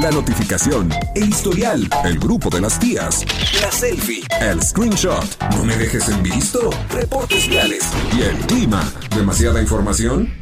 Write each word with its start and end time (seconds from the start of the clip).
la 0.00 0.10
notificación, 0.10 0.90
el 1.14 1.28
historial, 1.28 1.88
el 2.04 2.18
grupo 2.18 2.50
de 2.50 2.60
las 2.60 2.78
tías, 2.78 3.24
la 3.60 3.70
selfie, 3.70 4.22
el 4.40 4.62
screenshot, 4.62 5.24
no 5.52 5.64
me 5.64 5.76
dejes 5.76 6.08
en 6.08 6.22
visto, 6.22 6.70
reportes 6.90 7.48
viales 7.48 7.84
y 8.16 8.22
el 8.22 8.36
clima. 8.46 8.84
¿Demasiada 9.14 9.60
información? 9.60 10.32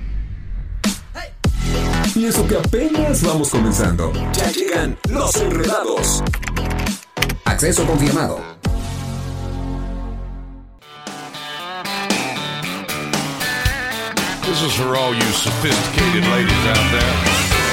Y 2.14 2.25
eso 2.25 2.46
que 2.46 2.57
apenas 2.57 3.23
vamos 3.23 3.50
comenzando. 3.50 4.12
Ya 4.32 4.50
llegan 4.50 4.98
los 5.11 5.37
enredados. 5.37 6.23
Acceso 7.45 7.86
confirmado. 7.86 8.41
This 14.45 14.62
is 14.62 14.73
for 14.75 14.96
all 14.96 15.14
you 15.14 15.32
sophisticated 15.32 16.25
ladies 16.30 16.66
out 16.66 16.91
there. 16.93 17.66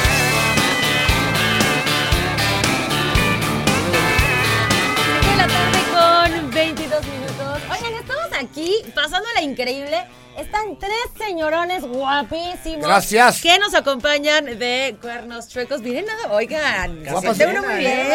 Aquí 8.63 8.91
pasándola 8.93 9.41
increíble. 9.41 10.05
Están 10.37 10.79
tres 10.79 10.91
señorones 11.15 11.83
guapísimos. 11.83 12.87
Gracias. 12.87 13.39
Que 13.39 13.59
nos 13.59 13.75
acompañan 13.75 14.45
de 14.45 14.95
Cuernos 14.99 15.47
Chuecos. 15.47 15.81
Miren 15.81 16.05
nada, 16.05 16.31
oigan. 16.33 17.03
Guapas, 17.03 17.37
se 17.37 17.45
uno 17.45 17.61
muy 17.61 17.75
bien. 17.75 18.07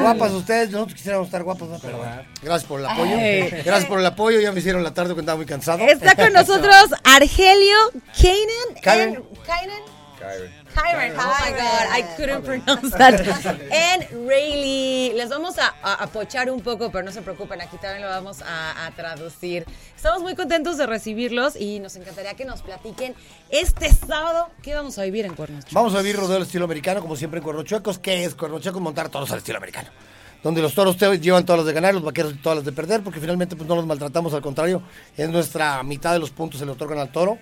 Guapas 0.00 0.32
ustedes, 0.32 0.70
nosotros 0.70 0.94
quisiéramos 0.94 1.26
estar 1.26 1.42
guapos, 1.42 1.68
¿no? 1.68 1.78
pero 1.80 2.00
gracias 2.40 2.68
por 2.68 2.78
el 2.78 2.86
apoyo. 2.86 3.16
Ay. 3.16 3.50
Gracias 3.64 3.86
por 3.86 3.98
el 3.98 4.06
apoyo, 4.06 4.40
ya 4.40 4.52
me 4.52 4.60
hicieron 4.60 4.84
la 4.84 4.94
tarde 4.94 5.10
porque 5.10 5.20
andaba 5.22 5.36
muy 5.36 5.46
cansado. 5.46 5.84
Está 5.84 6.14
con 6.14 6.32
nosotros 6.32 6.90
Argelio 7.02 7.76
Kainen. 8.20 8.80
Kyren. 8.80 9.16
and- 9.16 10.63
Kyren. 10.74 11.12
Oh 11.16 11.36
my 11.40 11.50
God, 11.52 11.86
I 11.92 12.02
couldn't 12.16 12.42
pronounce 12.42 12.90
that. 12.96 13.20
And 13.72 14.28
Rayleigh. 14.28 15.14
Les 15.14 15.28
vamos 15.28 15.56
a, 15.58 15.74
a 15.82 15.94
apochar 16.04 16.50
un 16.50 16.60
poco, 16.60 16.90
pero 16.90 17.04
no 17.04 17.12
se 17.12 17.22
preocupen, 17.22 17.60
aquí 17.60 17.76
también 17.78 18.02
lo 18.02 18.08
vamos 18.08 18.42
a, 18.42 18.86
a 18.86 18.90
traducir. 18.90 19.64
Estamos 19.96 20.22
muy 20.22 20.34
contentos 20.34 20.76
de 20.76 20.86
recibirlos 20.86 21.56
y 21.56 21.78
nos 21.80 21.96
encantaría 21.96 22.34
que 22.34 22.44
nos 22.44 22.62
platiquen 22.62 23.14
este 23.50 23.90
sábado 23.92 24.50
qué 24.62 24.74
vamos 24.74 24.98
a 24.98 25.04
vivir 25.04 25.24
en 25.24 25.34
Cuernos 25.34 25.64
Chuecos. 25.64 25.74
Vamos 25.74 25.94
a 25.94 25.98
vivir 25.98 26.16
rodeo 26.16 26.36
al 26.36 26.42
estilo 26.42 26.64
americano, 26.64 27.00
como 27.00 27.16
siempre 27.16 27.38
en 27.38 27.44
Cuernos 27.44 27.64
Chuecos. 27.64 27.98
¿Qué 27.98 28.24
es 28.24 28.34
Cuernos 28.34 28.60
Chuecos? 28.60 28.82
Montar 28.82 29.08
toros 29.08 29.30
al 29.30 29.38
estilo 29.38 29.58
americano. 29.58 29.88
Donde 30.42 30.60
los 30.60 30.74
toros 30.74 30.98
te 30.98 31.18
llevan 31.20 31.46
todas 31.46 31.60
las 31.60 31.66
de 31.66 31.72
ganar, 31.72 31.94
los 31.94 32.02
vaqueros 32.02 32.34
todas 32.42 32.56
las 32.56 32.64
de 32.66 32.72
perder, 32.72 33.02
porque 33.02 33.18
finalmente 33.18 33.56
pues, 33.56 33.66
no 33.66 33.76
los 33.76 33.86
maltratamos, 33.86 34.34
al 34.34 34.42
contrario, 34.42 34.82
es 35.16 35.30
nuestra 35.30 35.82
mitad 35.82 36.12
de 36.12 36.18
los 36.18 36.30
puntos 36.30 36.60
se 36.60 36.66
le 36.66 36.72
otorgan 36.72 36.98
al 36.98 37.10
toro. 37.10 37.38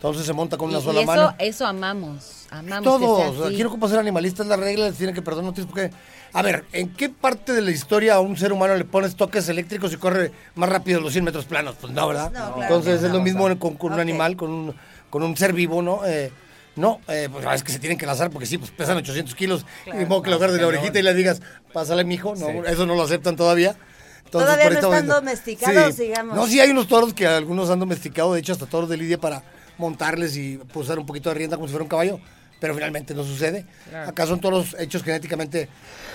Entonces 0.00 0.24
se 0.24 0.32
monta 0.32 0.56
con 0.56 0.70
una 0.70 0.78
y 0.78 0.82
sola 0.82 1.00
eso, 1.02 1.06
mano. 1.06 1.34
eso 1.38 1.66
amamos. 1.66 2.46
Amamos. 2.50 2.98
que 2.98 3.06
sea 3.06 3.16
Todos, 3.16 3.46
así. 3.46 3.54
aquí 3.54 3.62
no 3.62 3.68
ocupa 3.68 3.86
ser 3.86 3.98
animalista, 3.98 4.42
es 4.42 4.48
la 4.48 4.56
regla, 4.56 4.86
les 4.86 4.96
tienen 4.96 5.14
que 5.14 5.20
perdonar, 5.20 5.50
no 5.50 5.52
tienes 5.52 5.70
por 5.70 5.78
qué. 5.78 5.90
A 6.32 6.40
ver, 6.40 6.64
¿en 6.72 6.88
qué 6.94 7.10
parte 7.10 7.52
de 7.52 7.60
la 7.60 7.70
historia 7.70 8.14
a 8.14 8.20
un 8.20 8.34
ser 8.38 8.50
humano 8.54 8.74
le 8.76 8.86
pones 8.86 9.14
toques 9.14 9.46
eléctricos 9.50 9.92
y 9.92 9.98
corre 9.98 10.32
más 10.54 10.70
rápido 10.70 11.00
los 11.00 11.12
100 11.12 11.22
metros 11.24 11.44
planos? 11.44 11.74
Pues 11.78 11.92
no, 11.92 12.08
¿verdad? 12.08 12.32
No, 12.32 12.54
claro 12.54 12.62
Entonces 12.62 13.00
que 13.00 13.06
es 13.08 13.12
lo 13.12 13.20
mismo 13.20 13.46
con, 13.58 13.74
con 13.74 13.92
un 13.92 14.00
animal, 14.00 14.36
con 14.36 14.48
un, 14.48 14.74
con 15.10 15.22
un 15.22 15.36
ser 15.36 15.52
vivo, 15.52 15.82
¿no? 15.82 16.00
Eh, 16.06 16.32
no, 16.76 17.02
eh, 17.08 17.28
pues 17.30 17.44
es 17.54 17.62
que 17.62 17.72
se 17.72 17.78
tienen 17.78 17.98
que 17.98 18.06
lanzar 18.06 18.30
porque 18.30 18.46
sí, 18.46 18.56
pues 18.56 18.70
pesan 18.70 18.96
800 18.96 19.34
kilos. 19.34 19.66
y 19.84 20.06
modo 20.06 20.22
que 20.22 20.30
lo 20.30 20.36
agarres 20.36 20.56
de 20.56 20.62
la 20.62 20.68
orejita 20.68 20.98
y 20.98 21.02
le 21.02 21.12
digas, 21.12 21.42
pásale, 21.74 22.04
mijo. 22.04 22.34
No, 22.36 22.64
eso 22.64 22.86
no 22.86 22.94
lo 22.94 23.02
aceptan 23.02 23.36
todavía. 23.36 23.76
Entonces, 24.24 24.54
Todavía 24.54 24.70
no 24.70 24.78
están 24.78 25.08
domesticados, 25.08 25.98
digamos. 25.98 26.36
No, 26.36 26.46
sí 26.46 26.58
hay 26.58 26.70
unos 26.70 26.86
toros 26.86 27.12
que 27.12 27.26
algunos 27.26 27.68
han 27.68 27.80
domesticado, 27.80 28.32
de 28.32 28.40
hecho 28.40 28.54
hasta 28.54 28.64
toros 28.64 28.88
de 28.88 28.96
lidia 28.96 29.18
para 29.18 29.42
montarles 29.80 30.36
y 30.36 30.58
posar 30.58 30.98
un 30.98 31.06
poquito 31.06 31.30
de 31.30 31.34
rienda 31.34 31.56
como 31.56 31.66
si 31.66 31.72
fuera 31.72 31.82
un 31.82 31.88
caballo, 31.88 32.20
pero 32.60 32.74
finalmente 32.74 33.14
no 33.14 33.24
sucede. 33.24 33.66
Acá 34.06 34.26
son 34.26 34.40
toros 34.40 34.76
hechos 34.78 35.02
genéticamente, 35.02 35.68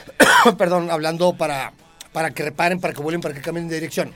perdón, 0.57 0.89
hablando 0.89 1.33
para, 1.33 1.73
para 2.13 2.31
que 2.31 2.43
reparen, 2.43 2.79
para 2.79 2.93
que 2.93 3.01
vuelen, 3.01 3.19
para 3.19 3.33
que 3.33 3.41
cambien 3.41 3.67
de 3.67 3.75
dirección. 3.75 4.13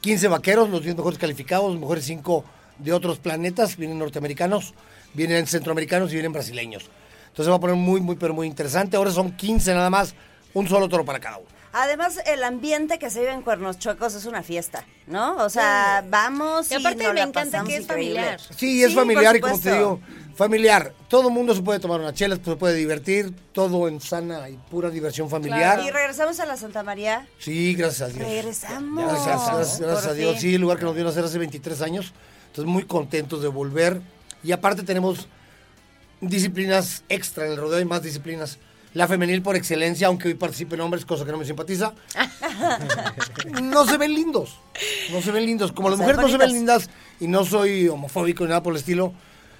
15 0.00 0.28
vaqueros, 0.28 0.70
los 0.70 0.82
10 0.82 0.96
mejores 0.96 1.18
calificados, 1.18 1.70
los 1.70 1.80
mejores 1.80 2.04
5 2.04 2.44
de 2.78 2.92
otros 2.92 3.18
planetas, 3.18 3.76
vienen 3.76 3.98
norteamericanos, 3.98 4.74
vienen 5.12 5.46
centroamericanos 5.46 6.10
y 6.10 6.14
vienen 6.14 6.32
brasileños. 6.32 6.88
Entonces 7.26 7.50
va 7.52 7.56
a 7.56 7.60
poner 7.60 7.76
muy, 7.76 8.00
muy, 8.00 8.16
pero 8.16 8.32
muy 8.32 8.46
interesante. 8.46 8.96
Ahora 8.96 9.10
son 9.10 9.32
15 9.32 9.74
nada 9.74 9.90
más, 9.90 10.14
un 10.54 10.68
solo 10.68 10.88
toro 10.88 11.04
para 11.04 11.18
cada 11.18 11.38
uno. 11.38 11.57
Además, 11.80 12.20
el 12.26 12.42
ambiente 12.42 12.98
que 12.98 13.08
se 13.08 13.20
vive 13.20 13.32
en 13.32 13.42
Cuernos 13.42 13.78
Chuecos 13.78 14.12
es 14.14 14.26
una 14.26 14.42
fiesta, 14.42 14.84
¿no? 15.06 15.36
O 15.36 15.48
sea, 15.48 16.04
vamos 16.08 16.70
Y 16.72 16.74
aparte 16.74 17.04
nos 17.04 17.14
me 17.14 17.20
la 17.20 17.26
encanta 17.26 17.62
que 17.62 17.76
es 17.76 17.82
increíble. 17.84 18.14
familiar. 18.16 18.40
Sí, 18.56 18.82
es 18.82 18.90
Sí, 18.90 18.96
familiar 18.96 19.36
y 19.36 19.40
como 19.40 19.60
te 19.60 19.72
digo, 19.74 20.00
familiar. 20.34 20.92
Todo 21.06 21.28
el 21.28 21.34
mundo 21.34 21.54
se 21.54 21.62
puede 21.62 21.78
tomar 21.78 22.00
una 22.00 22.12
chela, 22.12 22.34
se 22.34 22.56
puede 22.56 22.74
divertir, 22.74 23.32
todo 23.52 23.86
en 23.86 24.00
sana 24.00 24.48
y 24.48 24.56
pura 24.56 24.90
diversión 24.90 25.30
familiar. 25.30 25.80
Y 25.86 25.90
regresamos 25.90 26.40
a 26.40 26.46
la 26.46 26.56
Santa 26.56 26.82
María. 26.82 27.28
Sí, 27.38 27.76
gracias 27.76 28.10
a 28.10 28.12
Dios. 28.12 28.26
Regresamos. 28.28 29.04
Gracias, 29.04 29.80
gracias, 29.80 30.06
a 30.06 30.14
Dios. 30.14 30.40
Sí, 30.40 30.56
el 30.56 30.60
lugar 30.60 30.78
que 30.78 30.84
nos 30.84 30.96
vino 30.96 31.06
a 31.06 31.10
hacer 31.12 31.24
hace 31.24 31.38
23 31.38 31.80
años. 31.82 32.12
Entonces, 32.48 32.64
muy 32.72 32.86
contentos 32.86 33.40
de 33.40 33.46
volver. 33.46 34.00
Y 34.42 34.50
aparte 34.50 34.82
tenemos 34.82 35.28
disciplinas 36.20 37.04
extra 37.08 37.46
en 37.46 37.52
el 37.52 37.58
rodeo 37.58 37.78
y 37.78 37.84
más 37.84 38.02
disciplinas. 38.02 38.58
La 38.98 39.06
femenil 39.06 39.42
por 39.42 39.54
excelencia, 39.54 40.08
aunque 40.08 40.26
hoy 40.26 40.34
participen 40.34 40.80
hombres, 40.80 41.04
cosa 41.04 41.24
que 41.24 41.30
no 41.30 41.38
me 41.38 41.44
simpatiza. 41.44 41.92
no 43.62 43.86
se 43.86 43.96
ven 43.96 44.12
lindos. 44.12 44.58
No 45.12 45.22
se 45.22 45.30
ven 45.30 45.46
lindos. 45.46 45.70
Como 45.70 45.88
las 45.88 46.00
mujeres 46.00 46.20
no 46.20 46.28
se 46.28 46.36
ven 46.36 46.52
lindas 46.52 46.90
y 47.20 47.28
no 47.28 47.44
soy 47.44 47.86
homofóbico 47.86 48.42
ni 48.42 48.48
nada 48.48 48.60
por 48.60 48.72
el 48.72 48.80
estilo, 48.80 49.12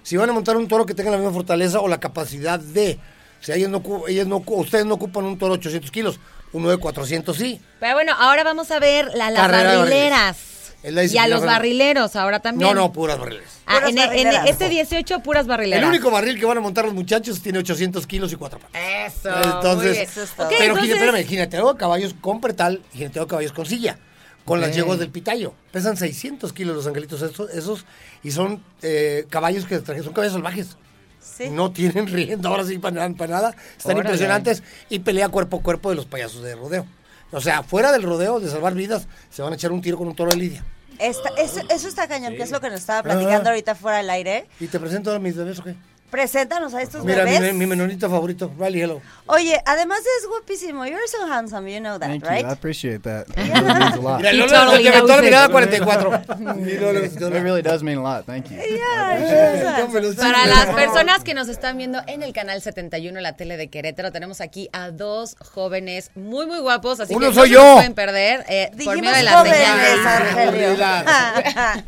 si 0.02 0.16
van 0.16 0.28
a 0.28 0.32
montar 0.32 0.56
un 0.56 0.66
toro 0.66 0.84
que 0.86 0.92
tenga 0.92 1.12
la 1.12 1.18
misma 1.18 1.32
fortaleza 1.32 1.78
o 1.78 1.86
la 1.86 2.00
capacidad 2.00 2.58
de. 2.58 2.98
O 3.40 3.44
sea, 3.44 3.54
ellas 3.54 3.70
no, 3.70 3.80
ellas 4.08 4.26
no, 4.26 4.42
ustedes 4.44 4.86
no 4.86 4.94
ocupan 4.94 5.24
un 5.24 5.38
toro 5.38 5.54
800 5.54 5.88
kilos, 5.92 6.18
uno 6.52 6.68
de 6.68 6.78
400 6.78 7.36
sí. 7.36 7.60
Pero 7.78 7.94
bueno, 7.94 8.14
ahora 8.18 8.42
vamos 8.42 8.72
a 8.72 8.80
ver 8.80 9.06
la, 9.14 9.30
las 9.30 9.46
de 9.46 9.52
barrileras. 9.52 10.36
Es 10.82 10.92
la 10.92 11.04
Y 11.04 11.18
a 11.18 11.26
los 11.26 11.44
barrileros 11.44 12.14
ahora 12.16 12.40
también. 12.40 12.68
No, 12.68 12.74
no, 12.74 12.92
puras 12.92 13.18
barriles. 13.18 13.48
Ah, 13.66 13.74
Puras 13.74 13.90
en, 13.90 13.98
en 13.98 14.06
barrileras. 14.06 14.46
este 14.48 14.68
18, 14.68 15.20
puras 15.20 15.46
barrileras. 15.48 15.82
El 15.82 15.88
único 15.88 16.10
barril 16.10 16.38
que 16.38 16.46
van 16.46 16.58
a 16.58 16.60
montar 16.60 16.84
los 16.84 16.94
muchachos 16.94 17.40
tiene 17.42 17.58
800 17.58 18.06
kilos 18.06 18.32
y 18.32 18.36
cuatro 18.36 18.60
patas. 18.60 18.80
Eso. 19.06 19.28
Entonces, 19.28 19.74
muy 19.74 19.90
bien. 19.90 20.02
Eso 20.02 20.22
es 20.22 20.30
todo. 20.30 20.48
Pero 20.50 20.64
entonces- 20.74 20.90
espérame, 20.94 21.24
jineteo 21.26 21.72
de 21.72 21.78
caballos 21.78 22.14
con 22.20 22.40
pretal 22.40 22.80
y 22.94 22.98
jineteo 22.98 23.24
de 23.24 23.28
caballos 23.28 23.52
con 23.52 23.66
silla. 23.66 23.98
Con 24.44 24.60
las 24.62 24.74
yeguas 24.74 24.98
del 24.98 25.10
pitayo. 25.10 25.52
Pesan 25.72 25.96
600 25.98 26.52
kilos 26.54 26.74
los 26.74 26.86
angelitos 26.86 27.20
esos, 27.20 27.50
esos 27.50 27.84
y 28.22 28.30
son 28.30 28.62
eh, 28.80 29.26
caballos 29.28 29.66
que 29.66 29.78
traje- 29.80 30.02
son 30.02 30.12
caballos 30.14 30.32
salvajes. 30.34 30.76
Sí. 31.20 31.50
No 31.50 31.70
tienen 31.72 32.06
rienda 32.06 32.48
ahora 32.48 32.64
sí 32.64 32.78
para, 32.78 32.94
nada- 32.94 33.14
para 33.14 33.32
nada. 33.34 33.50
Están 33.76 33.96
Órale. 33.96 34.08
impresionantes 34.08 34.62
y 34.88 35.00
pelea 35.00 35.28
cuerpo 35.28 35.58
a 35.58 35.62
cuerpo 35.62 35.90
de 35.90 35.96
los 35.96 36.06
payasos 36.06 36.42
de 36.42 36.54
rodeo. 36.54 36.86
O 37.32 37.40
sea, 37.40 37.62
fuera 37.62 37.92
del 37.92 38.02
rodeo, 38.02 38.40
de 38.40 38.48
salvar 38.48 38.74
vidas, 38.74 39.06
se 39.30 39.42
van 39.42 39.52
a 39.52 39.56
echar 39.56 39.70
un 39.72 39.80
tiro 39.82 39.98
con 39.98 40.08
un 40.08 40.16
toro 40.16 40.30
de 40.30 40.36
lidia. 40.38 40.64
Esta- 40.98 41.28
eso, 41.38 41.60
eso 41.68 41.86
está 41.88 42.08
cañón, 42.08 42.34
que 42.36 42.42
es 42.42 42.50
lo 42.50 42.60
que 42.60 42.70
nos 42.70 42.80
estaba 42.80 43.02
platicando 43.02 43.48
Ah. 43.48 43.52
ahorita 43.52 43.74
fuera 43.74 43.98
del 43.98 44.10
aire. 44.10 44.48
¿Y 44.58 44.66
te 44.66 44.80
presento 44.80 45.12
a 45.14 45.18
mis 45.18 45.36
bebés 45.36 45.58
o 45.60 45.64
qué? 45.64 45.74
Preséntanos 46.10 46.72
a 46.74 46.80
estos 46.80 47.04
Mira, 47.04 47.24
mi, 47.24 47.32
bebés. 47.32 47.54
mi 47.54 47.66
menonita 47.66 48.08
favorito, 48.08 48.50
Riley 48.58 48.80
Hello. 48.82 49.02
Oye, 49.26 49.60
además 49.66 49.98
es 50.00 50.26
guapísimo. 50.26 50.86
You're 50.86 51.06
so 51.06 51.26
handsome, 51.30 51.70
you 51.70 51.80
know 51.80 51.98
that, 51.98 52.08
Thank 52.08 52.24
right? 52.24 52.42
you. 52.42 52.48
I 52.48 52.52
appreciate 52.52 53.02
that. 53.02 53.26
It 53.36 53.52
really 53.52 53.74
means 53.78 53.96
a 53.96 54.00
lot. 54.00 54.18
Mira, 54.22 54.32
Lolo, 54.32 54.48
totally 54.52 54.82
te 54.84 54.88
aventó 54.88 55.06
knows 55.06 55.16
la 55.16 55.22
mirada 55.22 55.46
it. 55.46 55.52
44. 55.52 56.20
Y 56.66 56.78
Lolo, 56.80 57.04
It 57.04 57.42
really 57.42 57.62
does 57.62 57.82
mean 57.82 57.98
a 57.98 58.02
lot. 58.02 58.24
Thank 58.24 58.50
you. 58.50 58.56
Yeah, 58.56 59.86
lo 59.92 60.14
Para 60.14 60.46
las 60.46 60.66
personas 60.74 61.24
que 61.24 61.34
nos 61.34 61.48
están 61.48 61.76
viendo 61.76 62.00
en 62.06 62.22
el 62.22 62.32
canal 62.32 62.62
71, 62.62 63.20
la 63.20 63.36
tele 63.36 63.56
de 63.58 63.68
Querétaro, 63.68 64.10
tenemos 64.10 64.40
aquí 64.40 64.70
a 64.72 64.90
dos 64.90 65.36
jóvenes 65.40 66.10
muy, 66.14 66.46
muy 66.46 66.60
guapos. 66.60 67.00
Así 67.00 67.14
Uno 67.14 67.28
que 67.28 67.34
soy 67.34 67.50
no 67.50 67.56
se 67.58 67.62
los 67.62 67.64
yo. 67.64 67.74
pueden 67.74 67.94
perder 67.94 68.44
eh, 68.48 68.70
por 68.82 68.98
medio 69.00 69.42
de. 69.44 69.64
Argelio. 69.64 70.68
Seguridad. 70.76 71.84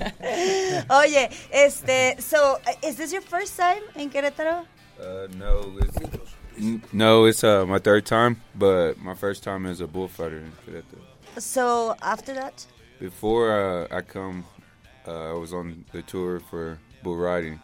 Oye, 0.90 1.30
este, 1.50 2.16
so, 2.20 2.58
is 2.82 2.96
this 2.96 3.12
your 3.12 3.22
first 3.22 3.56
time 3.56 3.80
in 3.96 4.09
Querétaro? 4.10 4.66
Uh, 5.00 5.26
no, 5.38 5.72
it's 5.80 5.96
n- 6.58 6.82
no, 6.92 7.24
it's 7.24 7.42
uh 7.44 7.64
my 7.66 7.78
third 7.78 8.04
time, 8.04 8.40
but 8.54 8.98
my 8.98 9.14
first 9.14 9.42
time 9.42 9.64
as 9.66 9.80
a 9.80 9.86
bullfighter 9.86 10.38
in 10.38 10.52
Querétaro. 10.66 11.00
So, 11.38 11.94
after 12.02 12.34
that? 12.34 12.66
Before 12.98 13.50
uh, 13.90 13.96
I 13.96 14.00
come, 14.02 14.44
uh, 15.06 15.30
I 15.30 15.32
was 15.34 15.52
on 15.54 15.84
the 15.92 16.02
tour 16.02 16.40
for 16.50 16.78
bull 17.02 17.16
riding, 17.16 17.60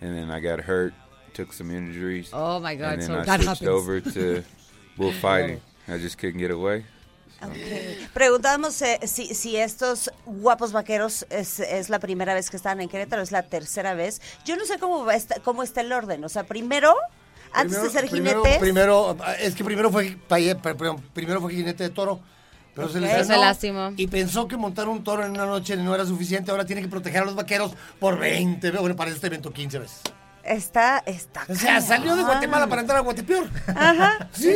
and 0.00 0.16
then 0.16 0.30
I 0.30 0.38
got 0.40 0.60
hurt, 0.60 0.94
took 1.34 1.52
some 1.52 1.70
injuries. 1.70 2.30
Oh 2.32 2.60
my 2.60 2.74
God, 2.76 2.92
And 2.94 3.02
then 3.02 3.08
so 3.08 3.18
I 3.20 3.24
that 3.24 3.40
switched 3.40 3.48
happens. 3.62 3.68
over 3.68 4.00
to 4.00 4.44
bullfighting. 4.96 5.60
I 5.88 5.98
just 5.98 6.18
couldn't 6.18 6.38
get 6.40 6.50
away. 6.50 6.84
Ok. 7.42 8.10
Preguntábamos 8.14 8.80
eh, 8.82 8.98
si, 9.06 9.34
si 9.34 9.56
estos 9.56 10.10
guapos 10.24 10.72
vaqueros 10.72 11.26
es, 11.30 11.60
es 11.60 11.90
la 11.90 11.98
primera 11.98 12.32
vez 12.34 12.48
que 12.50 12.56
están 12.56 12.80
en 12.80 12.88
Querétaro, 12.88 13.22
es 13.22 13.30
la 13.32 13.42
tercera 13.42 13.94
vez. 13.94 14.22
Yo 14.44 14.56
no 14.56 14.64
sé 14.64 14.78
cómo, 14.78 15.04
va 15.04 15.14
esta- 15.14 15.40
cómo 15.40 15.62
está 15.62 15.82
el 15.82 15.92
orden. 15.92 16.24
O 16.24 16.28
sea, 16.28 16.44
primero, 16.44 16.94
antes 17.52 17.82
de 17.82 17.90
ser 17.90 18.08
primero, 18.08 18.40
jinetes. 18.42 18.60
Primero, 18.60 19.16
es 19.40 19.54
que 19.54 19.64
primero 19.64 19.90
fue, 19.90 20.16
primero 21.12 21.40
fue 21.40 21.52
jinete 21.52 21.84
de 21.84 21.90
toro. 21.90 22.20
Pero 22.74 22.90
se 22.90 23.00
le 23.00 23.06
Ok. 23.06 23.12
frenó 23.14 23.34
Se 23.34 23.40
lastimó. 23.40 23.92
Y 23.96 24.06
pensó 24.06 24.46
que 24.48 24.56
montar 24.58 24.86
un 24.88 25.02
toro 25.02 25.24
en 25.24 25.30
una 25.30 25.46
noche 25.46 25.76
no 25.76 25.94
era 25.94 26.04
suficiente. 26.04 26.50
Ahora 26.50 26.66
tiene 26.66 26.82
que 26.82 26.88
proteger 26.88 27.22
a 27.22 27.24
los 27.24 27.34
vaqueros 27.34 27.72
por 27.98 28.18
20, 28.18 28.70
bueno, 28.72 28.94
para 28.96 29.10
este 29.10 29.28
evento 29.28 29.50
15 29.50 29.78
veces. 29.78 30.00
Está, 30.42 31.02
está. 31.06 31.44
O 31.48 31.54
sea, 31.54 31.80
salió 31.80 32.14
de 32.16 32.22
Guatemala 32.22 32.66
para 32.66 32.82
entrar 32.82 32.98
a 32.98 33.02
Guatepeor. 33.02 33.48
Ajá. 33.74 34.28
Sí. 34.32 34.54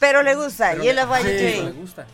Pero 0.00 0.22
le 0.22 0.34
gusta. 0.34 0.74
You 0.76 0.92
love 0.92 1.08
what 1.08 1.22
Sí. 1.22 1.28
you're 1.28 1.40
Le 1.40 1.62
doing. 1.62 1.72
gusta. 1.80 2.06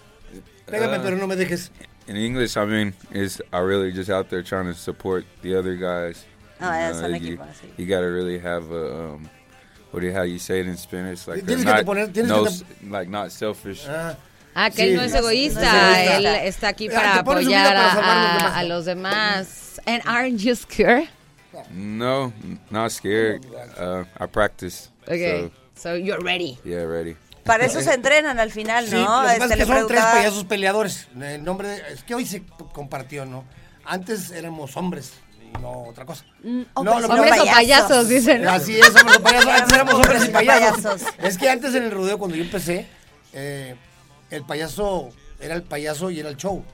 Pégame, 0.67 0.99
Uh, 0.99 1.03
pero 1.03 1.17
no 1.17 1.27
me 1.27 1.37
dejes. 1.37 1.71
In 2.07 2.17
English, 2.17 2.57
I 2.57 2.65
mean, 2.65 2.95
is 3.13 3.41
I 3.53 3.59
really 3.61 3.93
just 3.93 4.11
out 4.11 4.29
there 4.31 4.43
trying 4.43 4.67
to 4.67 4.75
support 4.75 5.25
the 5.43 5.57
other 5.57 5.77
guys. 5.77 6.25
Ah, 6.61 6.89
You 6.89 6.95
es 6.95 7.01
you, 7.01 7.37
equipo, 7.37 7.45
sí. 7.55 7.73
you 7.79 7.87
gotta 7.87 8.11
really 8.11 8.39
have 8.39 8.71
a 8.71 9.15
um, 9.15 9.31
what 9.93 10.01
do 10.01 10.07
you, 10.07 10.13
how 10.13 10.23
you 10.23 10.39
say 10.39 10.61
it 10.61 10.67
in 10.67 10.77
Spanish? 10.77 11.27
Like 11.27 11.43
Tienes 11.45 11.65
que 11.65 11.73
te 11.73 11.85
not, 11.85 11.87
poner- 11.87 12.27
no, 12.27 12.43
que 12.45 12.51
s- 12.51 12.65
like 12.89 13.09
not 13.11 13.31
selfish. 13.33 13.87
Ah, 13.89 14.17
Ah, 14.55 14.69
que 14.69 14.83
Sí. 14.85 14.91
él 14.91 14.97
no 14.97 15.03
es 15.03 15.13
No 15.13 15.19
es 15.19 15.25
egoísta, 15.25 15.61
egoísta. 15.63 16.17
él 16.17 16.27
está 16.47 16.69
aquí 16.69 16.89
Ah, 16.89 16.95
para 16.95 17.15
te 17.19 17.25
pones 17.25 17.45
su 17.45 17.51
vida 17.51 17.63
apoyar 17.71 17.75
para 17.75 17.85
a 17.85 17.95
los 17.95 17.95
a, 17.95 18.35
demás. 18.41 18.57
a 18.57 18.65
los 18.65 18.85
demás. 18.85 19.81
And 19.87 20.03
aren't 20.07 20.41
you 20.41 20.55
scared? 20.57 21.09
No, 21.73 22.33
not 22.71 22.91
scared. 22.93 23.45
Uh, 23.79 24.05
I 24.19 24.27
practice. 24.27 24.91
Okay, 25.09 25.51
so, 25.77 25.95
you're 25.95 26.21
ready. 26.21 26.59
Yeah, 26.65 26.85
ready. 26.85 27.17
Para 27.51 27.65
eso 27.67 27.81
se 27.81 27.93
entrenan 27.93 28.39
al 28.39 28.53
final, 28.53 28.87
sí, 28.87 28.95
¿no? 28.95 29.29
Este, 29.29 29.45
es 29.45 29.51
que 29.51 29.57
le 29.57 29.67
son 29.67 29.87
tres 29.89 30.05
payasos 30.05 30.45
peleadores. 30.45 31.09
El 31.21 31.43
nombre 31.43 31.69
de- 31.69 31.93
es 31.93 32.05
que 32.05 32.15
hoy 32.15 32.25
se 32.25 32.45
compartió, 32.73 33.27
¿no? 33.27 33.45
Antes 33.85 34.31
éramos 34.31 34.77
hombres, 34.77 35.15
no 35.61 35.83
otra 35.89 36.05
cosa. 36.05 36.25
Mm, 36.45 36.61
no, 36.61 36.67
hombres 36.75 37.01
lo 37.01 37.09
y 37.09 37.19
Hombres 37.19 37.41
o 37.41 37.45
payasos, 37.47 38.09
dicen. 38.09 38.47
Así 38.47 38.79
es, 38.79 38.89
hombres 38.95 39.17
o 39.19 39.23
payasos. 39.23 39.49
Antes 39.51 39.73
éramos 39.73 39.95
hombres 39.95 40.25
y 40.25 40.29
payasos. 40.29 40.83
Payasos. 40.83 41.15
Es 41.19 41.39
que 41.39 41.51
antes 41.51 41.75
en 41.75 41.83
el 41.83 41.91
rodeo, 41.91 42.19
cuando 42.19 42.37
yo 42.37 42.45
empecé, 42.45 42.87
eh, 43.33 43.75
el 44.31 44.45
payaso 44.45 45.09
era 45.41 45.55
el 45.55 45.65
payaso 45.65 46.11
y 46.11 46.21
era 46.21 46.29
el 46.29 46.37
show. 46.37 46.65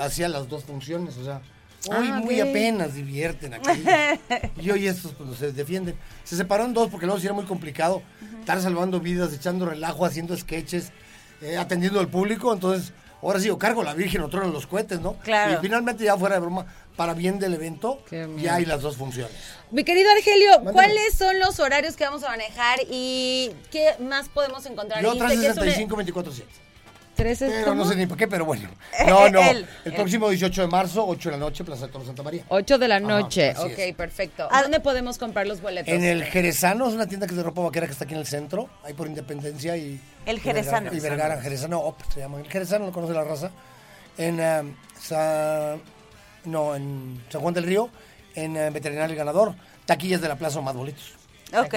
Hacía 0.00 0.28
las 0.28 0.48
dos 0.48 0.64
funciones, 0.64 1.16
o 1.16 1.24
sea, 1.24 1.40
hoy 1.88 2.08
Ah, 2.10 2.20
muy 2.22 2.40
apenas 2.40 2.94
divierten 2.94 3.54
aquí. 3.54 3.82
y 4.60 4.70
hoy 4.70 4.86
estos 4.86 5.12
pues, 5.12 5.38
se 5.38 5.52
defienden. 5.52 5.96
Se 6.24 6.36
separó 6.36 6.64
en 6.64 6.74
dos 6.74 6.88
porque 6.90 7.06
luego 7.06 7.20
sí 7.20 7.26
era 7.26 7.34
muy 7.34 7.44
complicado 7.44 8.02
estar 8.40 8.60
salvando 8.60 9.00
vidas, 9.00 9.32
echando 9.32 9.66
relajo, 9.66 10.04
haciendo 10.04 10.36
sketches, 10.36 10.92
eh, 11.40 11.56
atendiendo 11.56 12.00
al 12.00 12.08
público. 12.08 12.52
Entonces, 12.52 12.92
ahora 13.22 13.40
sí, 13.40 13.46
yo 13.46 13.58
cargo 13.58 13.82
la 13.82 13.94
Virgen, 13.94 14.22
otro 14.22 14.44
en 14.44 14.52
los 14.52 14.66
cohetes, 14.66 15.00
¿no? 15.00 15.14
Claro. 15.18 15.54
Y 15.54 15.56
finalmente, 15.62 16.04
ya 16.04 16.16
fuera 16.16 16.36
de 16.36 16.40
broma, 16.40 16.66
para 16.96 17.14
bien 17.14 17.38
del 17.38 17.54
evento, 17.54 18.02
ya 18.38 18.56
hay 18.56 18.64
las 18.64 18.82
dos 18.82 18.96
funciones. 18.96 19.34
Mi 19.70 19.84
querido 19.84 20.10
Argelio. 20.10 20.72
¿cuáles 20.72 21.14
son 21.14 21.38
los 21.38 21.60
horarios 21.60 21.96
que 21.96 22.04
vamos 22.04 22.22
a 22.24 22.28
manejar 22.28 22.80
y 22.90 23.52
qué 23.70 23.94
más 24.00 24.28
podemos 24.28 24.66
encontrar? 24.66 25.02
Yo 25.02 25.14
Dijiste 25.14 26.69
que 27.22 27.30
es 27.30 27.40
un- 27.42 27.48
365, 27.48 27.48
24-7. 27.48 27.48
¿Tres 27.48 27.50
es 27.50 27.50
Pero 27.52 27.64
cómo? 27.66 27.84
no 27.84 27.90
sé 27.90 27.96
ni 27.96 28.06
por 28.06 28.16
qué, 28.16 28.28
pero 28.28 28.44
bueno. 28.44 28.68
No, 29.06 29.28
no. 29.28 29.40
el 29.42 29.66
próximo 29.94 30.28
18 30.28 30.62
de 30.62 30.66
marzo, 30.68 31.06
8 31.06 31.28
de 31.30 31.36
la 31.36 31.40
noche, 31.40 31.64
Plaza 31.64 31.86
de 31.86 31.92
Toro 31.92 32.04
Santa 32.04 32.22
María. 32.22 32.44
8 32.48 32.78
de 32.78 32.88
la 32.88 33.00
noche. 33.00 33.50
así 33.50 33.62
ok, 33.72 33.78
es. 33.78 33.94
perfecto. 33.94 34.48
Ah, 34.50 34.62
¿Dónde 34.62 34.80
podemos 34.80 35.18
comprar 35.18 35.46
los 35.46 35.60
boletos? 35.60 35.92
En 35.92 36.04
el 36.04 36.24
Jerezano, 36.24 36.88
es 36.88 36.94
una 36.94 37.06
tienda 37.06 37.26
que 37.26 37.32
es 37.32 37.36
de 37.36 37.42
ropa 37.42 37.62
vaquera 37.62 37.86
que 37.86 37.92
está 37.92 38.04
aquí 38.04 38.14
en 38.14 38.20
el 38.20 38.26
centro, 38.26 38.68
ahí 38.84 38.92
por 38.94 39.06
Independencia 39.06 39.76
y... 39.76 40.00
El 40.26 40.40
Jerezano. 40.40 40.90
Vergara- 40.90 40.96
Y 40.96 41.00
Vergara, 41.00 41.40
Jerezano 41.42 41.78
Op 41.80 42.00
se 42.12 42.20
llama. 42.20 42.40
El 42.40 42.48
Jerezano 42.50 42.86
lo 42.86 42.92
conoce 42.92 43.14
la 43.14 43.24
raza. 43.24 43.50
En 44.18 44.38
um, 44.40 44.74
Sa- 45.00 45.76
no, 46.44 46.74
en 46.74 47.22
San 47.30 47.40
Juan 47.40 47.54
del 47.54 47.64
Río, 47.64 47.90
en 48.34 48.56
eh, 48.56 48.70
Veterinario 48.70 49.12
El 49.12 49.16
Ganador, 49.18 49.54
taquillas 49.86 50.20
de 50.20 50.28
la 50.28 50.36
plaza 50.36 50.58
o 50.58 50.62
más 50.62 50.74
boletos. 50.74 51.12
Ok, 51.56 51.74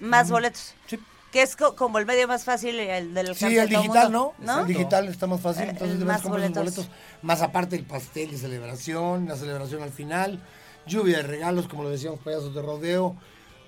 más 0.00 0.30
boletos. 0.30 0.74
Sí. 0.86 0.98
Que 1.34 1.42
es 1.42 1.56
co- 1.56 1.74
como 1.74 1.98
el 1.98 2.06
medio 2.06 2.28
más 2.28 2.44
fácil, 2.44 2.78
el 2.78 3.12
del 3.12 3.34
Sí, 3.34 3.44
alcance 3.44 3.54
de 3.56 3.60
el 3.62 3.68
digital, 3.68 4.12
¿no? 4.12 4.34
mundo, 4.38 4.52
¿no? 4.54 4.60
El 4.60 4.66
digital 4.68 5.08
está 5.08 5.26
más 5.26 5.40
fácil, 5.40 5.64
Eh, 5.64 5.70
entonces 5.70 5.94
el 5.94 5.98
de 5.98 6.04
más 6.04 6.14
más 6.14 6.22
comprar 6.22 6.46
sus 6.46 6.54
boletos. 6.54 6.76
boletos. 6.86 6.96
Más 7.22 7.42
aparte 7.42 7.74
el 7.74 7.82
pastel 7.84 8.30
de 8.30 8.38
celebración, 8.38 9.26
la 9.26 9.34
celebración 9.36 9.82
al 9.82 9.90
final, 9.90 10.38
lluvia 10.86 11.16
de 11.16 11.22
regalos, 11.24 11.66
como 11.66 11.82
lo 11.82 11.90
decíamos, 11.90 12.20
payasos 12.20 12.54
de 12.54 12.62
rodeo, 12.62 13.16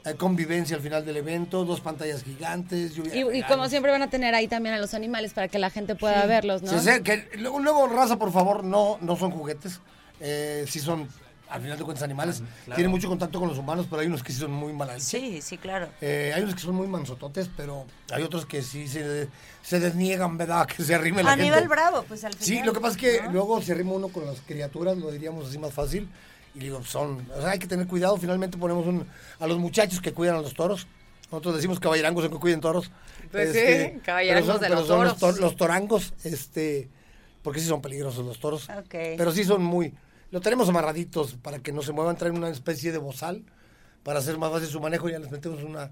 eh, 0.05 0.15
convivencia 0.15 0.77
al 0.77 0.83
final 0.83 1.05
del 1.05 1.17
evento, 1.17 1.65
dos 1.65 1.81
pantallas 1.81 2.23
gigantes, 2.23 2.95
lluvia 2.95 3.11
de 3.15 3.19
Y, 3.19 3.39
y 3.41 3.43
como 3.43 3.69
siempre 3.69 3.91
van 3.91 4.03
a 4.03 4.11
tener 4.11 4.33
ahí 4.37 4.47
también 4.47 4.77
a 4.77 4.79
los 4.79 4.95
animales 4.95 5.35
para 5.35 5.49
que 5.49 5.59
la 5.59 5.69
gente 5.71 5.97
pueda 5.97 6.25
verlos, 6.27 6.63
¿no? 6.63 6.69
Se 6.71 6.77
acerquen. 6.77 7.29
luego, 7.39 7.59
luego, 7.59 7.89
raza, 7.89 8.17
por 8.17 8.31
favor, 8.31 8.63
no, 8.63 8.97
no 9.01 9.17
son 9.17 9.33
juguetes, 9.33 9.81
eh, 10.21 10.65
sí 10.69 10.79
son, 10.79 11.09
al 11.49 11.63
final 11.63 11.79
de 11.79 11.85
cuentas, 11.85 12.03
animales. 12.03 12.43
Tienen 12.75 12.91
mucho 12.91 13.09
contacto 13.09 13.39
con 13.39 13.49
los 13.49 13.59
humanos, 13.59 13.87
pero 13.89 14.01
hay 14.03 14.09
unos 14.09 14.23
que 14.23 14.33
sí 14.33 14.39
son 14.41 14.51
muy 14.53 14.73
malas. 14.73 15.03
Sí, 15.03 15.41
sí, 15.43 15.57
claro. 15.59 15.89
Eh, 16.01 16.33
hay 16.35 16.43
unos 16.43 16.55
que 16.55 16.61
son 16.63 16.75
muy 16.75 16.87
mansototes, 16.89 17.49
pero 17.57 17.87
hay 18.11 18.23
otros 18.23 18.47
que 18.47 18.63
sí 18.63 18.89
se, 18.89 19.29
se 19.63 19.81
desniegan, 19.81 20.37
¿verdad? 20.39 20.67
Que 20.77 20.83
se 20.83 20.95
arrime 20.95 21.23
la 21.23 21.31
A 21.33 21.37
gente. 21.37 21.45
nivel 21.51 21.69
bravo, 21.69 22.05
pues 22.09 22.25
al 22.25 22.33
final. 22.35 22.47
Sí, 22.47 22.63
lo 22.65 22.73
que 22.73 22.81
pasa 22.81 22.97
es 22.97 23.01
que 23.01 23.23
¿no? 23.23 23.33
luego 23.33 23.63
se 23.63 23.73
arrima 23.73 23.93
uno 23.93 24.09
con 24.09 24.27
las 24.27 24.41
criaturas, 24.41 24.97
lo 24.97 25.11
diríamos 25.11 25.49
así 25.49 25.59
más 25.59 25.73
fácil. 25.73 26.09
Y 26.55 26.61
digo, 26.61 26.83
son, 26.85 27.29
o 27.37 27.41
sea, 27.41 27.51
hay 27.51 27.59
que 27.59 27.67
tener 27.67 27.87
cuidado. 27.87 28.17
Finalmente 28.17 28.57
ponemos 28.57 28.87
un, 28.87 29.07
a 29.39 29.47
los 29.47 29.59
muchachos 29.59 30.01
que 30.01 30.13
cuidan 30.15 30.37
a 30.37 30.41
los 30.41 30.55
toros. 30.55 30.87
Nosotros 31.31 31.57
decimos 31.57 31.79
caballerangos 31.79 32.25
en 32.25 32.31
que 32.31 32.39
cuiden 32.39 32.61
toros. 32.61 32.91
Pues 33.31 33.53
sí, 33.53 33.99
caballerangos 34.05 34.59
pero 34.61 34.77
son- 34.85 35.01
de 35.01 35.01
los 35.05 35.19
toros. 35.19 35.19
tor- 35.19 35.39
los 35.41 35.57
torangos, 35.57 36.15
este, 36.25 36.89
porque 37.43 37.61
sí 37.61 37.67
son 37.67 37.83
peligrosos 37.83 38.25
los 38.25 38.39
toros. 38.41 38.69
Ok. 38.71 38.89
Pero 38.91 39.33
sí 39.33 39.45
son 39.45 39.63
muy, 39.63 39.93
lo 40.31 40.41
tenemos 40.41 40.69
amarraditos 40.69 41.35
para 41.35 41.59
que 41.59 41.73
no 41.73 41.83
se 41.83 41.93
muevan, 41.93 42.17
traen 42.17 42.37
una 42.37 42.49
especie 42.51 42.93
de 42.93 42.99
bozal 42.99 43.45
para 44.03 44.19
hacer 44.21 44.39
más 44.39 44.51
fácil 44.53 44.69
su 44.69 44.81
manejo. 44.81 45.09
Ya 45.09 45.19
les 45.19 45.31
metemos 45.31 45.63
una, 45.63 45.91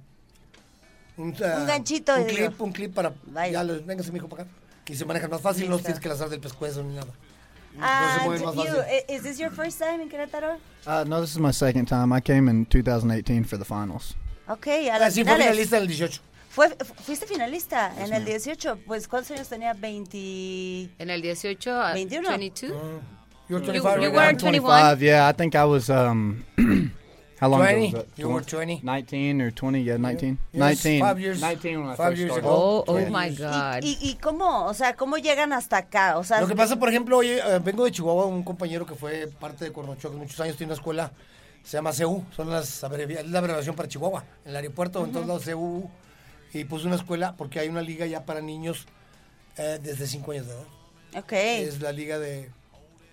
un, 1.17 1.35
ah, 1.45 1.65
ganchito, 1.67 2.15
un 2.15 2.27
digo. 2.27 2.37
clip, 2.49 2.61
un 2.61 2.73
clip 2.73 2.95
para, 2.95 3.13
Vaya. 3.27 3.53
ya 3.53 3.65
les, 3.65 3.85
véngase 3.85 4.11
mi 4.13 4.19
hijo 4.19 4.29
para 4.29 4.45
acá. 4.45 4.53
Y 4.87 4.95
se 4.97 5.05
manejan 5.05 5.31
más 5.31 5.41
fácil, 5.41 5.65
no 5.69 5.77
Listo. 5.77 5.87
tienes 5.87 6.01
que 6.03 6.09
lanzar 6.09 6.29
del 6.29 6.41
pescuezo 6.41 6.83
ni 6.83 6.95
nada. 6.95 7.13
Ah, 7.81 8.19
se 8.19 8.25
mueven 8.27 8.45
más 8.45 8.55
you, 8.55 8.63
fácil. 8.63 8.83
i- 9.09 9.13
is 9.15 9.23
this 9.23 9.39
your 9.39 9.51
first 9.51 9.79
time 9.79 10.03
in 10.03 10.09
Querétaro? 10.09 10.57
Uh, 10.87 11.05
no, 11.07 11.21
this 11.21 11.31
is 11.31 11.39
my 11.39 11.53
second 11.53 11.89
time. 11.89 12.15
I 12.17 12.21
came 12.21 12.49
in 12.51 12.67
2018 12.67 13.45
for 13.45 13.59
the 13.59 13.65
finals. 13.65 14.15
Ok, 14.47 14.67
a 14.69 14.95
Ah, 14.97 14.99
las 14.99 15.15
sí, 15.15 15.25
fue 15.25 15.37
finalista 15.39 15.77
en 15.79 15.83
el 15.83 15.89
18. 15.89 16.21
Fue, 16.51 16.69
fu- 16.69 16.95
fuiste 17.03 17.27
finalista 17.27 17.93
en 17.99 18.13
el 18.13 18.25
18. 18.25 18.79
Pues, 18.87 19.09
¿cuántos 19.09 19.33
años 19.33 19.49
tenía? 19.49 19.73
20... 19.75 20.91
En 20.99 21.11
el 21.11 21.21
18, 21.23 21.71
uh, 21.71 21.95
21. 21.95 22.29
22. 22.29 22.73
You 23.49 23.57
were 23.57 23.61
You- 23.61 23.67
25 23.81 24.03
you 24.03 24.09
right 24.09 24.15
were 24.15 24.33
now? 24.33 24.39
21. 24.39 25.01
Yeah, 25.01 25.29
I 25.29 25.33
think 25.33 25.55
I 25.55 25.65
was. 25.65 25.91
Um, 25.91 26.45
how 27.41 27.49
long 27.49 27.61
20. 27.61 27.89
ago 27.89 27.99
was 27.99 28.07
that? 28.07 28.19
You 28.19 28.29
were 28.31 28.41
20. 28.43 28.81
19 28.83 29.41
or 29.43 29.51
20? 29.51 29.81
Yeah, 29.83 29.97
19. 29.99 30.39
Yes, 30.53 30.61
19. 30.61 31.01
five 31.01 31.21
years- 31.21 31.41
19 31.41 31.81
when 31.81 31.91
I 31.91 31.97
five 31.97 32.09
first 32.13 32.19
years 32.21 32.31
started. 32.33 32.49
Oh, 32.49 32.85
oh 32.87 32.99
Yeah. 32.99 33.11
my 33.11 33.27
¿Y, 33.29 33.37
God. 33.37 33.83
y, 33.83 33.99
y 34.01 34.15
cómo? 34.17 34.65
O 34.67 34.73
sea, 34.75 34.97
¿cómo 34.97 35.19
llegan 35.19 35.53
hasta 35.53 35.77
acá? 35.79 36.17
O 36.19 36.25
sea, 36.25 36.41
Lo 36.41 36.47
que 36.49 36.57
pasa, 36.57 36.77
por 36.79 36.89
ejemplo, 36.89 37.19
oye, 37.19 37.39
eh, 37.39 37.59
vengo 37.63 37.85
de 37.85 37.93
Chihuahua, 37.93 38.25
un 38.27 38.43
compañero 38.43 38.87
que 38.87 38.95
fue 38.95 39.29
parte 39.39 39.67
de 39.67 39.73
Cornochoc 39.73 40.15
muchos 40.15 40.41
años, 40.41 40.57
tiene 40.57 40.73
una 40.73 40.79
escuela, 40.79 41.11
se 41.63 41.77
llama 41.77 41.93
CEU, 41.93 42.25
son 42.35 42.49
las 42.51 42.83
abrevia- 42.83 43.21
es 43.21 43.29
la 43.29 43.41
abreviación 43.41 43.75
para 43.77 43.89
Chihuahua, 43.89 44.25
en 44.45 44.51
el 44.51 44.57
aeropuerto, 44.57 45.05
en 45.05 45.13
todos 45.13 45.27
lados 45.27 45.45
CEU, 45.45 45.91
y 46.55 46.65
puso 46.65 46.87
una 46.87 46.97
escuela 46.97 47.35
porque 47.37 47.59
hay 47.61 47.69
una 47.69 47.83
liga 47.83 48.07
ya 48.07 48.25
para 48.25 48.41
niños 48.41 48.87
eh, 49.59 49.79
desde 49.83 50.07
5 50.07 50.33
años 50.33 50.47
de 50.47 50.53
edad. 50.55 50.65
Ok. 51.19 51.33
Es 51.33 51.81
la 51.81 51.93
liga 51.93 52.19
de, 52.19 52.51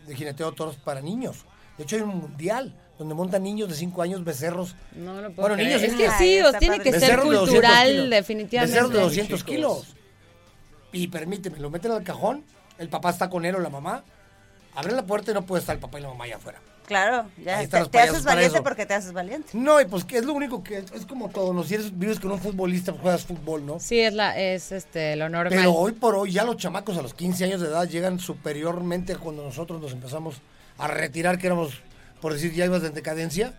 de 0.08 0.16
jineteo 0.16 0.52
de 0.52 0.56
toros 0.58 0.76
para 0.78 1.02
niños. 1.02 1.46
De 1.78 1.84
hecho, 1.84 1.96
hay 1.96 2.02
un 2.04 2.10
mundial 2.18 2.74
donde 2.98 3.16
montan 3.16 3.42
niños 3.44 3.70
de 3.70 3.76
5 3.76 4.02
años, 4.02 4.24
becerros. 4.24 4.76
No 4.94 5.16
lo 5.22 5.32
puedo 5.32 5.48
Bueno, 5.50 5.56
creer. 5.56 5.80
niños, 5.82 5.84
es 5.84 5.96
que 5.96 6.10
sí, 6.18 6.40
tiene 6.60 6.80
que 6.80 6.92
padre. 6.92 7.00
ser 7.00 7.18
Becerros 7.18 7.30
de 7.30 7.36
200 7.38 7.50
cultural, 7.50 8.10
definitivamente. 8.10 8.74
Becerros 8.76 8.94
de 8.94 9.00
200 9.02 9.44
kilos. 9.44 9.96
Y 10.94 11.08
permíteme, 11.08 11.58
lo 11.60 11.70
meten 11.70 11.92
al 11.92 12.04
cajón, 12.04 12.44
el 12.78 12.90
papá 12.90 13.10
está 13.12 13.30
con 13.30 13.46
él 13.46 13.56
o 13.56 13.60
la 13.60 13.70
mamá, 13.70 14.04
abren 14.76 14.96
la 14.96 15.06
puerta 15.06 15.32
y 15.32 15.34
no 15.34 15.46
puede 15.46 15.62
estar 15.62 15.76
el 15.76 15.82
papá 15.82 16.00
y 16.00 16.04
la 16.04 16.10
mamá 16.10 16.26
allá 16.26 16.36
afuera. 16.36 16.60
Claro, 16.88 17.26
ya. 17.44 17.58
Te, 17.60 17.64
están 17.64 17.80
los 17.82 17.92
te 17.92 18.00
haces 18.00 18.24
valiente 18.24 18.56
eso. 18.56 18.64
porque 18.64 18.86
te 18.86 18.94
haces 18.94 19.14
valiente. 19.14 19.50
No, 19.54 19.80
y 19.80 19.86
pues 19.86 20.04
que 20.04 20.18
es 20.18 20.26
lo 20.26 20.34
único 20.34 20.62
que 20.64 20.80
es, 20.80 20.92
es 20.92 21.06
como 21.06 21.30
todo, 21.30 21.54
¿no? 21.54 21.64
Si 21.64 21.76
eres, 21.76 21.98
vives 21.98 22.20
con 22.20 22.32
un 22.32 22.40
futbolista, 22.40 22.92
pues 22.92 23.02
juegas 23.02 23.26
fútbol, 23.26 23.66
¿no? 23.66 23.80
Sí, 23.80 24.00
es, 24.02 24.14
la, 24.14 24.38
es 24.38 24.72
este, 24.72 25.16
lo 25.16 25.30
normal. 25.30 25.54
Pero 25.56 25.74
hoy 25.74 25.94
por 25.94 26.16
hoy 26.16 26.32
ya 26.34 26.44
los 26.44 26.58
chamacos 26.58 26.98
a 26.98 27.02
los 27.02 27.14
15 27.14 27.46
años 27.46 27.62
de 27.62 27.68
edad 27.68 27.88
llegan 27.88 28.20
superiormente 28.20 29.14
a 29.14 29.18
cuando 29.18 29.44
nosotros 29.44 29.80
nos 29.82 29.92
empezamos 29.94 30.42
a 30.78 30.88
retirar, 30.88 31.38
que 31.38 31.48
éramos, 31.48 31.82
por 32.20 32.34
decir, 32.34 32.52
ya 32.54 32.66
ibas 32.66 32.84
en 32.84 32.94
decadencia. 32.94 33.54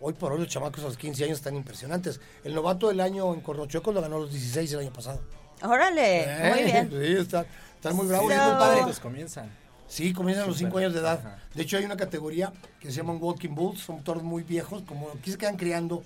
Hoy 0.00 0.12
por 0.12 0.32
hoy 0.32 0.40
los 0.40 0.48
chamacos 0.48 0.80
a 0.84 0.88
los 0.88 0.98
15 0.98 1.24
años 1.24 1.38
están 1.38 1.56
impresionantes. 1.56 2.20
El 2.42 2.54
novato 2.54 2.88
del 2.88 3.00
año 3.00 3.32
en 3.32 3.40
Cornochueco 3.40 3.92
lo 3.92 4.02
ganó 4.02 4.16
a 4.16 4.20
los 4.20 4.30
16 4.32 4.70
el 4.74 4.80
año 4.80 4.92
pasado. 4.92 5.22
Órale, 5.62 6.26
muy 6.50 6.58
Eh, 6.58 6.64
bien. 6.64 6.90
Sí, 6.90 7.22
está, 7.22 7.46
está 7.76 7.92
muy 7.94 8.06
bravo 8.06 8.28
y 8.28 8.34
es 8.34 8.38
So- 8.38 8.44
muy 8.48 8.58
padre. 8.58 8.80
Pues 8.82 8.98
comienzan. 9.00 9.63
Sí, 9.94 10.12
comienzan 10.12 10.44
a 10.44 10.48
los 10.48 10.56
5 10.58 10.76
años 10.78 10.92
de 10.92 10.98
edad. 10.98 11.20
Ajá. 11.24 11.38
De 11.54 11.62
hecho, 11.62 11.76
hay 11.76 11.84
una 11.84 11.96
categoría 11.96 12.52
que 12.80 12.90
se 12.90 12.96
llaman 12.96 13.18
Walking 13.20 13.54
Bulls, 13.54 13.78
son 13.80 14.02
toros 14.02 14.24
muy 14.24 14.42
viejos, 14.42 14.82
como 14.82 15.08
aquí 15.16 15.30
se 15.30 15.38
quedan 15.38 15.56
criando 15.56 16.02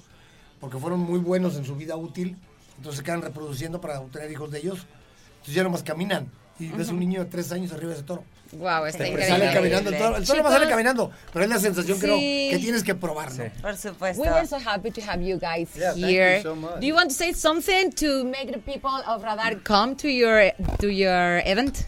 porque 0.61 0.77
fueron 0.77 1.01
muy 1.01 1.19
buenos 1.21 1.57
en 1.57 1.65
su 1.65 1.75
vida 1.75 1.97
útil, 1.97 2.37
entonces 2.77 2.99
se 2.99 3.03
quedan 3.05 3.23
reproduciendo 3.23 3.81
para 3.81 3.99
obtener 4.01 4.31
hijos 4.31 4.51
de 4.51 4.59
ellos. 4.59 4.87
Entonces 5.37 5.55
ya 5.55 5.63
nomás 5.63 5.83
caminan 5.83 6.31
y 6.59 6.69
ves 6.69 6.91
un 6.91 6.99
niño 6.99 7.25
de 7.25 7.31
3 7.31 7.51
años 7.53 7.73
arriba 7.73 7.89
de 7.93 7.95
ese 7.95 8.03
toro. 8.05 8.25
Wow, 8.53 8.85
está 8.85 9.05
Sí. 9.05 9.11
increíble. 9.11 9.27
Sale 9.39 9.53
caminando 9.55 9.91
el 9.91 9.97
toro. 9.99 10.17
El 10.19 10.27
toro 10.27 10.43
no 10.43 10.51
sale 10.51 10.69
caminando, 10.69 11.11
pero 11.33 11.45
es 11.47 11.51
la 11.51 11.59
sensación 11.59 11.99
que, 11.99 12.07
no- 12.09 12.17
Sí. 12.17 12.49
que 12.51 12.59
tienes 12.59 12.83
que 12.83 12.95
probar, 12.95 13.31
¿no? 13.35 13.45
Sí. 13.45 13.51
Por 13.63 13.75
supuesto. 13.77 14.23
We 14.23 14.29
were 14.31 14.47
so 14.47 14.57
happy 14.63 14.91
to 14.91 15.01
have 15.09 15.23
you 15.25 15.39
guys 15.39 15.71
Yeah, 15.75 15.93
thank 15.93 16.05
here. 16.05 16.37
you 16.39 16.43
so 16.43 16.55
much. 16.57 16.75
Do 16.81 16.87
you 16.87 16.95
want 16.95 17.09
to 17.09 17.15
say 17.15 17.33
something 17.33 17.91
to 17.93 18.25
make 18.25 18.53
the 18.53 18.59
people 18.59 18.91
of 19.07 19.23
Radar 19.23 19.57
come 19.63 19.95
to 19.97 20.09
your 20.09 20.53
to 20.79 20.89
your 20.91 21.41
event? 21.47 21.87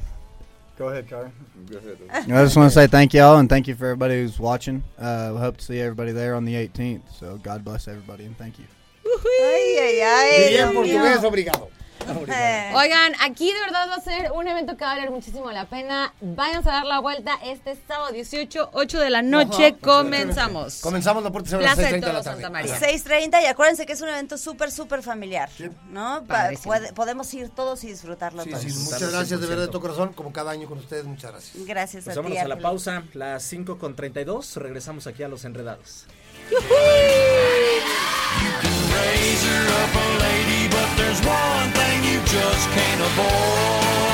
Go 0.78 0.88
ahead, 0.88 1.06
Car. 1.10 1.30
Go 1.70 1.78
ahead. 1.78 1.98
I 2.10 2.42
just 2.44 2.56
want 2.56 2.70
to 2.70 2.74
say 2.74 2.86
thank 2.86 3.14
y'all 3.14 3.36
and 3.38 3.48
thank 3.48 3.68
you 3.68 3.74
for 3.74 3.86
everybody 3.86 4.14
who's 4.20 4.38
watching. 4.38 4.82
Uh, 4.98 5.30
we 5.34 5.38
hope 5.40 5.56
to 5.58 5.64
see 5.64 5.80
everybody 5.80 6.12
there 6.12 6.34
on 6.34 6.44
the 6.44 6.54
18th. 6.54 7.02
So 7.18 7.38
God 7.38 7.64
bless 7.64 7.86
everybody 7.86 8.24
and 8.24 8.36
thank 8.36 8.58
you. 8.58 8.64
Ay, 9.06 9.78
ay, 9.80 10.00
ay. 10.02 10.48
Diría 10.48 10.62
en 10.66 10.72
Dios 10.72 10.86
mío. 10.86 10.94
portugués, 11.00 11.24
obrigado. 11.24 11.68
Eh, 12.28 12.72
Oigan, 12.74 13.12
aquí 13.20 13.52
de 13.52 13.60
verdad 13.60 13.88
va 13.88 13.96
a 13.96 14.00
ser 14.00 14.32
un 14.32 14.46
evento 14.48 14.76
que 14.76 14.84
va 14.84 14.92
a 14.92 14.94
valer 14.96 15.10
muchísimo 15.10 15.50
la 15.52 15.66
pena. 15.66 16.12
Váyanse 16.20 16.68
a 16.68 16.72
dar 16.72 16.86
la 16.86 16.98
vuelta 16.98 17.38
este 17.44 17.76
sábado 17.86 18.12
18, 18.12 18.70
8 18.72 18.98
de 19.00 19.10
la 19.10 19.22
noche. 19.22 19.76
Comenzamos. 19.80 20.80
Comenzamos 20.80 21.22
la 21.22 21.30
puerta 21.30 21.56
a 21.56 21.60
las 21.60 21.74
Plaza 21.76 21.90
de 21.92 22.00
6.30 22.00 22.06
de 22.06 22.12
la 22.12 22.22
tarde. 22.22 22.42
Santa 22.42 22.50
María. 22.50 22.78
6.30 22.80 23.42
y 23.42 23.46
acuérdense 23.46 23.86
que 23.86 23.92
es 23.92 24.00
un 24.00 24.08
evento 24.08 24.38
súper, 24.38 24.70
súper 24.72 25.02
familiar, 25.02 25.48
¿no? 25.90 26.24
Padrísimo. 26.26 26.64
puede- 26.72 26.92
podemos 26.92 27.32
ir 27.34 27.48
todos 27.50 27.84
y 27.84 27.88
disfrutarlo 27.88 28.42
Sí, 28.44 28.50
todos. 28.50 28.62
sí, 28.62 28.72
muchas 28.72 29.12
gracias 29.12 29.40
de 29.40 29.46
verdad 29.46 29.62
de 29.64 29.68
todo 29.68 29.80
corazón, 29.80 30.12
como 30.12 30.32
cada 30.32 30.50
año 30.50 30.68
con 30.68 30.78
ustedes, 30.78 31.04
muchas 31.04 31.30
gracias. 31.32 31.64
Gracias 31.66 32.04
Pues 32.04 32.16
a 32.16 32.20
vámonos 32.20 32.38
a 32.42 32.48
la 32.48 32.58
pausa, 32.58 33.02
las 33.14 33.42
5 33.44 33.78
con 33.78 33.94
32. 33.94 34.56
Regresamos 34.56 35.06
aquí 35.06 35.22
a 35.22 35.28
Los 35.28 35.44
Enredados. 35.44 36.06
Raise 38.92 39.44
her 39.44 39.66
up 39.68 39.96
a 39.96 40.18
lady, 40.18 40.59
but 40.59 40.59
there's 40.96 41.20
one 41.22 41.70
thing 41.72 42.04
you 42.04 42.18
just 42.24 42.68
can't 42.70 43.00
avoid. 43.00 44.09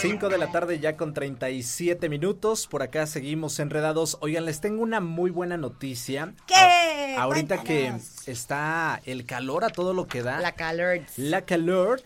5 0.00 0.28
de 0.28 0.38
la 0.38 0.50
tarde 0.50 0.78
ya 0.78 0.96
con 0.96 1.14
37 1.14 2.08
minutos. 2.08 2.66
Por 2.66 2.82
acá 2.82 3.06
seguimos 3.06 3.58
enredados. 3.58 4.18
Oigan, 4.20 4.44
les 4.44 4.60
tengo 4.60 4.82
una 4.82 5.00
muy 5.00 5.30
buena 5.30 5.56
noticia. 5.56 6.34
¿Qué? 6.46 6.54
A- 6.54 7.22
ahorita 7.22 7.58
Cuéntanos. 7.58 8.20
que 8.24 8.30
está 8.32 9.00
el 9.04 9.24
calor 9.26 9.64
a 9.64 9.70
todo 9.70 9.92
lo 9.94 10.06
que 10.06 10.22
da. 10.22 10.40
La 10.40 10.52
calor. 10.52 11.00
La 11.16 11.42
calor. 11.42 12.00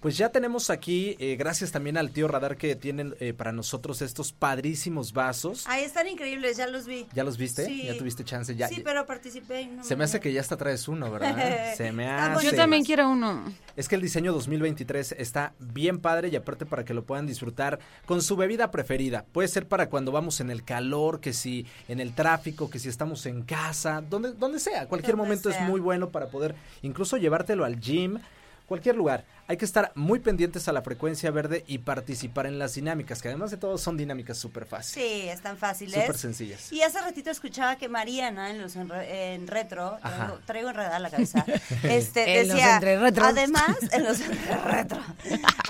Pues 0.00 0.16
ya 0.16 0.28
tenemos 0.28 0.70
aquí, 0.70 1.16
eh, 1.18 1.34
gracias 1.36 1.72
también 1.72 1.96
al 1.96 2.12
tío 2.12 2.28
Radar 2.28 2.56
que 2.56 2.76
tienen 2.76 3.16
eh, 3.18 3.32
para 3.32 3.50
nosotros 3.50 4.00
estos 4.00 4.32
padrísimos 4.32 5.12
vasos. 5.12 5.64
Ay, 5.66 5.82
están 5.82 6.06
increíbles, 6.06 6.56
ya 6.56 6.68
los 6.68 6.86
vi. 6.86 7.06
¿Ya 7.14 7.24
los 7.24 7.36
viste? 7.36 7.66
Sí. 7.66 7.82
¿Ya 7.84 7.98
tuviste 7.98 8.24
chance? 8.24 8.54
Ya, 8.54 8.68
sí, 8.68 8.80
pero 8.84 9.06
participé. 9.06 9.66
no 9.66 9.82
Se 9.82 9.96
me 9.96 10.04
hace 10.04 10.20
que 10.20 10.32
ya 10.32 10.40
hasta 10.40 10.56
traes 10.56 10.86
uno, 10.86 11.10
¿verdad? 11.10 11.74
Se 11.74 11.90
me 11.90 12.08
hace. 12.08 12.46
Yo 12.46 12.54
también 12.54 12.84
quiero 12.84 13.10
uno. 13.10 13.42
Es 13.74 13.88
que 13.88 13.96
el 13.96 14.00
diseño 14.00 14.32
2023 14.32 15.16
está 15.18 15.54
bien 15.58 15.98
padre 15.98 16.28
y 16.28 16.36
aparte 16.36 16.64
para 16.64 16.84
que 16.84 16.94
lo 16.94 17.04
puedan 17.04 17.26
disfrutar 17.26 17.80
con 18.06 18.22
su 18.22 18.36
bebida 18.36 18.70
preferida. 18.70 19.24
Puede 19.32 19.48
ser 19.48 19.66
para 19.66 19.88
cuando 19.88 20.12
vamos 20.12 20.40
en 20.40 20.50
el 20.50 20.62
calor, 20.62 21.20
que 21.20 21.32
si 21.32 21.66
en 21.88 21.98
el 21.98 22.12
tráfico, 22.14 22.70
que 22.70 22.78
si 22.78 22.88
estamos 22.88 23.26
en 23.26 23.42
casa, 23.42 24.00
donde, 24.08 24.32
donde 24.32 24.60
sea. 24.60 24.86
Cualquier 24.86 25.16
Donde 25.16 25.24
momento 25.28 25.50
sea. 25.50 25.60
es 25.60 25.68
muy 25.68 25.80
bueno 25.80 26.10
para 26.10 26.28
poder 26.28 26.54
incluso 26.82 27.16
llevártelo 27.16 27.64
al 27.64 27.80
gym. 27.80 28.20
Cualquier 28.68 28.96
lugar. 28.96 29.24
Hay 29.46 29.56
que 29.56 29.64
estar 29.64 29.92
muy 29.94 30.18
pendientes 30.18 30.68
a 30.68 30.72
la 30.72 30.82
frecuencia 30.82 31.30
verde 31.30 31.64
y 31.66 31.78
participar 31.78 32.44
en 32.44 32.58
las 32.58 32.74
dinámicas, 32.74 33.22
que 33.22 33.28
además 33.28 33.50
de 33.50 33.56
todo 33.56 33.78
son 33.78 33.96
dinámicas 33.96 34.36
súper 34.36 34.66
fáciles. 34.66 35.08
Sí, 35.08 35.28
están 35.30 35.56
fáciles. 35.56 35.94
Súper 35.98 36.18
sencillas. 36.18 36.70
Y 36.70 36.82
hace 36.82 37.00
ratito 37.00 37.30
escuchaba 37.30 37.76
que 37.76 37.88
Mariana 37.88 38.50
en 38.50 38.60
los 38.60 38.76
enre- 38.76 39.06
en 39.08 39.46
retro, 39.46 39.98
traigo, 40.02 40.38
traigo 40.44 40.68
enredada 40.68 40.98
la 40.98 41.08
cabeza, 41.08 41.46
este, 41.84 42.40
En 42.40 42.48
los 42.48 42.56
decía, 42.58 42.74
entreretros. 42.74 43.26
además, 43.26 43.76
en 43.90 44.04
los 44.04 44.18
retro, 44.64 45.00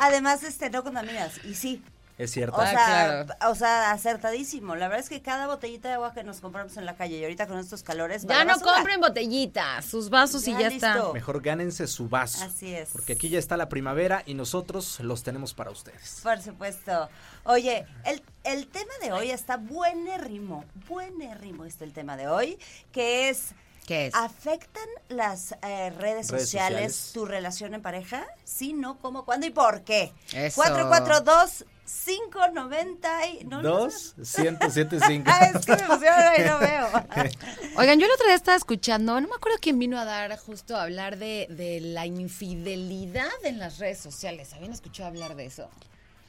además, 0.01 0.43
este, 0.43 0.69
no 0.71 0.83
contaminas, 0.83 1.45
y 1.45 1.55
sí, 1.55 1.81
Es 2.19 2.33
cierto. 2.33 2.57
o 2.57 2.61
Ah, 2.61 2.67
sea, 2.71 3.25
claro. 3.25 3.51
o 3.53 3.55
sea, 3.55 3.93
acertadísimo, 3.93 4.75
la 4.77 4.89
verdad 4.89 5.05
es 5.05 5.09
que 5.09 5.23
cada 5.23 5.47
botellita 5.47 5.89
de 5.89 5.95
agua 5.95 6.13
que 6.13 6.25
nos 6.25 6.41
compramos 6.41 6.77
en 6.77 6.85
la 6.85 6.97
calle 6.97 7.17
y 7.19 7.23
ahorita 7.23 7.47
con 7.47 7.59
estos 7.59 7.83
calores, 7.85 8.25
Ya 8.27 8.45
no 8.45 8.55
basura. 8.55 8.75
compren 8.75 9.01
botellitas, 9.01 9.85
sus 9.85 10.11
vasos 10.11 10.47
y 10.49 10.53
Ya 10.53 10.61
ya 10.63 10.69
listo. 10.71 10.87
está. 10.87 11.13
Mejor 11.13 11.41
gánense 11.41 11.87
su 11.87 12.09
vaso. 12.09 12.45
Así 12.45 12.75
es. 12.75 12.89
Porque 12.91 13.13
aquí 13.13 13.29
ya 13.29 13.39
está 13.39 13.57
la 13.57 13.69
primavera 13.69 14.23
y 14.27 14.35
nosotros 14.35 14.99
los 15.01 15.23
tenemos 15.23 15.55
para 15.55 15.71
ustedes. 15.71 16.21
Por 16.23 16.41
supuesto. 16.43 17.09
Oye, 17.45 17.87
el, 18.05 18.23
el 18.45 18.67
tema 18.67 18.93
de 19.01 19.13
hoy 19.13 19.31
está 19.31 19.57
buenérrimo, 19.57 20.65
buenérrimo 20.89 21.65
está 21.65 21.85
el 21.85 21.93
tema 21.93 22.17
de 22.17 22.29
hoy, 22.29 22.59
que 22.93 23.29
es... 23.31 23.53
¿Qué 23.89 24.09
es? 24.09 24.15
¿Afectan 24.15 24.87
las 25.09 25.53
eh, 25.53 25.57
redes, 25.63 25.97
Redes 25.97 26.27
sociales, 26.27 26.95
sociales. 26.95 27.11
tu 27.15 27.25
relación 27.25 27.73
en 27.73 27.81
pareja? 27.81 28.27
Sí, 28.45 28.75
no, 28.75 28.99
cómo, 28.99 29.25
cuándo 29.25 29.47
y 29.47 29.51
por 29.51 29.81
qué. 29.81 30.13
Eso. 30.35 30.57
442 30.57 31.65
590 31.87 33.27
y... 33.29 33.45
No, 33.45 33.63
no, 33.63 33.69
Dos, 33.71 34.15
ciento 34.23 34.69
siete 34.69 34.99
cinco. 35.07 35.31
Ah, 35.33 35.47
es 35.55 35.65
que 35.65 35.75
me 35.75 35.83
emociona 35.85 36.33
y 36.37 36.45
no 36.45 36.59
veo. 36.59 36.87
Oigan, 37.79 37.99
yo 37.99 38.05
el 38.05 38.13
otro 38.13 38.27
día 38.27 38.35
estaba 38.35 38.59
escuchando, 38.59 39.19
no 39.23 39.27
me 39.27 39.35
acuerdo 39.35 39.57
quién 39.59 39.79
vino 39.79 39.99
a 39.99 40.05
dar 40.05 40.37
justo 40.37 40.77
a 40.77 40.83
hablar 40.83 41.17
de, 41.17 41.47
de 41.49 41.81
la 41.81 42.05
infidelidad 42.05 43.31
en 43.43 43.59
las 43.59 43.79
redes 43.79 44.01
sociales. 44.01 44.53
¿Habían 44.53 44.73
escuchado 44.73 45.09
hablar 45.09 45.35
de 45.35 45.47
eso? 45.47 45.71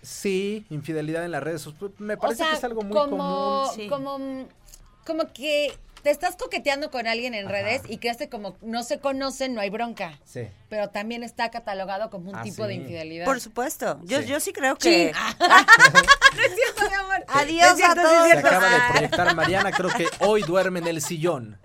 Sí, 0.02 0.66
infidelidad 0.70 1.26
en 1.26 1.32
las 1.32 1.44
redes. 1.44 1.64
sociales. 1.64 2.00
Me 2.00 2.16
parece 2.16 2.44
o 2.44 2.46
sea, 2.46 2.54
que 2.54 2.58
es 2.58 2.64
algo 2.64 2.84
muy 2.84 2.94
como, 2.94 3.18
común. 3.18 3.68
Sí. 3.76 3.90
como, 3.90 4.48
como 5.06 5.34
que 5.34 5.78
te 6.04 6.10
estás 6.12 6.36
coqueteando 6.36 6.92
con 6.92 7.08
alguien 7.08 7.34
en 7.34 7.50
redes 7.50 7.82
y 7.88 7.98
crees 7.98 8.18
que 8.18 8.30
como 8.30 8.58
no 8.62 8.84
se 8.84 9.00
conocen, 9.00 9.54
no 9.54 9.62
hay 9.62 9.70
bronca. 9.70 10.20
Sí. 10.26 10.48
Pero 10.70 10.90
también 10.90 11.24
está 11.24 11.50
catalogado 11.52 12.10
como 12.10 12.30
un 12.30 12.36
Ah, 12.36 12.44
tipo 12.44 12.66
de 12.68 12.74
sí. 12.76 12.80
infidelidad. 12.82 13.26
Por 13.26 13.40
supuesto. 13.42 14.00
Yo, 14.04 14.22
Sí. 14.22 14.28
yo 14.28 14.40
sí 14.40 14.54
creo 14.54 14.76
que... 14.78 15.12
no 15.40 16.42
es 16.44 16.56
cierto, 16.56 16.90
mi 16.90 16.94
amor. 16.96 17.26
Adiós 17.28 17.68
No 17.68 17.72
es 17.72 17.76
cierto, 17.78 18.02
a 18.02 18.24
sí 18.24 18.32
es 18.32 18.42
todos. 18.42 18.42
Se 18.42 18.48
acaba 18.48 18.70
de 18.70 18.80
proyectar 18.94 19.36
Mariana, 19.36 19.72
creo 19.72 19.90
que 19.90 20.08
hoy 20.20 20.42
duerme 20.44 20.80
en 20.80 20.88
el 20.88 21.02
sillón. 21.02 21.58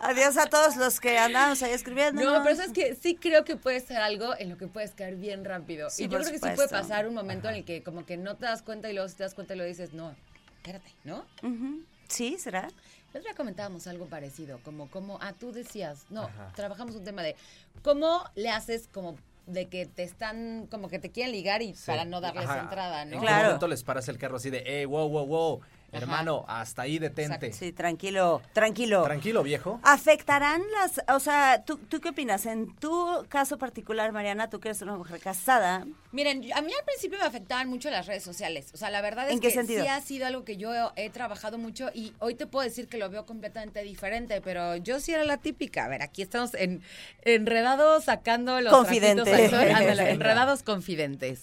Adiós 0.00 0.36
a 0.36 0.46
todos 0.46 0.76
los 0.76 1.00
que 1.00 1.18
andamos 1.18 1.62
ahí 1.62 1.72
escribiendo. 1.72 2.22
No, 2.22 2.42
pero 2.42 2.56
sabes 2.56 2.72
que 2.72 2.94
sí 2.94 3.16
creo 3.16 3.44
que 3.44 3.56
puede 3.56 3.80
ser 3.80 3.98
algo 3.98 4.34
en 4.38 4.50
lo 4.50 4.58
que 4.58 4.66
puedes 4.66 4.92
caer 4.92 5.16
bien 5.16 5.44
rápido. 5.44 5.88
Sí, 5.90 6.04
y 6.04 6.08
yo 6.08 6.18
creo 6.18 6.30
que 6.30 6.38
sí 6.38 6.46
puede 6.54 6.68
pasar 6.68 7.08
un 7.08 7.14
momento 7.14 7.48
en 7.48 7.56
el 7.56 7.64
que 7.64 7.82
como 7.82 8.04
que 8.04 8.16
no 8.16 8.36
te 8.36 8.44
das 8.46 8.62
cuenta 8.62 8.90
y 8.90 8.92
luego 8.94 9.08
si 9.08 9.16
te 9.16 9.22
das 9.22 9.34
cuenta 9.34 9.54
y 9.54 9.58
lo 9.58 9.64
dices, 9.64 9.92
no, 9.94 10.14
espérate, 10.56 10.90
¿no? 11.04 11.24
Ujú. 11.42 11.80
Sí, 12.08 12.36
¿será? 12.38 12.68
Otro 13.14 13.22
día 13.22 13.34
comentábamos 13.36 13.86
algo 13.86 14.06
parecido, 14.06 14.58
como, 14.64 14.88
como, 14.90 15.20
ah, 15.22 15.32
tú 15.38 15.52
decías, 15.52 16.04
no, 16.10 16.28
trabajamos 16.56 16.96
un 16.96 17.04
tema 17.04 17.22
de 17.22 17.36
cómo 17.82 18.24
le 18.34 18.50
haces 18.50 18.88
como 18.92 19.14
de 19.46 19.66
que 19.68 19.86
te 19.86 20.02
están, 20.02 20.66
como 20.68 20.88
que 20.88 20.98
te 20.98 21.12
quieren 21.12 21.30
ligar 21.30 21.62
y 21.62 21.76
para 21.86 22.04
no 22.04 22.20
darles 22.20 22.48
Ajá. 22.48 22.62
entrada, 22.62 23.02
¿En 23.02 23.10
¿no? 23.10 23.20
qué 23.20 23.26
Claro. 23.26 23.44
momento 23.44 23.68
les 23.68 23.84
paras 23.84 24.08
el 24.08 24.18
carro 24.18 24.38
así 24.38 24.50
de, 24.50 24.64
hey, 24.66 24.84
wow, 24.86 25.08
wow, 25.08 25.26
wow, 25.26 25.60
hermano, 25.92 26.44
hasta 26.48 26.82
ahí 26.82 26.98
detente? 26.98 27.52
Sí, 27.52 27.70
tranquilo, 27.70 28.42
tranquilo. 28.52 29.04
Tranquilo, 29.04 29.44
viejo. 29.44 29.78
¿Afectarán 29.84 30.62
las, 30.72 31.00
o 31.14 31.20
sea, 31.20 31.62
¿tú, 31.64 31.76
¿tú 31.76 32.00
qué 32.00 32.08
opinas? 32.08 32.46
En 32.46 32.74
tu 32.74 33.24
caso 33.28 33.58
particular, 33.58 34.10
Mariana, 34.10 34.50
tú 34.50 34.58
que 34.58 34.70
eres 34.70 34.82
una 34.82 34.96
mujer 34.96 35.20
casada, 35.20 35.86
Miren, 36.14 36.44
a 36.54 36.62
mí 36.62 36.72
al 36.72 36.84
principio 36.84 37.18
me 37.18 37.24
afectaban 37.24 37.68
mucho 37.68 37.90
las 37.90 38.06
redes 38.06 38.22
sociales. 38.22 38.68
O 38.72 38.76
sea, 38.76 38.88
la 38.88 39.00
verdad 39.00 39.26
es 39.26 39.32
¿En 39.32 39.40
qué 39.40 39.48
que 39.48 39.54
sentido? 39.54 39.82
sí 39.82 39.88
ha 39.88 40.00
sido 40.00 40.26
algo 40.26 40.44
que 40.44 40.56
yo 40.56 40.72
he, 40.72 41.06
he 41.06 41.10
trabajado 41.10 41.58
mucho 41.58 41.90
y 41.92 42.12
hoy 42.20 42.36
te 42.36 42.46
puedo 42.46 42.64
decir 42.64 42.86
que 42.86 42.98
lo 42.98 43.10
veo 43.10 43.26
completamente 43.26 43.82
diferente, 43.82 44.40
pero 44.40 44.76
yo 44.76 45.00
sí 45.00 45.12
era 45.12 45.24
la 45.24 45.38
típica. 45.38 45.86
A 45.86 45.88
ver, 45.88 46.02
aquí 46.02 46.22
estamos 46.22 46.54
en, 46.54 46.82
enredados 47.22 48.04
sacando 48.04 48.60
los 48.60 48.72
Confidente. 48.72 49.24
trapitos 49.24 49.52
al 49.54 49.66
sol. 49.66 49.74
Ándale, 49.74 50.10
enredados 50.10 50.62
confidentes. 50.62 51.42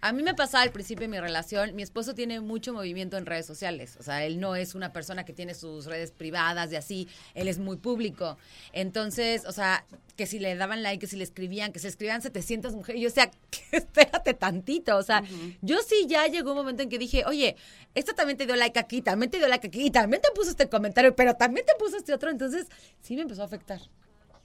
A 0.00 0.12
mí 0.12 0.22
me 0.22 0.34
pasaba 0.34 0.62
al 0.62 0.70
principio 0.70 1.02
de 1.02 1.08
mi 1.08 1.18
relación, 1.18 1.74
mi 1.74 1.82
esposo 1.82 2.14
tiene 2.14 2.38
mucho 2.38 2.72
movimiento 2.72 3.16
en 3.16 3.26
redes 3.26 3.44
sociales. 3.46 3.96
O 3.98 4.04
sea, 4.04 4.24
él 4.24 4.38
no 4.38 4.54
es 4.54 4.76
una 4.76 4.92
persona 4.92 5.24
que 5.24 5.32
tiene 5.32 5.54
sus 5.54 5.86
redes 5.86 6.12
privadas 6.12 6.70
y 6.70 6.76
así, 6.76 7.08
él 7.34 7.48
es 7.48 7.58
muy 7.58 7.76
público. 7.76 8.38
Entonces, 8.72 9.44
o 9.46 9.52
sea, 9.52 9.84
que 10.16 10.26
si 10.26 10.38
le 10.38 10.54
daban 10.54 10.82
like, 10.82 11.00
que 11.00 11.06
si 11.06 11.16
le 11.16 11.24
escribían, 11.24 11.72
que 11.72 11.80
se 11.80 11.88
escribían 11.88 12.22
700 12.22 12.74
mujeres, 12.74 13.02
yo 13.02 13.08
o 13.08 13.12
sea, 13.12 13.30
que 13.50 13.80
espérate 13.96 14.34
tantito, 14.34 14.96
o 14.96 15.02
sea, 15.02 15.22
yo 15.62 15.78
sí 15.86 16.06
ya 16.06 16.26
llegó 16.26 16.50
un 16.50 16.58
momento 16.58 16.82
en 16.82 16.88
que 16.88 16.98
dije, 16.98 17.24
oye, 17.26 17.56
esta 17.94 18.14
también 18.14 18.36
te 18.36 18.46
dio 18.46 18.56
like 18.56 18.78
aquí, 18.78 19.02
también 19.02 19.30
te 19.30 19.38
dio 19.38 19.48
like 19.48 19.66
aquí, 19.66 19.86
y 19.86 19.90
también 19.90 20.22
te 20.22 20.30
puso 20.32 20.50
este 20.50 20.68
comentario, 20.68 21.14
pero 21.16 21.34
también 21.34 21.64
te 21.66 21.72
puso 21.78 21.96
este 21.96 22.12
otro, 22.12 22.30
entonces 22.30 22.66
sí 23.00 23.16
me 23.16 23.22
empezó 23.22 23.42
a 23.42 23.46
afectar 23.46 23.80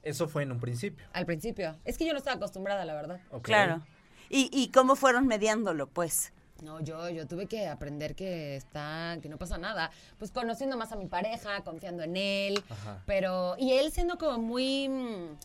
Eso 0.03 0.27
fue 0.27 0.43
en 0.43 0.51
un 0.51 0.59
principio. 0.59 1.05
al 1.13 1.25
principio. 1.25 1.75
Es 1.85 1.97
que 1.97 2.05
yo 2.05 2.13
no 2.13 2.17
estaba 2.19 2.37
acostumbrada, 2.37 2.85
la 2.85 2.93
verdad. 2.95 3.19
Claro. 3.41 3.81
¿Y, 4.29 4.49
¿Y 4.53 4.69
cómo 4.69 4.95
fueron 4.95 5.27
mediándolo, 5.27 5.87
pues? 5.87 6.31
No, 6.61 6.79
yo, 6.79 7.09
yo 7.09 7.27
tuve 7.27 7.47
que 7.47 7.67
aprender 7.67 8.15
que 8.15 8.55
está, 8.55 9.17
que 9.21 9.27
no 9.29 9.37
pasa 9.37 9.57
nada. 9.57 9.91
Pues 10.19 10.31
conociendo 10.31 10.77
más 10.77 10.91
a 10.91 10.95
mi 10.95 11.07
pareja, 11.07 11.61
confiando 11.63 12.03
en 12.03 12.15
él, 12.15 12.63
Ajá. 12.69 13.01
pero, 13.05 13.55
y 13.57 13.73
él 13.73 13.91
siendo 13.91 14.17
como 14.19 14.37
muy, 14.37 14.87
mm, 14.87 15.37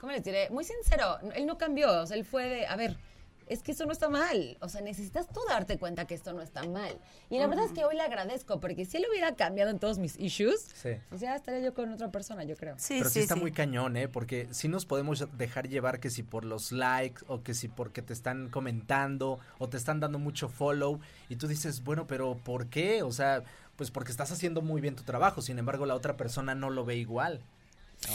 ¿cómo 0.00 0.12
les 0.12 0.22
diré? 0.24 0.50
Muy 0.50 0.64
sincero. 0.64 1.18
Él 1.36 1.46
no 1.46 1.56
cambió, 1.58 2.02
o 2.02 2.06
sea, 2.06 2.16
él 2.16 2.24
fue 2.24 2.48
de, 2.48 2.66
a 2.66 2.74
ver, 2.76 2.96
es 3.46 3.62
que 3.62 3.72
eso 3.72 3.84
no 3.86 3.92
está 3.92 4.08
mal. 4.08 4.56
O 4.60 4.68
sea, 4.68 4.80
necesitas 4.80 5.28
tú 5.28 5.40
darte 5.48 5.78
cuenta 5.78 6.06
que 6.06 6.14
esto 6.14 6.32
no 6.32 6.42
está 6.42 6.62
mal. 6.64 6.96
Y 7.30 7.38
la 7.38 7.46
verdad 7.46 7.64
es 7.66 7.72
que 7.72 7.84
hoy 7.84 7.94
le 7.96 8.02
agradezco, 8.02 8.60
porque 8.60 8.84
si 8.84 8.96
él 8.96 9.06
hubiera 9.10 9.34
cambiado 9.34 9.70
en 9.70 9.78
todos 9.78 9.98
mis 9.98 10.18
issues, 10.18 10.60
Sí. 10.74 10.90
pues 11.08 11.20
ya 11.20 11.34
estaría 11.36 11.60
yo 11.60 11.74
con 11.74 11.92
otra 11.92 12.10
persona, 12.10 12.44
yo 12.44 12.56
creo. 12.56 12.74
Sí, 12.78 12.96
Pero 12.98 13.08
sí, 13.10 13.14
sí, 13.14 13.20
está 13.20 13.34
sí. 13.34 13.40
muy 13.40 13.52
cañón, 13.52 13.96
¿eh? 13.96 14.08
Porque 14.08 14.48
sí 14.50 14.68
nos 14.68 14.86
podemos 14.86 15.26
dejar 15.36 15.68
llevar 15.68 16.00
que 16.00 16.10
si 16.10 16.22
por 16.22 16.44
los 16.44 16.72
likes 16.72 17.22
o 17.28 17.42
que 17.42 17.54
si 17.54 17.68
porque 17.68 18.02
te 18.02 18.12
están 18.12 18.48
comentando 18.48 19.38
o 19.58 19.68
te 19.68 19.76
están 19.76 20.00
dando 20.00 20.18
mucho 20.18 20.48
follow 20.48 21.00
y 21.28 21.36
tú 21.36 21.46
dices, 21.46 21.82
bueno, 21.84 22.06
pero 22.06 22.36
¿por 22.36 22.66
qué? 22.68 23.02
O 23.02 23.12
sea, 23.12 23.42
pues 23.76 23.90
porque 23.90 24.10
estás 24.10 24.30
haciendo 24.30 24.62
muy 24.62 24.80
bien 24.80 24.94
tu 24.96 25.02
trabajo, 25.02 25.42
sin 25.42 25.58
embargo 25.58 25.84
la 25.86 25.94
otra 25.94 26.16
persona 26.16 26.54
no 26.54 26.70
lo 26.70 26.84
ve 26.84 26.96
igual. 26.96 27.40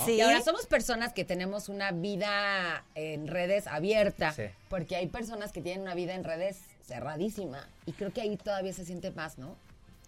Sí. 0.06 0.14
Y 0.14 0.22
ahora 0.22 0.42
somos 0.42 0.66
personas 0.68 1.14
que 1.14 1.26
tenemos 1.26 1.70
una 1.70 1.92
vida 1.92 2.84
en 2.96 3.28
redes 3.28 3.68
abierta, 3.68 4.32
Sí. 4.34 4.44
porque 4.70 4.96
hay 4.96 5.08
personas 5.08 5.52
que 5.52 5.62
tienen 5.62 5.82
una 5.82 5.96
vida 5.96 6.14
en 6.16 6.24
redes 6.24 6.60
cerradísima. 6.86 7.68
Y 7.86 7.94
creo 7.94 8.12
que 8.14 8.22
ahí 8.22 8.38
todavía 8.38 8.74
se 8.74 8.86
siente 8.86 9.12
más, 9.12 9.38
¿no? 9.38 9.56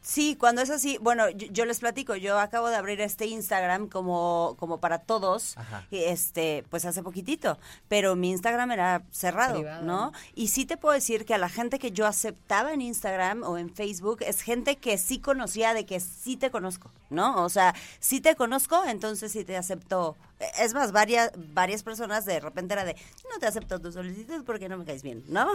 Sí, 0.02 0.36
cuando 0.36 0.62
es 0.62 0.72
así, 0.72 0.98
bueno, 1.00 1.30
yo, 1.30 1.48
yo 1.52 1.66
les 1.66 1.80
platico, 1.80 2.16
yo 2.16 2.40
acabo 2.40 2.70
de 2.70 2.76
abrir 2.76 3.00
este 3.02 3.28
Instagram 3.28 3.88
como, 3.88 4.56
como 4.58 4.80
para 4.80 4.98
todos, 4.98 5.56
Ajá. 5.58 5.86
este, 5.92 6.66
pues 6.72 6.86
hace 6.86 7.04
poquitito, 7.04 7.60
pero 7.88 8.16
mi 8.16 8.32
Instagram 8.32 8.72
era 8.72 9.04
cerrado, 9.12 9.60
Privado. 9.60 9.84
¿no? 9.84 10.12
Y 10.34 10.48
sí 10.48 10.66
te 10.66 10.76
puedo 10.76 10.96
decir 10.96 11.24
que 11.24 11.36
a 11.36 11.38
la 11.38 11.50
gente 11.50 11.78
que 11.78 11.92
yo 11.92 12.08
aceptaba 12.08 12.74
en 12.74 12.82
Instagram 12.82 13.44
o 13.44 13.60
en 13.60 13.70
Facebook 13.70 14.18
es 14.22 14.42
gente 14.42 14.78
que 14.78 14.98
sí 14.98 15.20
conocía 15.20 15.76
de 15.76 15.86
que 15.86 16.00
sí 16.00 16.36
te 16.36 16.50
conozco, 16.50 16.90
¿no? 17.12 17.44
O 17.44 17.50
sea, 17.50 17.76
sí 18.00 18.22
te 18.22 18.36
conozco, 18.36 18.84
entonces 18.86 19.32
sí 19.32 19.46
te 19.46 19.56
acepto. 19.56 20.18
Es 20.60 20.74
más, 20.74 20.92
varias, 20.92 21.32
varias 21.36 21.84
personas 21.84 22.26
de 22.26 22.40
repente 22.40 22.74
era 22.74 22.84
de, 22.84 22.96
no 23.32 23.40
te 23.40 23.46
acepto 23.46 23.80
tu 23.80 23.92
solicitud 23.92 24.44
porque 24.46 24.68
no 24.70 24.78
me 24.78 24.86
caes 24.86 25.04
bien, 25.04 25.24
¿no? 25.28 25.48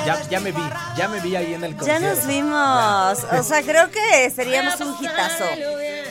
Ya, 0.05 0.21
ya 0.29 0.39
me 0.39 0.51
vi, 0.53 0.61
ya 0.95 1.07
me 1.09 1.19
vi 1.19 1.35
ahí 1.35 1.53
en 1.53 1.63
el 1.65 1.71
Ya 1.73 1.77
concierto. 1.79 2.07
nos 2.15 2.27
vimos. 2.27 3.23
O 3.39 3.43
sea, 3.43 3.61
creo 3.61 3.91
que 3.91 4.29
seríamos 4.29 4.79
un 4.79 4.95
hitazo. 5.03 5.43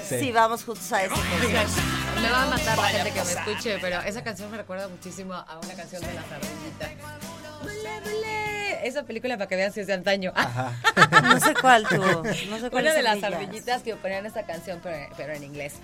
Sí. 0.07 0.19
Si 0.21 0.33
vamos 0.33 0.65
juntos 0.65 0.93
a 0.93 1.03
ese 1.05 1.15
concierto. 1.15 1.81
Me 2.21 2.31
va 2.31 2.43
a 2.43 2.47
matar 2.47 2.77
la 2.77 2.89
gente 2.89 3.11
que 3.13 3.25
me 3.25 3.33
escuche, 3.33 3.79
pero 3.81 4.01
esa 4.03 4.23
canción 4.23 4.51
me 4.51 4.59
recuerda 4.59 4.89
muchísimo 4.89 5.33
a 5.35 5.59
una 5.63 5.75
canción 5.75 6.03
de 6.03 6.13
las 6.13 6.25
ardillitas. 6.31 6.91
Esa 8.83 9.03
película 9.03 9.37
para 9.37 9.49
que 9.49 9.57
vean 9.57 9.73
si 9.73 9.81
es 9.81 9.87
de 9.89 9.95
antaño. 9.95 10.33
No 11.23 11.41
sé 11.41 11.55
cuál 11.61 11.87
tú. 11.89 11.97
No 11.97 12.59
sé 12.59 12.71
cuál 12.71 12.85
Una 12.85 12.93
de 12.95 13.03
las 13.03 13.23
ardillitas 13.23 13.83
que 13.83 13.97
ponían 13.97 14.27
esta 14.27 14.45
canción, 14.45 14.81
pero, 14.83 14.97
pero 15.17 15.33
en 15.33 15.43
inglés. 15.43 15.75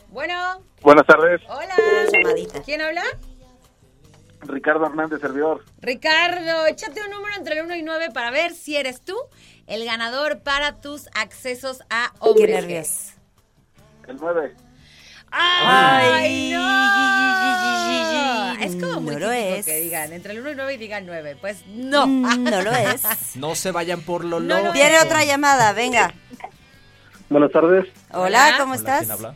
Bueno, 0.08 0.62
Buenas 0.80 1.06
tardes, 1.06 1.40
hola. 1.48 1.74
Llamadita. 2.10 2.62
¿Quién 2.62 2.80
habla? 2.80 3.02
Ricardo 4.42 4.86
Hernández, 4.86 5.20
servidor. 5.20 5.64
Ricardo, 5.80 6.66
échate 6.66 7.02
un 7.02 7.10
número 7.10 7.34
entre 7.36 7.58
el 7.58 7.64
1 7.66 7.76
y 7.76 7.82
9 7.82 8.08
para 8.14 8.30
ver 8.30 8.54
si 8.54 8.76
eres 8.76 9.00
tú 9.02 9.16
el 9.66 9.84
ganador 9.84 10.40
para 10.40 10.80
tus 10.80 11.08
accesos 11.14 11.82
a 11.90 12.10
Qué 12.12 12.18
hombres. 12.20 12.48
nervios. 12.48 13.12
El 14.06 14.16
9. 14.16 14.54
¡Ay, 15.30 16.06
Ay, 16.24 16.50
no! 16.52 16.68
Es 18.64 18.76
como 18.82 19.00
muy 19.02 19.12
no 19.14 19.18
lo 19.20 19.30
es. 19.30 19.64
que 19.66 19.76
digan 19.80 20.10
entre 20.12 20.32
el 20.32 20.40
1 20.40 20.52
y 20.52 20.54
9 20.54 20.74
y 20.74 20.76
digan 20.78 21.04
9. 21.06 21.36
Pues 21.40 21.64
no. 21.66 22.06
Mm, 22.06 22.44
No 22.44 22.62
lo 22.62 22.72
es. 22.72 23.36
No 23.36 23.54
se 23.54 23.70
vayan 23.72 24.00
por 24.02 24.24
lo 24.24 24.40
No, 24.40 24.56
no, 24.56 24.60
loco. 24.62 24.72
Viene 24.72 24.98
otra 25.00 25.24
llamada, 25.24 25.72
venga. 25.74 26.14
Buenas 27.28 27.52
tardes. 27.52 27.86
Hola. 28.12 28.54
¿cómo 28.58 28.72
Hola, 28.72 28.76
estás? 28.80 29.00
¿quién 29.00 29.12
habla? 29.12 29.34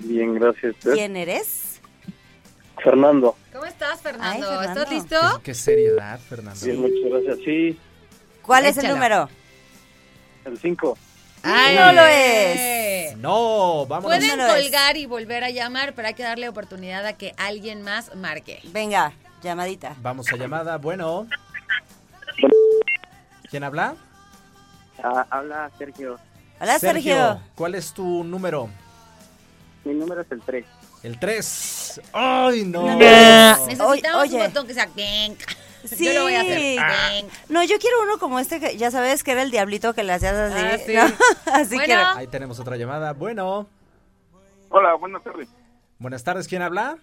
Bien, 0.00 0.34
gracias. 0.34 0.74
¿Usted? 0.74 0.92
¿Quién 0.94 1.16
eres? 1.16 1.69
Fernando. 2.82 3.36
¿Cómo 3.52 3.64
estás, 3.64 4.00
Fernando? 4.00 4.48
Ay, 4.48 4.56
Fernando. 4.58 4.80
¿Estás 4.82 4.92
listo? 4.92 5.16
Qué, 5.38 5.42
qué 5.44 5.54
seriedad, 5.54 6.18
Fernando. 6.20 6.64
Bien, 6.64 6.80
muchas 6.80 7.10
gracias. 7.10 7.38
Sí, 7.44 7.78
¿Cuál 8.42 8.66
es 8.66 8.76
el 8.78 8.88
número? 8.88 9.28
el 10.44 10.58
5. 10.58 10.98
Ay, 11.42 11.76
no 11.76 11.92
lo 11.92 12.06
es. 12.06 13.16
No. 13.18 13.86
Pueden 14.02 14.36
No 14.36 14.36
lo 14.48 14.54
es. 14.56 14.62
colgar 14.64 14.96
y 14.96 15.06
volver 15.06 15.44
a 15.44 15.50
llamar, 15.50 15.94
pero 15.94 16.08
hay 16.08 16.14
que 16.14 16.22
darle 16.22 16.48
oportunidad 16.48 17.04
a 17.06 17.12
que 17.14 17.34
alguien 17.36 17.82
más 17.82 18.14
marque. 18.16 18.60
Venga, 18.72 19.12
llamadita. 19.42 19.94
Vamos 20.02 20.26
a 20.32 20.36
llamada. 20.36 20.78
Bueno. 20.78 21.26
¿Quién 23.50 23.64
habla? 23.64 23.94
Ah, 25.02 25.26
habla 25.30 25.70
Sergio. 25.78 26.18
Hola, 26.60 26.78
Sergio. 26.78 27.40
¿Cuál 27.54 27.74
es 27.74 27.92
tu 27.92 28.22
número? 28.24 28.68
Mi 29.84 29.94
número 29.94 30.20
es 30.20 30.30
el 30.30 30.40
3. 30.42 30.64
El 31.02 31.18
3. 31.18 32.00
¡Ay, 32.12 32.64
no! 32.64 32.82
No. 32.86 32.98
Necesitamos 32.98 34.22
Oye. 34.22 34.36
un 34.36 34.46
botón 34.46 34.66
que 34.66 34.74
sea. 34.74 34.88
Sí. 35.84 36.04
Yo 36.04 36.12
lo 36.12 36.22
voy 36.24 36.34
a 36.34 36.42
hacer. 36.42 36.78
Ah. 36.78 37.10
No, 37.48 37.64
yo 37.64 37.78
quiero 37.78 38.02
uno 38.02 38.18
como 38.18 38.38
este 38.38 38.60
que 38.60 38.76
ya 38.76 38.90
sabes 38.90 39.24
que 39.24 39.32
era 39.32 39.42
el 39.42 39.50
diablito 39.50 39.94
que 39.94 40.02
le 40.04 40.12
hacías 40.12 40.34
así. 40.34 40.62
Ah, 40.62 40.78
sí. 40.78 40.94
¿no? 40.94 41.52
Así 41.54 41.74
Bueno. 41.76 41.84
quiero. 41.86 42.02
Ahí 42.16 42.26
tenemos 42.26 42.60
otra 42.60 42.76
llamada. 42.76 43.14
Bueno. 43.14 43.66
Hola, 44.68 44.94
buenas 44.94 45.24
tardes. 45.24 45.48
Buenas 45.98 46.22
tardes. 46.22 46.46
¿Quién 46.46 46.60
habla? 46.62 46.98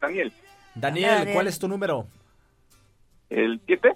Daniel. 0.00 0.32
Daniel, 0.76 1.10
Daniel. 1.10 1.34
¿cuál 1.34 1.48
es 1.48 1.58
tu 1.58 1.66
número? 1.66 2.06
¿El 3.28 3.60
7? 3.66 3.92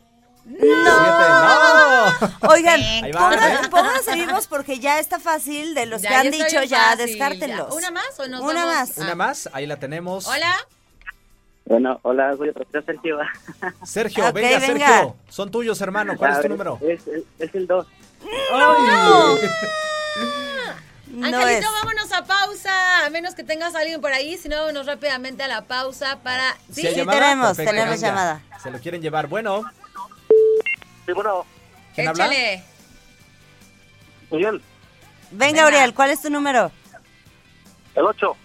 No. 0.47 0.57
¡No! 0.65 2.51
Oigan, 2.51 2.81
pongan, 3.13 4.15
vivos 4.15 4.47
porque 4.47 4.79
ya 4.79 5.01
está 5.01 5.19
fácil 5.19 5.75
de 5.75 5.87
los 5.87 6.03
Ya, 6.03 6.09
que 6.09 6.15
han 6.15 6.31
dicho 6.31 6.63
ya, 6.63 6.91
fácil, 6.91 7.07
descártenlos. 7.07 7.69
ya. 7.69 7.75
¿Una 7.75 7.91
más 7.91 8.19
o 8.21 8.29
nos 8.29 8.41
Una 8.43 8.65
vamos? 8.65 8.75
más. 8.89 8.97
Una 8.99 9.13
Ah. 9.13 9.15
más. 9.17 9.49
Ahí 9.53 9.67
la 9.67 9.77
tenemos. 9.79 10.27
Hola. 10.27 10.55
Bueno, 11.65 11.99
hola, 12.03 12.37
soy 12.37 12.53
Sergio. 12.87 13.19
Sergio, 13.85 14.29
Ok, 14.29 14.35
venga, 14.35 14.59
venga. 14.61 14.87
Sergio. 14.89 15.17
Son 15.29 15.51
tuyos, 15.51 15.81
hermano. 15.81 16.17
¿Cuál 16.17 16.33
es 16.37 16.43
tu 16.43 16.49
número? 16.49 16.79
Es, 16.81 17.05
es, 17.09 17.25
es 17.41 17.55
el 17.55 17.67
2. 17.67 17.87
No 21.09 21.27
Angelito, 21.27 21.67
es. 21.69 21.73
vámonos 21.73 22.13
a 22.13 22.25
pausa. 22.25 23.07
A 23.07 23.11
menos 23.11 23.35
que 23.35 23.43
tengas 23.45 23.75
a 23.75 23.79
alguien 23.81 24.01
por 24.01 24.13
ahí, 24.13 24.37
si 24.37 24.49
no, 24.49 24.57
vámonos 24.61 24.87
rápidamente 24.87 25.43
a 25.43 25.49
la 25.49 25.63
pausa 25.63 26.19
para. 26.23 26.53
¿Sí 26.71 26.83
¿Sí? 26.83 26.87
hay 26.89 26.93
Sí, 26.95 27.01
llamada? 27.01 27.19
tenemos, 27.21 27.47
Perfecto, 27.49 27.71
tenemos 27.73 27.95
venga. 27.95 28.09
llamada. 28.09 28.41
Se 28.63 28.71
lo 28.71 28.79
quieren 28.81 29.01
llevar. 29.03 29.27
Bueno, 29.29 29.63
Sí, 31.07 31.13
bueno, 31.13 31.45
¿quién 31.95 32.09
habla? 32.09 32.27
Échale. 32.27 32.63
Uriel. 34.31 34.63
Venga, 35.31 35.65
Venga. 35.65 35.67
Uriel, 35.69 35.95
¿cuál 35.95 36.11
es 36.11 36.21
tu 36.23 36.31
número? 36.31 36.71
El 37.95 38.05
8. 38.05 38.37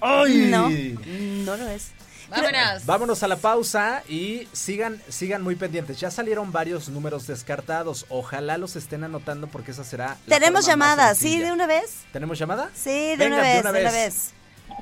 ¡Ay! 0.00 0.48
No, 0.50 0.68
no 0.68 1.56
lo 1.56 1.68
es. 1.68 1.92
Vámonos. 2.28 2.86
Vámonos 2.86 3.22
a 3.22 3.28
la 3.28 3.36
pausa 3.36 4.02
y 4.08 4.48
sigan, 4.52 5.00
sigan 5.08 5.42
muy 5.42 5.54
pendientes. 5.54 6.00
Ya 6.00 6.10
salieron 6.10 6.50
varios 6.50 6.88
números 6.88 7.26
descartados. 7.28 8.04
Ojalá 8.08 8.58
los 8.58 8.74
estén 8.74 9.04
anotando 9.04 9.46
porque 9.46 9.70
esa 9.70 9.84
será. 9.84 10.16
la 10.26 10.38
Tenemos 10.38 10.64
forma 10.66 10.76
más 10.86 10.96
llamada, 10.96 11.14
¿sí? 11.14 11.38
¿De 11.38 11.52
una 11.52 11.66
vez? 11.66 12.04
¿Tenemos 12.12 12.36
llamada? 12.38 12.70
Sí, 12.74 12.90
de 12.90 13.16
Venga, 13.16 13.36
una 13.36 13.42
vez, 13.42 13.54
de 13.54 13.60
una 13.60 13.72
de 13.72 13.80
una 13.80 13.90
vez. 13.92 14.04
vez. 14.04 14.32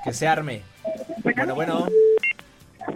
Que 0.05 0.13
se 0.15 0.27
arme. 0.27 0.63
Bueno, 1.23 1.55
bueno. 1.55 1.89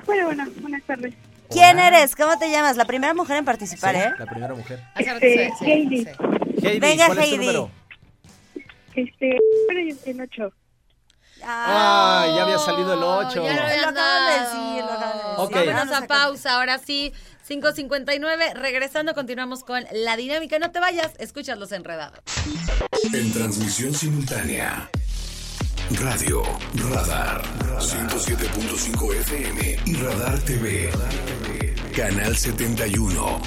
Bueno, 0.07 0.27
bueno, 0.27 0.47
buenas 0.61 0.83
tardes. 0.85 1.15
¿Quién 1.51 1.79
eres? 1.79 2.15
¿Cómo 2.15 2.39
te 2.39 2.51
llamas? 2.51 2.77
La 2.77 2.85
primera 2.85 3.15
mujer 3.15 3.37
en 3.39 3.45
participar, 3.45 3.95
¿eh? 3.97 4.13
La 4.19 4.27
primera 4.27 4.55
mujer. 4.55 4.83
Este, 4.97 5.51
Heidi. 5.63 6.07
Heidi, 6.63 6.81
Venga, 6.81 7.07
¿cuál 7.07 7.19
es 7.19 7.25
tu 7.25 7.31
Heidi. 7.35 7.37
número? 7.39 7.71
Este, 8.95 9.39
el 10.07 10.21
8. 10.21 10.53
Ah, 11.45 12.27
ya 12.37 12.43
había 12.43 12.59
salido 12.59 12.95
el 12.95 13.03
8. 13.03 13.45
Ya 13.45 13.53
lo 13.55 13.83
Lo 13.83 13.89
acaban 13.89 14.27
de 14.27 14.41
decir, 14.41 14.85
lo 14.85 14.93
acaban 14.93 15.19
de 15.19 15.23
decir. 15.25 15.39
Ok. 15.39 15.67
Vámonos 15.77 15.97
a 15.97 16.07
pausa, 16.07 16.55
ahora 16.55 16.79
sí. 16.79 17.13
5.59, 17.49 18.53
regresando 18.55 19.15
continuamos 19.15 19.65
con 19.65 19.83
la 19.93 20.17
dinámica. 20.17 20.59
No 20.59 20.71
te 20.71 20.81
vayas, 20.81 21.13
escuchas 21.19 21.57
los 21.59 21.73
enredados. 21.73 22.19
En 23.15 23.33
transmisión 23.33 23.95
simultánea. 23.95 24.91
Radio 25.97 26.43
Radar 26.91 27.43
107.5 27.79 29.15
FM 29.15 29.77
y 29.87 29.95
Radar 29.95 30.39
TV. 30.41 30.91
Canal 31.97 32.37
71. 32.37 33.41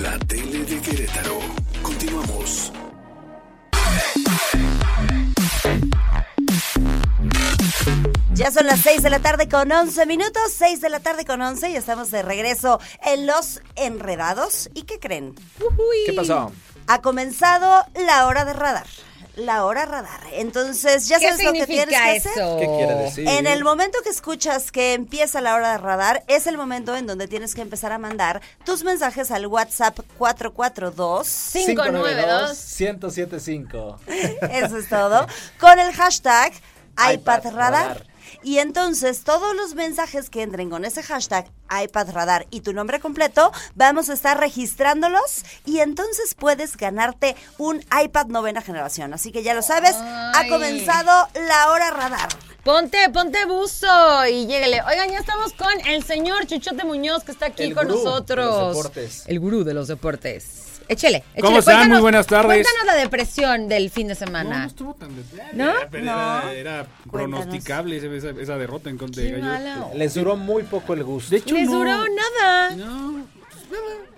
La 0.00 0.16
tele 0.20 0.64
de 0.64 0.80
Querétaro. 0.80 1.40
Continuamos. 1.82 2.72
Ya 8.34 8.52
son 8.52 8.66
las 8.66 8.80
6 8.80 9.02
de 9.02 9.10
la 9.10 9.18
tarde 9.18 9.48
con 9.48 9.70
11 9.70 10.06
minutos, 10.06 10.52
6 10.56 10.80
de 10.80 10.88
la 10.88 11.00
tarde 11.00 11.24
con 11.24 11.42
11 11.42 11.70
y 11.70 11.76
estamos 11.76 12.12
de 12.12 12.22
regreso 12.22 12.80
en 13.04 13.26
Los 13.26 13.60
Enredados. 13.74 14.70
¿Y 14.74 14.82
qué 14.82 15.00
creen? 15.00 15.34
¿Qué 16.06 16.12
pasó? 16.12 16.52
Ha 16.86 17.02
comenzado 17.02 17.84
la 18.06 18.26
hora 18.26 18.44
de 18.44 18.52
radar. 18.52 18.86
La 19.36 19.64
hora 19.64 19.86
radar. 19.86 20.20
Entonces, 20.32 21.08
ya 21.08 21.18
¿Qué 21.18 21.30
sabes 21.30 21.44
lo 21.44 21.52
que 21.52 21.66
tienes 21.66 21.88
que 21.88 21.96
hacer. 21.96 22.32
¿Qué 22.34 22.66
quiere 22.66 22.94
decir? 22.96 23.26
En 23.28 23.46
el 23.46 23.64
momento 23.64 23.98
que 24.04 24.10
escuchas 24.10 24.70
que 24.70 24.92
empieza 24.92 25.40
la 25.40 25.54
hora 25.54 25.72
de 25.72 25.78
radar, 25.78 26.22
es 26.26 26.46
el 26.46 26.58
momento 26.58 26.94
en 26.94 27.06
donde 27.06 27.28
tienes 27.28 27.54
que 27.54 27.62
empezar 27.62 27.92
a 27.92 27.98
mandar 27.98 28.42
tus 28.64 28.84
mensajes 28.84 29.30
al 29.30 29.46
WhatsApp 29.46 29.98
442 30.18 31.50
592 31.52 32.76
1075. 32.78 34.00
Eso 34.50 34.76
es 34.76 34.88
todo. 34.88 35.26
Con 35.58 35.78
el 35.78 35.92
hashtag 35.92 36.52
iPad 36.92 37.12
iPad 37.12 37.44
Radar. 37.44 37.88
Radar. 37.88 38.11
Y 38.42 38.58
entonces 38.58 39.24
todos 39.24 39.54
los 39.54 39.74
mensajes 39.74 40.30
que 40.30 40.42
entren 40.42 40.70
con 40.70 40.84
ese 40.84 41.02
hashtag 41.02 41.50
iPad 41.84 42.10
Radar 42.12 42.46
y 42.50 42.60
tu 42.60 42.72
nombre 42.72 43.00
completo, 43.00 43.52
vamos 43.74 44.08
a 44.10 44.12
estar 44.14 44.38
registrándolos 44.38 45.44
y 45.64 45.80
entonces 45.80 46.34
puedes 46.34 46.76
ganarte 46.76 47.36
un 47.58 47.84
iPad 48.02 48.26
novena 48.26 48.60
generación. 48.62 49.14
Así 49.14 49.32
que 49.32 49.42
ya 49.42 49.54
lo 49.54 49.62
sabes, 49.62 49.94
ha 49.96 50.44
comenzado 50.48 51.28
la 51.46 51.70
hora 51.70 51.90
radar. 51.90 52.28
Ponte, 52.64 52.96
ponte 53.12 53.44
buzo 53.44 54.26
y 54.26 54.46
llégale. 54.46 54.82
Oigan, 54.82 55.10
ya 55.10 55.18
estamos 55.18 55.52
con 55.54 55.72
el 55.88 56.04
señor 56.04 56.46
Chuchote 56.46 56.84
Muñoz 56.84 57.24
que 57.24 57.32
está 57.32 57.46
aquí 57.46 57.64
El 57.64 57.74
con 57.74 57.86
gurú 57.88 57.98
de 57.98 58.04
nosotros. 58.04 58.46
los 58.46 58.76
deportes. 58.76 59.24
El 59.26 59.40
gurú 59.40 59.64
de 59.64 59.74
los 59.74 59.88
deportes. 59.88 60.71
Échele, 60.88 61.16
échele. 61.18 61.40
¿Cómo 61.40 61.58
están? 61.58 61.88
Muy 61.90 62.00
buenas 62.00 62.26
tardes. 62.26 62.66
Cuéntanos 62.66 62.86
la 62.86 62.94
depresión 62.94 63.68
del 63.68 63.90
fin 63.90 64.08
de 64.08 64.14
semana. 64.14 64.50
No, 64.50 64.58
no 64.60 64.66
estuvo 64.66 64.94
tan 64.94 65.10
de... 65.14 65.22
¿No? 65.52 65.72
Era, 65.92 66.52
era 66.52 66.86
pronosticable 67.10 67.96
esa, 67.96 68.30
esa- 68.30 68.56
derrota 68.58 68.90
en 68.90 68.98
contra 68.98 69.22
de 69.22 69.30
Gallos. 69.40 69.94
Les 69.94 70.14
duró 70.14 70.36
muy 70.36 70.62
poco 70.64 70.94
el 70.94 71.04
gusto. 71.04 71.30
De 71.30 71.36
hecho, 71.38 71.54
Les 71.54 71.66
no, 71.66 71.78
duró 71.78 71.90
nada. 72.08 72.70
No, 72.76 73.12
nada, 73.12 73.24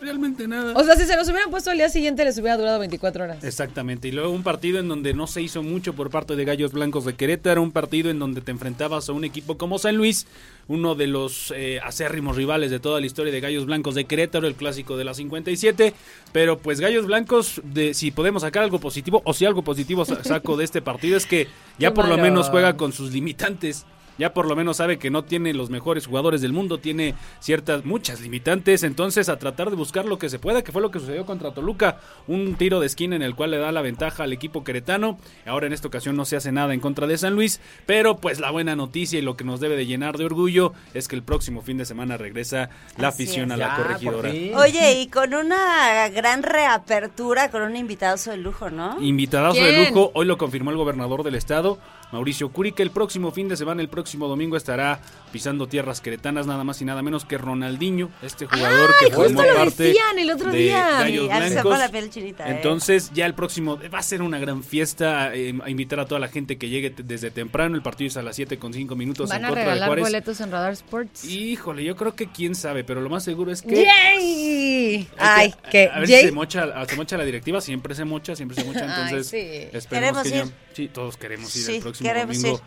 realmente 0.05 0.47
nada. 0.47 0.75
O 0.77 0.85
sea, 0.85 0.95
si 0.97 1.05
se 1.07 1.17
los 1.17 1.27
hubieran 1.29 1.51
puesto 1.51 1.71
al 1.71 1.77
día 1.79 1.89
siguiente, 1.89 2.25
les 2.25 2.37
hubiera 2.39 2.57
durado 2.57 2.79
24 2.79 3.25
horas. 3.25 3.43
Exactamente, 3.43 4.09
y 4.09 4.13
luego 4.13 4.31
un 4.31 4.43
partido 4.43 4.79
en 4.79 4.89
donde 4.89 5.15
no 5.15 5.27
se 5.27 5.41
hizo 5.43 5.63
mucho 5.63 5.95
por 5.95 6.11
parte 6.11 6.37
de 6.37 6.45
Gallos 6.45 6.73
Blancos 6.73 7.05
de 7.05 7.15
Querétaro, 7.15 7.63
un 7.63 7.73
partido 7.73 8.11
en 8.11 8.19
donde 8.19 8.41
te 8.41 8.51
enfrentabas 8.51 9.09
a 9.09 9.13
un 9.13 9.25
equipo 9.25 9.57
como 9.57 9.79
San 9.79 9.97
Luis, 9.97 10.27
uno 10.69 10.95
de 10.95 11.07
los 11.07 11.53
eh, 11.57 11.81
acérrimos 11.83 12.37
rivales 12.37 12.71
de 12.71 12.81
toda 12.81 13.01
la 13.01 13.07
historia 13.07 13.33
de 13.33 13.41
Gallos 13.41 13.67
Blancos 13.67 13.95
de 13.95 14.05
Querétaro, 14.05 14.47
el 14.47 14.55
clásico 14.55 14.97
de 14.97 15.05
la 15.05 15.15
57, 15.15 15.95
pero 16.33 16.59
pues 16.59 16.81
Gallos 16.81 17.07
Blancos, 17.07 17.61
de, 17.65 17.95
si 17.95 18.11
podemos 18.11 18.43
sacar 18.43 18.63
algo 18.63 18.79
positivo, 18.81 19.23
o 19.25 19.33
si 19.35 19.45
algo 19.47 19.63
positivo 19.63 20.05
sa- 20.05 20.23
saco 20.23 20.57
de 20.57 20.65
este 20.65 20.83
partido 20.83 21.17
es 21.17 21.27
que 21.27 21.49
ya 21.79 21.89
Qué 21.91 21.95
por 21.95 22.09
lo 22.09 22.17
menos 22.19 22.49
juega 22.51 22.77
con 22.77 22.93
sus 22.93 23.13
limitantes. 23.13 23.85
Ya 24.19 24.33
por 24.33 24.47
lo 24.47 24.55
menos 24.57 24.77
sabe 24.79 24.99
que 24.99 25.11
no 25.11 25.25
tiene 25.25 25.53
los 25.55 25.71
mejores 25.71 26.07
jugadores 26.07 26.41
del 26.41 26.53
mundo, 26.53 26.79
tiene 26.79 27.15
ciertas, 27.41 27.85
muchas 27.85 28.21
limitantes, 28.21 28.83
entonces 28.83 29.29
a 29.29 29.39
tratar 29.39 29.71
de 29.71 29.77
buscar 29.77 30.05
lo 30.05 30.19
que 30.19 30.29
se 30.31 30.39
pueda, 30.39 30.63
que 30.63 30.73
fue 30.73 30.83
lo 30.83 30.91
que 30.91 31.01
sucedió 31.01 31.27
contra 31.27 31.53
Toluca, 31.53 31.99
un 32.29 32.55
tiro 32.55 32.81
de 32.81 32.87
esquina 32.87 33.17
en 33.17 33.23
el 33.23 33.35
cual 33.35 33.51
le 33.51 33.59
da 33.59 33.73
la 33.73 33.83
ventaja 33.83 34.23
al 34.25 34.33
equipo 34.33 34.63
queretano, 34.65 35.19
ahora 35.47 35.67
en 35.67 35.73
esta 35.73 35.89
ocasión 35.89 36.17
no 36.17 36.25
se 36.25 36.37
hace 36.37 36.53
nada 36.53 36.75
en 36.75 36.81
contra 36.81 37.07
de 37.07 37.19
San 37.19 37.35
Luis, 37.35 37.61
pero 37.87 38.19
pues 38.19 38.39
la 38.41 38.51
buena 38.51 38.77
noticia 38.77 39.19
y 39.19 39.23
lo 39.23 39.37
que 39.37 39.45
nos 39.45 39.61
debe 39.61 39.77
de 39.77 39.87
llenar 39.87 40.17
de 40.19 40.25
orgullo 40.27 40.73
es 40.95 41.09
que 41.09 41.17
el 41.17 41.23
próximo 41.23 41.63
fin 41.63 41.77
de 41.79 41.85
semana 41.85 42.17
regresa 42.17 42.71
la 42.97 43.09
Así 43.09 43.25
afición 43.25 43.47
es. 43.51 43.55
a 43.55 43.57
la 43.57 43.67
Ya, 43.69 43.77
corregidora. 43.83 44.31
Oye, 44.31 45.01
y 45.01 45.09
con 45.09 45.35
una 45.35 46.09
gran 46.11 46.43
reapertura, 46.43 47.51
con 47.51 47.63
un 47.63 47.77
invitado 47.77 48.17
de 48.17 48.37
lujo, 48.37 48.71
¿no? 48.71 49.01
Invitadazo 49.01 49.61
de 49.63 49.87
lujo, 49.89 50.11
hoy 50.15 50.27
lo 50.27 50.39
confirmó 50.39 50.71
el 50.71 50.77
gobernador 50.77 51.23
del 51.23 51.35
estado, 51.35 51.79
Mauricio 52.13 52.49
Curi, 52.51 52.73
que 52.73 52.83
el 52.83 52.91
próximo 52.91 53.33
fin 53.33 53.49
de 53.49 53.57
semana, 53.57 53.83
el 53.83 53.89
próximo 53.89 54.29
domingo, 54.29 54.57
estará 54.57 55.01
pisando 55.33 55.67
tierras 55.67 56.01
queretanas, 56.01 56.47
nada 56.47 56.63
más 56.63 56.81
y 56.81 56.85
nada 56.85 57.03
menos 57.03 57.25
que 57.25 57.39
Ronaldinho, 57.39 58.11
este 58.23 58.47
jugador 58.47 58.91
Ay, 59.01 59.09
que 59.09 59.15
justo 59.15 59.33
formó 59.35 59.43
lo 59.43 59.55
parte 59.57 59.83
decían 59.85 60.19
el 60.19 60.31
otro 60.31 60.53
de 60.53 60.59
día. 60.59 60.91
Gallos 61.01 61.27
Blancos. 61.27 61.79
la 61.79 61.89
piel 61.91 62.11
chinita, 62.11 62.49
¿eh? 62.49 62.57
Entonces, 62.57 63.11
ya 63.15 63.27
el 63.27 63.35
próximo 63.35 63.79
va 63.93 63.99
a 63.99 64.03
ser 64.03 64.23
una 64.23 64.39
gran 64.39 64.63
fiesta, 64.63 65.35
eh, 65.35 65.55
a 65.65 65.71
invitar 65.71 65.99
a 66.01 66.07
toda 66.07 66.21
la 66.21 66.29
gente 66.29 66.57
que 66.57 66.69
llegue 66.69 66.95
desde 66.97 67.31
temprano, 67.31 67.75
el 67.75 67.83
partido 67.83 68.09
es 68.09 68.17
a 68.17 68.23
las 68.23 68.37
7 68.37 68.59
con 68.59 68.73
5 68.73 68.95
minutos 68.95 69.29
¿Van 69.31 69.39
en 69.39 69.45
a 69.47 69.49
contra 69.49 69.65
de 69.65 69.71
regalar 69.71 69.89
Juárez. 69.89 70.05
boletos 70.05 70.41
en 70.41 70.53
Radar 70.53 70.73
Sports? 70.75 71.25
Híjole, 71.25 71.83
yo 71.85 71.97
creo 71.97 72.15
que 72.15 72.29
quién 72.29 72.55
sabe, 72.55 72.85
pero 72.85 73.01
lo 73.01 73.11
más 73.11 73.25
seguro 73.25 73.51
es 73.51 73.63
que 73.63 73.85
¡Yay! 73.85 75.09
Ay, 75.19 75.55
que 75.71 75.89
a 75.93 75.99
ver 75.99 76.09
si 76.09 76.21
se 76.21 76.33
mocha, 76.33 76.87
se 76.87 76.97
mocha 76.97 77.17
la 77.17 77.25
directiva, 77.25 77.61
siempre 77.61 77.95
se 77.95 78.05
mocha, 78.05 78.37
siempre 78.37 78.57
se 78.57 78.65
mocha, 78.65 78.81
Ay, 78.85 79.03
entonces 79.05 79.27
sí. 79.29 79.69
esperemos 79.77 80.23
Queremos 80.23 80.23
que 80.23 80.31
ya- 80.31 80.47
sí, 80.75 80.89
todos 80.93 81.17
queremos 81.17 81.57
ir 81.57 81.63
Sí, 81.63 81.75
el 81.77 81.83
próximo 81.83 81.94
queremos 81.99 82.41
domingo. 82.41 82.61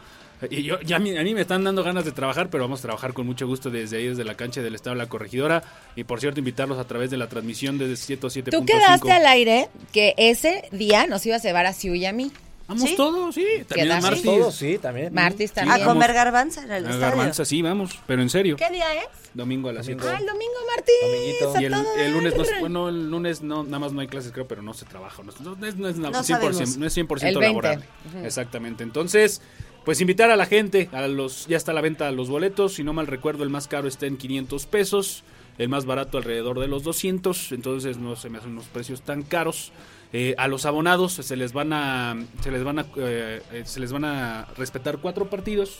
Y 0.51 0.63
yo, 0.63 0.79
ya 0.81 0.97
a 0.97 0.99
mí, 0.99 1.17
a 1.17 1.23
mí 1.23 1.33
me 1.33 1.41
están 1.41 1.63
dando 1.63 1.83
ganas 1.83 2.05
de 2.05 2.11
trabajar, 2.11 2.49
pero 2.49 2.63
vamos 2.63 2.79
a 2.81 2.83
trabajar 2.83 3.13
con 3.13 3.25
mucho 3.25 3.47
gusto 3.47 3.71
desde 3.71 3.97
ahí, 3.97 4.07
desde 4.07 4.23
la 4.23 4.35
cancha 4.35 4.61
del 4.61 4.75
Estado 4.75 4.95
la 4.95 5.07
Corregidora. 5.07 5.63
Y 5.95 6.03
por 6.03 6.19
cierto, 6.19 6.39
invitarlos 6.39 6.77
a 6.77 6.85
través 6.85 7.09
de 7.09 7.17
la 7.17 7.27
transmisión 7.27 7.79
desde 7.79 8.15
107.5. 8.15 8.51
Tú 8.51 8.65
quedaste 8.65 9.11
al 9.11 9.25
aire 9.25 9.69
que 9.91 10.13
ese 10.17 10.69
día 10.71 11.07
nos 11.07 11.25
ibas 11.25 11.43
a 11.43 11.47
llevar 11.47 11.65
a 11.65 11.73
Siu 11.73 11.95
y 11.95 12.05
a 12.05 12.13
mí. 12.13 12.31
Vamos 12.67 12.89
¿Sí? 12.89 12.95
todos, 12.97 13.33
sí. 13.35 13.45
También 13.67 13.91
a. 13.93 14.01
Martis. 14.01 14.23
Todos, 14.23 14.55
sí, 14.55 14.77
también. 14.77 15.13
Martis 15.13 15.51
A 15.51 15.53
también. 15.55 15.79
vamos. 15.79 15.93
comer 15.93 16.13
garbanza 16.13 16.63
en 16.63 16.71
el 16.71 16.85
A. 16.85 16.97
Garbanza, 16.97 17.45
sí, 17.45 17.61
vamos, 17.61 17.97
pero 18.05 18.21
en 18.21 18.29
serio. 18.29 18.57
¿Qué 18.57 18.69
día 18.69 18.93
es? 18.95 19.07
Domingo 19.33 19.69
a 19.69 19.73
las 19.73 19.85
7. 19.85 20.03
Ah, 20.05 20.17
el 20.19 20.25
domingo, 20.25 20.53
Martis. 20.75 20.93
Dominguito. 21.01 21.55
a 21.55 21.61
Y 21.61 21.65
el, 21.65 21.73
el 22.05 22.11
lunes, 22.13 22.35
no, 22.35 22.43
bueno, 22.59 22.89
el 22.89 23.09
lunes 23.09 23.41
no, 23.41 23.63
nada 23.63 23.79
más 23.79 23.93
no 23.93 24.01
hay 24.01 24.07
clases, 24.07 24.31
creo, 24.33 24.47
pero 24.47 24.61
no 24.61 24.73
se 24.73 24.85
trabaja. 24.85 25.23
No, 25.23 25.55
no 25.55 25.65
es, 25.65 25.75
no 25.77 25.87
es 25.87 25.95
No 25.97 26.09
100%, 26.11 26.23
sabemos. 26.23 26.77
no 26.77 26.85
es 26.85 26.97
100% 26.97 27.11
El 27.11 27.19
20. 27.37 27.39
laborable. 27.41 27.85
Exactamente. 28.23 28.83
Entonces, 28.83 29.41
pues 29.85 30.01
invitar 30.01 30.29
a 30.31 30.35
la 30.35 30.45
gente, 30.45 30.89
a 30.91 31.07
los 31.07 31.47
ya 31.47 31.55
está 31.55 31.71
a 31.71 31.75
la 31.75 31.81
venta 31.81 32.11
los 32.11 32.29
boletos. 32.29 32.73
Si 32.73 32.83
no 32.83 32.91
mal 32.91 33.07
recuerdo, 33.07 33.43
el 33.43 33.49
más 33.49 33.67
caro 33.69 33.87
está 33.87 34.07
en 34.07 34.17
500 34.17 34.65
pesos, 34.65 35.23
el 35.57 35.69
más 35.69 35.85
barato 35.85 36.17
alrededor 36.17 36.59
de 36.59 36.67
los 36.67 36.83
200. 36.83 37.53
Entonces, 37.53 37.97
no 37.97 38.15
se 38.17 38.29
me 38.29 38.39
hacen 38.39 38.51
unos 38.51 38.65
precios 38.65 39.01
tan 39.03 39.21
caros. 39.23 39.71
Eh, 40.13 40.35
a 40.37 40.47
los 40.47 40.65
abonados 40.65 41.13
se 41.13 41.35
les 41.35 41.51
van 41.51 41.73
a 41.73 42.15
se 42.41 42.49
les 42.49 42.63
van 42.63 42.79
a 42.79 42.85
eh, 42.95 43.41
se 43.65 43.79
les 43.81 43.91
van 43.91 44.05
a 44.05 44.47
respetar 44.57 44.99
cuatro 44.99 45.29
partidos 45.29 45.79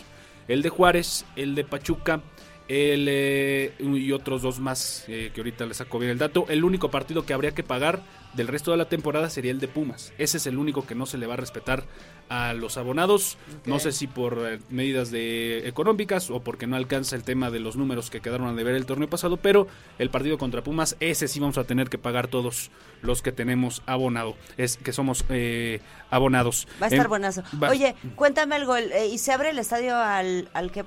el 0.50 0.62
de 0.62 0.68
Juárez 0.68 1.26
el 1.38 1.56
de 1.56 1.63
Pachuca 1.63 2.22
el 2.68 3.08
eh, 3.10 3.74
y 3.80 4.12
otros 4.12 4.42
dos 4.42 4.60
más 4.60 5.06
que 5.08 5.32
ahorita 5.38 5.66
les 5.66 5.78
saco 5.78 6.00
bien 6.00 6.12
el 6.12 6.18
dato. 6.18 6.46
El 6.50 6.66
único 6.66 6.92
partido 6.92 7.26
que 7.26 7.34
habría 7.34 7.52
que 7.52 7.63
pagar 7.63 8.02
del 8.34 8.48
resto 8.48 8.72
de 8.72 8.78
la 8.78 8.86
temporada 8.86 9.30
sería 9.30 9.52
el 9.52 9.60
de 9.60 9.68
Pumas 9.68 10.13
ese 10.18 10.38
es 10.38 10.48
el 10.48 10.58
único 10.58 10.86
que 10.86 10.96
no 10.96 11.06
se 11.06 11.18
le 11.18 11.26
va 11.28 11.34
a 11.36 11.38
respetar 11.38 11.84
a 12.30 12.54
los 12.54 12.78
abonados 12.78 13.38
no 13.66 13.80
sé 13.80 13.92
si 13.94 14.06
por 14.08 14.38
eh, 14.46 14.60
medidas 14.70 15.12
de 15.12 15.68
económicas 15.68 16.30
o 16.30 16.42
porque 16.42 16.68
no 16.68 16.76
alcanza 16.76 17.16
el 17.16 17.24
tema 17.24 17.50
de 17.52 17.60
los 17.62 17.78
números 17.78 18.10
que 18.10 18.20
quedaron 18.22 18.48
a 18.48 18.54
deber 18.54 18.76
el 18.76 18.86
torneo 18.86 19.10
pasado 19.10 19.38
pero 19.38 19.68
el 19.98 20.10
partido 20.10 20.38
contra 20.38 20.62
Pumas 20.63 20.98
ese 21.00 21.28
sí 21.28 21.40
vamos 21.40 21.58
a 21.58 21.63
tener 21.63 21.90
que 21.90 21.98
pagar 21.98 22.28
todos 22.28 22.70
los 23.02 23.22
que 23.22 23.32
tenemos 23.32 23.82
abonado 23.86 24.36
es 24.58 24.78
que 24.78 24.92
somos 24.94 25.24
eh, 25.30 25.80
abonados 26.10 26.68
Va 26.82 26.88
a 26.88 26.90
estar 26.90 27.06
Em, 27.08 27.63
va- 27.63 27.70
Oye, 27.70 27.96
cuéntame 28.16 28.56
algo. 28.56 28.76
el- 28.76 28.92
eh, 28.92 29.08
¿Y 29.08 29.18
se 29.20 29.32
abre 29.32 29.52
el 29.52 29.60
estadio 29.60 29.96
al, 29.96 30.50
al, 30.54 30.72
qué, 30.72 30.84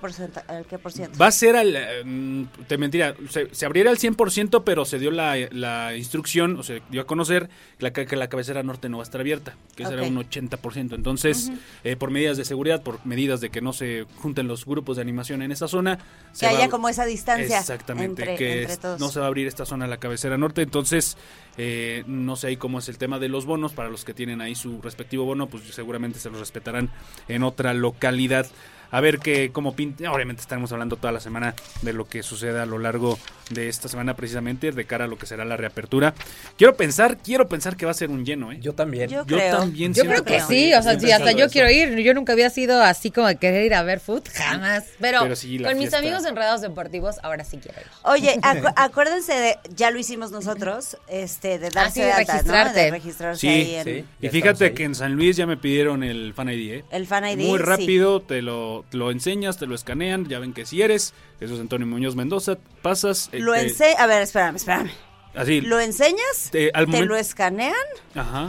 al 0.49 0.67
qué 0.67 0.79
por 0.79 0.93
ciento? 0.93 1.19
Va 1.19 1.29
a 1.29 1.31
ser 1.33 1.57
al. 1.57 1.77
mm, 2.05 2.45
te 2.67 2.77
mentiría, 2.79 3.15
se, 3.29 3.49
se 3.55 3.65
abriera 3.67 3.91
al 3.91 3.99
100%, 3.99 4.63
pero 4.65 4.85
se 4.85 4.99
dio 4.99 5.11
la, 5.11 5.37
la 5.53 5.97
instrucción, 5.97 6.57
o 6.59 6.63
se 6.63 6.83
dio 6.91 7.03
a 7.03 7.07
conocer 7.07 7.30
que 7.31 7.49
la, 7.79 7.93
que 7.93 8.17
la 8.17 8.29
cabecera 8.29 8.63
norte 8.63 8.89
no 8.89 8.99
va 8.99 9.03
a 9.03 9.05
estar 9.05 9.21
abierta, 9.21 9.55
que 9.77 9.87
será 9.87 10.03
Ok. 10.03 10.09
un 10.09 10.17
80%. 10.19 10.95
Entonces, 10.95 11.51
eh, 11.85 11.97
por 11.97 12.11
medidas 12.11 12.37
de 12.37 12.45
seguridad, 12.45 12.83
por 12.83 13.05
medidas 13.07 13.41
de 13.41 13.51
que 13.51 13.61
no 13.61 13.73
se 13.73 14.07
junten 14.17 14.49
los 14.49 14.67
grupos 14.67 14.97
de 14.97 15.03
animación 15.03 15.43
en 15.43 15.53
esa 15.53 15.69
zona. 15.69 15.99
se 16.33 16.47
Que 16.47 16.53
va- 16.53 16.59
haya 16.59 16.69
como 16.71 16.89
esa 16.89 17.05
distancia 17.07 17.59
Exactamente, 17.59 18.23
entre- 18.23 18.37
que 18.37 18.61
entre 18.63 18.73
es- 18.75 18.79
todos. 18.81 19.01
no 19.01 19.09
se 19.09 19.19
va 19.19 19.25
a 19.27 19.29
abrir 19.29 19.47
esta 19.49 19.65
zona 19.67 19.87
la 19.89 19.97
cabecera 19.99 20.39
norte, 20.39 20.63
entonces 20.63 21.17
eh, 21.57 22.05
no 22.07 22.37
sé 22.37 22.47
ahí 22.49 22.57
cómo 22.57 22.79
es 22.79 22.89
el 22.89 22.97
tema 22.99 23.19
de 23.19 23.29
los 23.29 23.45
bonos, 23.47 23.73
para 23.73 23.89
los 23.91 24.05
que 24.05 24.15
tienen 24.15 24.41
ahí 24.41 24.55
su 24.55 24.81
respectivo 24.81 25.25
bono, 25.25 25.49
pues 25.49 25.65
seguramente 25.75 26.19
se 26.21 26.31
los 26.31 26.39
respetarán 26.41 26.91
en 27.29 27.43
otra 27.43 27.75
localidad. 27.75 28.47
A 28.91 29.01
ver 29.01 29.19
qué, 29.19 29.51
cómo 29.53 29.75
pinta. 29.75 30.11
Obviamente 30.13 30.43
estaremos 30.43 30.73
hablando 30.73 30.97
toda 30.97 31.13
la 31.13 31.21
semana 31.21 31.55
de 31.83 31.93
lo 31.93 32.07
que 32.09 32.23
suceda 32.23 32.63
a 32.63 32.67
lo 32.67 32.79
largo 32.79 33.19
de 33.51 33.69
esta 33.69 33.89
semana 33.89 34.15
precisamente, 34.15 34.71
de 34.73 34.85
cara 34.85 35.07
a 35.07 35.09
lo 35.09 35.19
que 35.19 35.27
será 35.27 35.45
la 35.45 35.57
reapertura. 35.57 36.15
Quiero 36.57 36.77
pensar, 36.77 37.19
quiero 37.19 37.49
pensar 37.49 37.77
que 37.77 37.85
va 37.85 37.91
a 37.91 37.95
ser 37.95 38.11
un 38.11 38.25
lleno, 38.25 38.53
¿eh? 38.53 38.59
Yo 38.61 38.75
también. 38.75 39.11
Yo 39.11 39.25
creo. 39.27 39.57
también. 39.59 39.93
Yo 39.93 40.05
creo 40.05 40.25
que 40.25 40.41
sí, 40.41 40.73
o 40.75 40.83
sea, 40.83 40.99
sí, 40.99 41.11
hasta 41.11 41.33
yo 41.33 41.47
eso. 41.47 41.53
quiero 41.53 41.71
ir. 41.71 41.97
Yo 42.01 42.15
nunca 42.15 42.33
había 42.33 42.51
sido 42.51 42.81
así 42.83 43.11
como 43.11 43.27
de 43.27 43.37
querer 43.37 43.65
ir 43.65 43.75
a 43.75 43.83
ver 43.83 43.99
food, 44.01 44.23
jamás. 44.33 44.85
Pero, 45.01 45.35
sí, 45.35 45.59
con 45.59 45.77
mis 45.79 45.93
amigos 45.95 46.25
enredados 46.25 46.61
deportivos, 46.61 47.17
ahora 47.23 47.45
sí 47.45 47.59
quiero 47.59 47.81
ir. 47.81 47.87
Oye, 48.03 48.39
acu- 48.43 48.73
acuérdense 48.77 49.33
de, 49.35 49.59
ya 49.75 49.91
lo 49.91 49.99
hicimos 49.99 50.31
nosotros, 50.31 50.97
este, 51.09 51.59
de 51.59 51.71
darse 51.71 51.81
Ah, 51.81 51.91
sí, 51.91 52.01
de 52.03 52.13
alta, 52.13 52.33
¿no? 52.35 52.39
registrarte. 52.39 52.81
De 52.81 52.91
registrarse 52.91 53.49
ahí 53.49 53.75
en 53.77 53.85
Sí, 53.85 54.05
y 54.21 54.29
fíjate 54.29 54.73
que 54.75 54.85
en 54.85 54.95
San 54.95 55.15
Luis 55.15 55.37
ya 55.37 55.47
me 55.47 55.57
pidieron 55.57 56.03
el 56.05 56.35
Fan 56.35 56.51
ID, 56.51 56.73
¿eh? 56.73 56.85
el 56.91 57.07
Fan 57.07 57.25
ID. 57.27 57.37
Muy 57.49 57.59
sí. 57.59 57.65
rápido, 57.65 58.21
te 58.21 58.43
lo, 58.43 58.80
lo 58.93 59.11
enseñas, 59.11 59.59
te 59.59 59.67
lo 59.67 59.75
escanean, 59.75 60.27
ya 60.29 60.39
ven 60.39 60.53
que 60.53 60.67
si 60.67 60.83
eres, 60.83 61.15
eso 61.41 61.55
es 61.55 61.61
Antonio 61.61 61.87
Muñoz 61.87 62.17
Mendoza, 62.17 62.57
pasas... 62.83 63.29
eh, 63.33 63.39
Lo 63.41 63.55
ense 63.55 63.95
a 63.99 64.07
ver, 64.07 64.23
espérame, 64.23 64.57
espérame. 64.57 64.91
Así, 65.35 65.61
Lo 65.61 65.79
enseñas, 65.81 66.49
te- 66.51 66.71
al 66.75 66.87
te 66.87 66.91
momento- 66.93 67.07
lo 67.15 67.17
escanean 67.17 67.75
Ajá. 68.17 68.49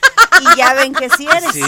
y 0.54 0.56
ya 0.58 0.74
ven 0.74 0.92
que 0.92 1.08
sí 1.10 1.26
eres. 1.28 1.52
Sí, 1.52 1.62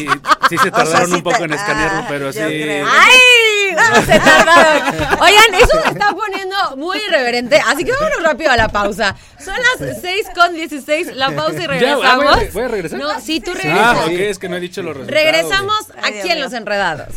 sí 0.49 0.57
se 0.57 0.57
O 0.57 0.61
sea, 0.63 0.71
tardaron 0.73 1.09
sí 1.11 1.15
un 1.17 1.23
poco 1.23 1.39
te- 1.39 1.45
en 1.45 1.53
escanearlo, 1.53 1.99
ah, 2.01 2.07
pero 2.09 2.33
sí. 2.33 2.41
¡Ay! 2.41 3.77
¿Cómo 3.77 4.05
se 4.05 4.19
tardaron? 4.19 4.97
Oigan, 5.23 5.55
eso 5.55 5.81
me 5.85 5.91
está 5.93 6.11
poniendo 6.13 6.57
muy 6.77 6.99
irreverente. 6.99 7.61
Así 7.65 7.85
que 7.85 7.93
vámonos 7.93 8.23
rápido 8.25 8.51
a 8.51 8.57
la 8.57 8.69
pausa. 8.69 9.15
Son 9.39 9.55
las 9.79 10.01
6 10.01 10.27
con 10.35 10.53
16, 10.55 11.15
la 11.15 11.31
pausa 11.35 11.55
y 11.57 11.61
Ya, 11.61 11.67
regresamos. 11.69 12.05
ah, 12.05 12.17
voy 12.17 12.27
a 12.27 12.51
voy 12.53 12.63
a 12.65 12.69
regresar. 12.69 12.99
No, 12.99 13.21
sí, 13.21 13.41
tú 13.41 13.53
regresas. 13.55 13.97
Ah, 13.97 14.05
ok, 14.07 14.11
es 14.11 14.39
que 14.41 14.49
no 14.49 14.57
he 14.57 14.61
dicho 14.61 14.83
los 14.83 14.97
resultados. 14.97 15.25
Regresamos 15.25 15.87
aquí 16.03 16.29
en. 16.31 16.41
Los 16.41 16.53
Enredados. 16.53 17.09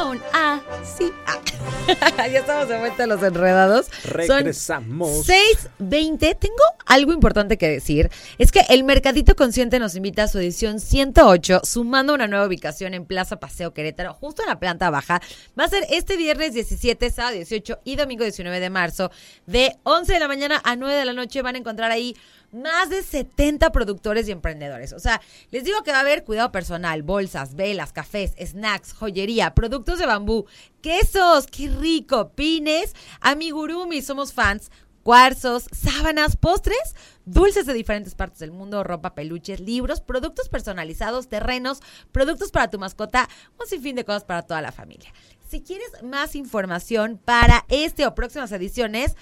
Touchdown. 0.00 0.22
Ah, 0.32 0.60
sí. 0.82 1.12
Ah. 2.16 2.28
ya 2.28 2.40
estamos 2.40 2.68
de 2.68 2.78
vuelta 2.78 3.04
a 3.04 3.06
Los 3.08 3.22
Enredados. 3.22 3.88
Regresamos. 4.04 5.26
6.20. 5.28 6.38
Tengo 6.38 6.62
algo 6.86 7.12
importante 7.12 7.58
que 7.58 7.68
decir. 7.68 8.10
Es 8.38 8.52
que 8.52 8.60
el 8.68 8.84
Mercadito 8.84 9.34
Consciente 9.34 9.80
nos 9.80 9.96
invita 9.96 10.24
a 10.24 10.28
su 10.28 10.38
edición 10.38 10.78
108, 10.78 11.62
sumando 11.64 12.14
una 12.14 12.28
nueva 12.28 12.46
ubicación 12.46 12.94
en 12.94 13.06
Plaza 13.06 13.40
Paseo 13.40 13.74
Querétaro, 13.74 14.14
justo 14.14 14.42
en 14.42 14.48
la 14.48 14.60
planta 14.60 14.88
baja. 14.90 15.20
Va 15.58 15.64
a 15.64 15.68
ser 15.68 15.84
este 15.90 16.16
viernes 16.16 16.54
17, 16.54 17.10
sábado 17.10 17.34
18 17.34 17.80
y 17.84 17.96
domingo 17.96 18.22
19 18.22 18.60
de 18.60 18.70
marzo, 18.70 19.10
de 19.46 19.76
11 19.82 20.12
de 20.12 20.20
la 20.20 20.28
mañana 20.28 20.60
a 20.64 20.76
9 20.76 20.94
de 20.94 21.04
la 21.04 21.12
noche. 21.12 21.42
Van 21.42 21.56
a 21.56 21.58
encontrar 21.58 21.90
ahí 21.90 22.16
más 22.52 22.90
de 22.90 23.02
70 23.02 23.70
productores 23.72 24.28
y 24.28 24.32
emprendedores. 24.32 24.92
O 24.92 24.98
sea, 24.98 25.20
les 25.50 25.64
digo 25.64 25.82
que 25.82 25.92
va 25.92 25.98
a 25.98 26.00
haber 26.00 26.24
cuidado 26.24 26.52
personal, 26.52 27.02
bolsas, 27.02 27.54
velas, 27.54 27.92
cafés, 27.92 28.34
snacks, 28.40 28.92
joyería, 28.92 29.54
productos 29.54 29.98
de 29.98 30.06
bambú, 30.06 30.46
quesos, 30.80 31.46
qué 31.46 31.68
rico, 31.68 32.30
pines, 32.30 32.94
amigurumi, 33.20 34.02
somos 34.02 34.32
fans. 34.32 34.70
Cuarzos, 35.02 35.64
sábanas, 35.72 36.36
postres, 36.36 36.94
dulces 37.24 37.64
de 37.64 37.72
diferentes 37.72 38.14
partes 38.14 38.40
del 38.40 38.50
mundo, 38.50 38.84
ropa, 38.84 39.14
peluches, 39.14 39.58
libros, 39.58 40.02
productos 40.02 40.50
personalizados, 40.50 41.26
terrenos, 41.26 41.80
productos 42.12 42.50
para 42.50 42.68
tu 42.68 42.78
mascota, 42.78 43.26
un 43.58 43.66
sinfín 43.66 43.96
de 43.96 44.04
cosas 44.04 44.24
para 44.24 44.42
toda 44.42 44.60
la 44.60 44.72
familia. 44.72 45.10
Si 45.48 45.62
quieres 45.62 45.90
más 46.02 46.36
información 46.36 47.18
para 47.24 47.64
este 47.70 48.06
o 48.06 48.14
próximas 48.14 48.52
ediciones, 48.52 49.16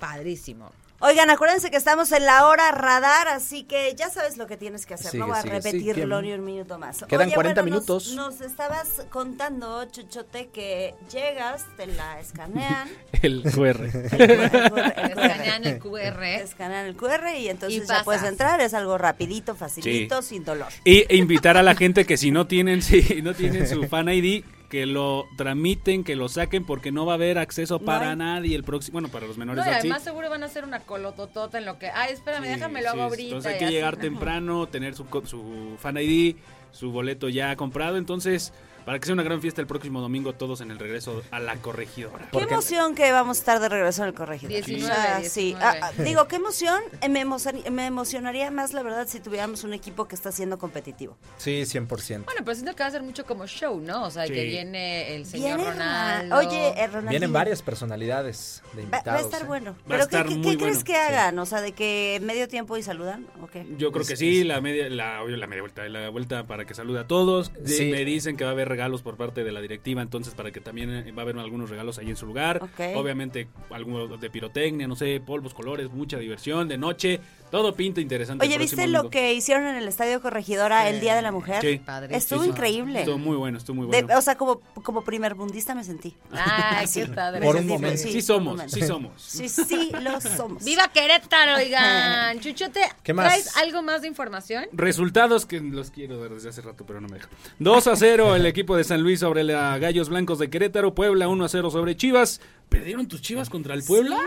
Padrísimo. 0.00 0.72
Oigan, 1.00 1.30
acuérdense 1.30 1.70
que 1.70 1.76
estamos 1.76 2.10
en 2.10 2.26
la 2.26 2.48
hora 2.48 2.72
radar, 2.72 3.28
así 3.28 3.62
que 3.62 3.94
ya 3.94 4.10
sabes 4.10 4.36
lo 4.36 4.48
que 4.48 4.56
tienes 4.56 4.84
que 4.84 4.94
hacer. 4.94 5.12
Sigue, 5.12 5.20
no 5.20 5.28
voy 5.28 5.36
a 5.38 5.42
sigue, 5.42 5.54
repetirlo 5.54 6.18
sigue. 6.18 6.28
ni 6.30 6.34
un 6.36 6.44
minuto 6.44 6.76
más. 6.76 7.04
Quedan 7.08 7.26
Oye, 7.28 7.34
40 7.36 7.62
bueno, 7.62 7.76
nos- 7.76 7.86
minutos. 7.86 8.12
Nos, 8.14 8.40
estabas 8.40 9.06
contando, 9.08 9.84
Chuchote, 9.84 10.48
que 10.48 10.96
llegas, 11.12 11.66
te 11.76 11.86
la 11.86 12.18
escanean. 12.18 12.88
El 13.22 13.42
QR. 13.44 13.84
Escanean 13.84 15.64
el 15.64 15.78
QR. 15.78 16.22
Escanean 16.24 16.86
el 16.86 16.96
QR 16.96 17.28
y 17.36 17.48
entonces 17.48 17.84
Y 17.84 17.86
ya 17.86 18.02
puedes 18.02 18.24
entrar. 18.24 18.60
Es 18.60 18.74
algo 18.74 18.98
rapidito, 18.98 19.54
facilito, 19.54 20.20
sin 20.22 20.44
dolor. 20.44 20.68
Y 20.84 21.04
e 21.08 21.16
invitar 21.16 21.56
a 21.56 21.62
la 21.62 21.76
gente 21.76 22.06
que 22.06 22.16
si 22.16 22.32
no 22.32 22.46
tienen, 22.48 22.82
si 22.82 23.22
no 23.22 23.34
tienen 23.34 23.68
su 23.68 23.84
Fan 23.84 24.08
ID, 24.08 24.44
que 24.68 24.84
lo 24.86 25.26
tramiten, 25.36 26.04
que 26.04 26.14
lo 26.16 26.28
saquen, 26.28 26.64
porque 26.64 26.92
no 26.92 27.06
va 27.06 27.12
a 27.12 27.14
haber 27.14 27.38
acceso 27.38 27.78
para 27.80 28.14
nadie 28.16 28.54
el 28.54 28.64
próximo, 28.64 28.94
bueno, 28.94 29.08
para 29.08 29.26
los 29.26 29.38
menores 29.38 29.58
No, 29.58 29.62
y 29.62 29.64
de 29.64 29.70
edad, 29.72 29.80
sí. 29.82 29.88
además 29.88 30.04
seguro 30.04 30.28
van 30.28 30.42
a 30.42 30.46
hacer 30.46 30.64
una 30.64 30.80
colototota 30.80 31.58
en 31.58 31.64
lo 31.64 31.78
que... 31.78 31.88
Ay, 31.88 32.12
espérame, 32.12 32.44
Sí, 32.44 32.48
déjame 32.50 32.82
lo 32.82 32.90
hago 32.90 33.02
ahorita. 33.04 33.22
Entonces 33.24 33.52
hay 33.52 33.58
que 33.58 33.64
así. 33.64 33.74
llegar 33.74 33.96
temprano, 33.96 34.66
tener 34.68 34.94
su, 34.94 35.06
su 35.24 35.76
Fan 35.78 35.96
ID, 35.96 36.36
su 36.70 36.90
boleto 36.90 37.28
ya 37.30 37.56
comprado, 37.56 37.96
entonces 37.96 38.52
para 38.88 38.98
que 39.00 39.04
sea 39.04 39.12
una 39.12 39.22
gran 39.22 39.42
fiesta 39.42 39.60
el 39.60 39.66
próximo 39.66 40.00
domingo 40.00 40.32
todos 40.32 40.62
en 40.62 40.70
el 40.70 40.78
regreso 40.78 41.22
a 41.30 41.40
la 41.40 41.56
corregidora. 41.56 42.26
Qué 42.32 42.38
emoción 42.38 42.94
que 42.94 43.12
vamos 43.12 43.36
a 43.36 43.40
estar 43.40 43.60
de 43.60 43.68
regreso 43.68 44.00
en 44.00 44.08
el 44.08 44.14
corregidor. 44.14 44.50
19, 44.64 44.82
O 44.82 44.94
sea, 44.96 45.18
sí. 45.28 45.40
19. 45.52 45.62
Ah, 45.62 45.90
ah, 45.98 46.02
digo, 46.02 46.26
qué 46.26 46.36
emoción. 46.36 46.80
Eh, 47.02 47.10
Me, 47.10 47.22
emocion- 47.22 47.68
me 47.70 47.84
emocionaría 47.84 48.50
más, 48.50 48.72
la 48.72 48.82
verdad, 48.82 49.06
si 49.06 49.20
tuviéramos 49.20 49.62
un 49.62 49.74
equipo 49.74 50.08
que 50.08 50.14
está 50.14 50.32
siendo 50.32 50.56
competitivo. 50.58 51.18
Sí, 51.36 51.66
100%. 51.66 52.24
Bueno, 52.24 52.40
pero 52.42 52.54
siento 52.54 52.74
que 52.74 52.82
va 52.82 52.86
a 52.88 52.90
ser 52.92 53.02
mucho 53.02 53.26
como 53.26 53.46
show, 53.46 53.78
¿no? 53.78 54.04
O 54.04 54.10
sea, 54.10 54.26
Sí. 54.26 54.32
que 54.32 54.44
viene 54.44 55.14
el 55.16 55.26
señor 55.26 55.58
Viene 55.58 55.70
Ronaldo. 55.72 56.36
Oye, 56.38 56.68
eh, 56.68 56.86
Ronaldinho. 56.86 57.10
Vienen 57.10 57.32
varias 57.34 57.60
personalidades 57.60 58.62
de 58.72 58.78
Va, 58.78 58.82
invitados. 58.84 59.06
va 59.06 59.16
a 59.16 59.20
estar 59.20 59.42
¿eh? 59.42 59.46
bueno. 59.46 59.72
Va 59.72 59.76
a 59.76 59.84
¿Pero 59.84 59.98
qué, 59.98 60.16
estar 60.16 60.26
qué- 60.28 60.34
muy 60.36 60.56
qué 60.56 60.62
crees 60.64 60.82
que 60.82 60.96
hagan? 60.96 61.38
O 61.38 61.44
sea, 61.44 61.60
de 61.60 61.72
que 61.72 62.20
medio 62.22 62.48
tiempo 62.48 62.74
y 62.78 62.82
saludan. 62.82 63.26
¿O 63.42 63.48
qué? 63.48 63.66
Yo 63.76 63.92
creo 63.92 64.06
que 64.06 64.16
sí, 64.16 64.44
la 64.44 64.62
media, 64.62 64.88
la, 64.88 65.22
obvio, 65.22 65.36
la 65.36 65.46
media 65.46 65.60
vuelta, 65.62 65.86
la 65.90 66.08
vuelta 66.08 66.46
para 66.46 66.64
que 66.64 66.72
salude 66.72 67.00
a 67.00 67.06
todos. 67.06 67.52
De- 67.52 67.68
Sí. 67.78 67.90
Me 67.90 68.04
dicen 68.06 68.36
que 68.36 68.44
va 68.44 68.50
a 68.50 68.52
haber 68.54 68.68
regalos 68.78 69.02
por 69.02 69.16
parte 69.16 69.42
de 69.42 69.50
la 69.50 69.60
directiva, 69.60 70.02
entonces 70.02 70.34
para 70.34 70.52
que 70.52 70.60
también 70.60 70.88
eh, 70.90 71.10
va 71.10 71.22
a 71.22 71.24
haber 71.24 71.36
algunos 71.36 71.68
regalos 71.68 71.98
ahí 71.98 72.10
en 72.10 72.16
su 72.16 72.26
lugar. 72.26 72.60
Obviamente 72.94 73.48
algunos 73.70 74.20
de 74.20 74.30
pirotecnia, 74.30 74.86
no 74.86 74.94
sé, 74.94 75.20
polvos, 75.20 75.52
colores, 75.52 75.90
mucha 75.90 76.16
diversión 76.16 76.68
de 76.68 76.78
noche, 76.78 77.18
todo 77.50 77.74
pinta 77.74 78.00
interesante. 78.00 78.46
Oye, 78.46 78.56
¿viste 78.56 78.86
lo 78.86 78.98
domingo. 78.98 79.10
que 79.10 79.34
hicieron 79.34 79.66
en 79.66 79.74
el 79.74 79.88
Estadio 79.88 80.22
Corregidora 80.22 80.88
el 80.88 81.00
Día 81.00 81.16
de 81.16 81.22
la 81.22 81.32
Mujer? 81.32 81.60
Sí. 81.60 81.80
Estuvo 82.10 82.40
Sí, 82.40 82.44
sí. 82.44 82.50
increíble. 82.50 83.00
Estuvo 83.00 83.18
muy 83.18 83.36
bueno, 83.36 83.58
estuvo 83.58 83.74
muy 83.82 83.90
De- 83.90 84.02
bueno. 84.04 84.16
o 84.18 84.22
sea, 84.22 84.36
como, 84.36 84.60
como 84.84 85.02
primer 85.02 85.34
mundista 85.34 85.74
me 85.74 85.82
sentí. 85.82 86.14
Ay, 86.30 86.86
Sí, 86.86 87.00
qué 87.02 87.08
padre. 87.08 87.40
Por 87.44 87.56
un 87.56 87.66
momento. 87.66 87.96
Sí 87.98 88.22
somos, 88.22 88.62
sí 88.70 88.82
somos. 88.82 89.20
Sí, 89.20 89.48
sí, 89.48 89.90
lo 90.00 90.20
somos. 90.36 90.64
¡Viva 90.64 90.86
Querétaro, 90.94 91.56
oigan! 91.56 92.38
Chuchote, 92.38 92.80
¿Qué 93.02 93.12
más? 93.12 93.26
¿traes 93.26 93.56
algo 93.56 93.82
más 93.82 94.02
de 94.02 94.08
información? 94.08 94.66
Resultados 94.72 95.46
que 95.46 95.58
los 95.60 95.90
quiero 95.90 96.20
ver 96.20 96.32
desde 96.34 96.50
hace 96.50 96.60
rato, 96.62 96.84
pero 96.86 97.00
no 97.00 97.08
me 97.08 97.14
deja. 97.16 97.28
2 97.58 97.86
a 97.88 97.96
0 97.96 98.36
el 98.36 98.46
equipo 98.46 98.57
de 98.66 98.84
San 98.84 99.02
Luis 99.02 99.20
sobre 99.20 99.44
la 99.44 99.78
Gallos 99.78 100.08
Blancos 100.08 100.38
de 100.38 100.50
Querétaro. 100.50 100.94
Puebla 100.94 101.28
1 101.28 101.44
a 101.44 101.48
0 101.48 101.70
sobre 101.70 101.96
Chivas. 101.96 102.40
¿Perdieron 102.68 103.06
tus 103.08 103.22
Chivas 103.22 103.48
contra 103.48 103.74
el 103.74 103.82
Puebla? 103.82 104.18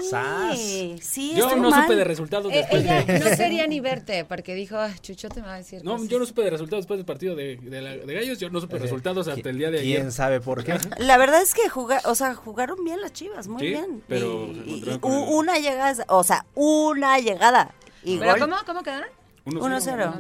Sí, 0.55 0.95
sí, 1.01 1.33
Yo 1.35 1.55
no 1.57 1.69
mal. 1.69 1.83
supe 1.83 1.95
de 1.95 2.03
resultados 2.03 2.51
Eh, 2.51 2.57
después. 2.57 2.81
ella 2.83 3.03
de- 3.03 3.19
no 3.19 3.37
quería 3.37 3.67
ni 3.67 3.79
verte 3.81 4.25
porque 4.25 4.55
dijo, 4.55 4.77
"Ay, 4.79 4.93
Chuchote 4.99 5.41
me 5.41 5.47
va 5.47 5.53
a 5.55 5.57
decir 5.57 5.83
No, 5.83 5.93
cosas". 5.93 6.07
yo 6.07 6.17
no 6.19 6.25
supe 6.25 6.41
de 6.41 6.49
resultados 6.49 6.83
después 6.83 6.97
del 6.97 7.05
partido 7.05 7.35
de, 7.35 7.57
de 7.57 7.81
la- 7.81 7.97
de 7.97 8.13
Gallos. 8.13 8.39
Yo 8.39 8.49
no 8.49 8.59
supe 8.61 8.79
resultados 8.79 9.27
hasta 9.27 9.49
el 9.49 9.57
día 9.57 9.69
de 9.69 9.79
ayer. 9.81 9.99
¿Quién 9.99 10.11
sabe 10.11 10.39
por 10.41 10.63
qué? 10.63 10.77
La 10.97 11.17
verdad 11.17 11.41
es 11.41 11.53
que 11.53 11.69
jugar, 11.69 12.01
o 12.05 12.15
sea, 12.15 12.33
jugaron 12.33 12.83
bien 12.83 12.99
las 13.01 13.13
Chivas, 13.13 13.47
muy 13.47 13.61
Sí, 13.61 13.67
bien. 13.67 14.01
pero 14.07 14.47
Y- 14.47 14.83
y- 14.91 14.97
con 14.99 15.11
el- 15.11 15.25
una 15.33 15.59
llegada, 15.59 16.03
o 16.07 16.23
sea, 16.23 16.45
una 16.55 17.19
llegada. 17.19 17.73
Y 18.03 18.17
¿Pero 18.17 18.31
gol. 18.31 18.39
cómo, 18.39 18.55
cómo 18.65 18.81
quedaron? 18.83 19.09
1-0. 19.45 20.13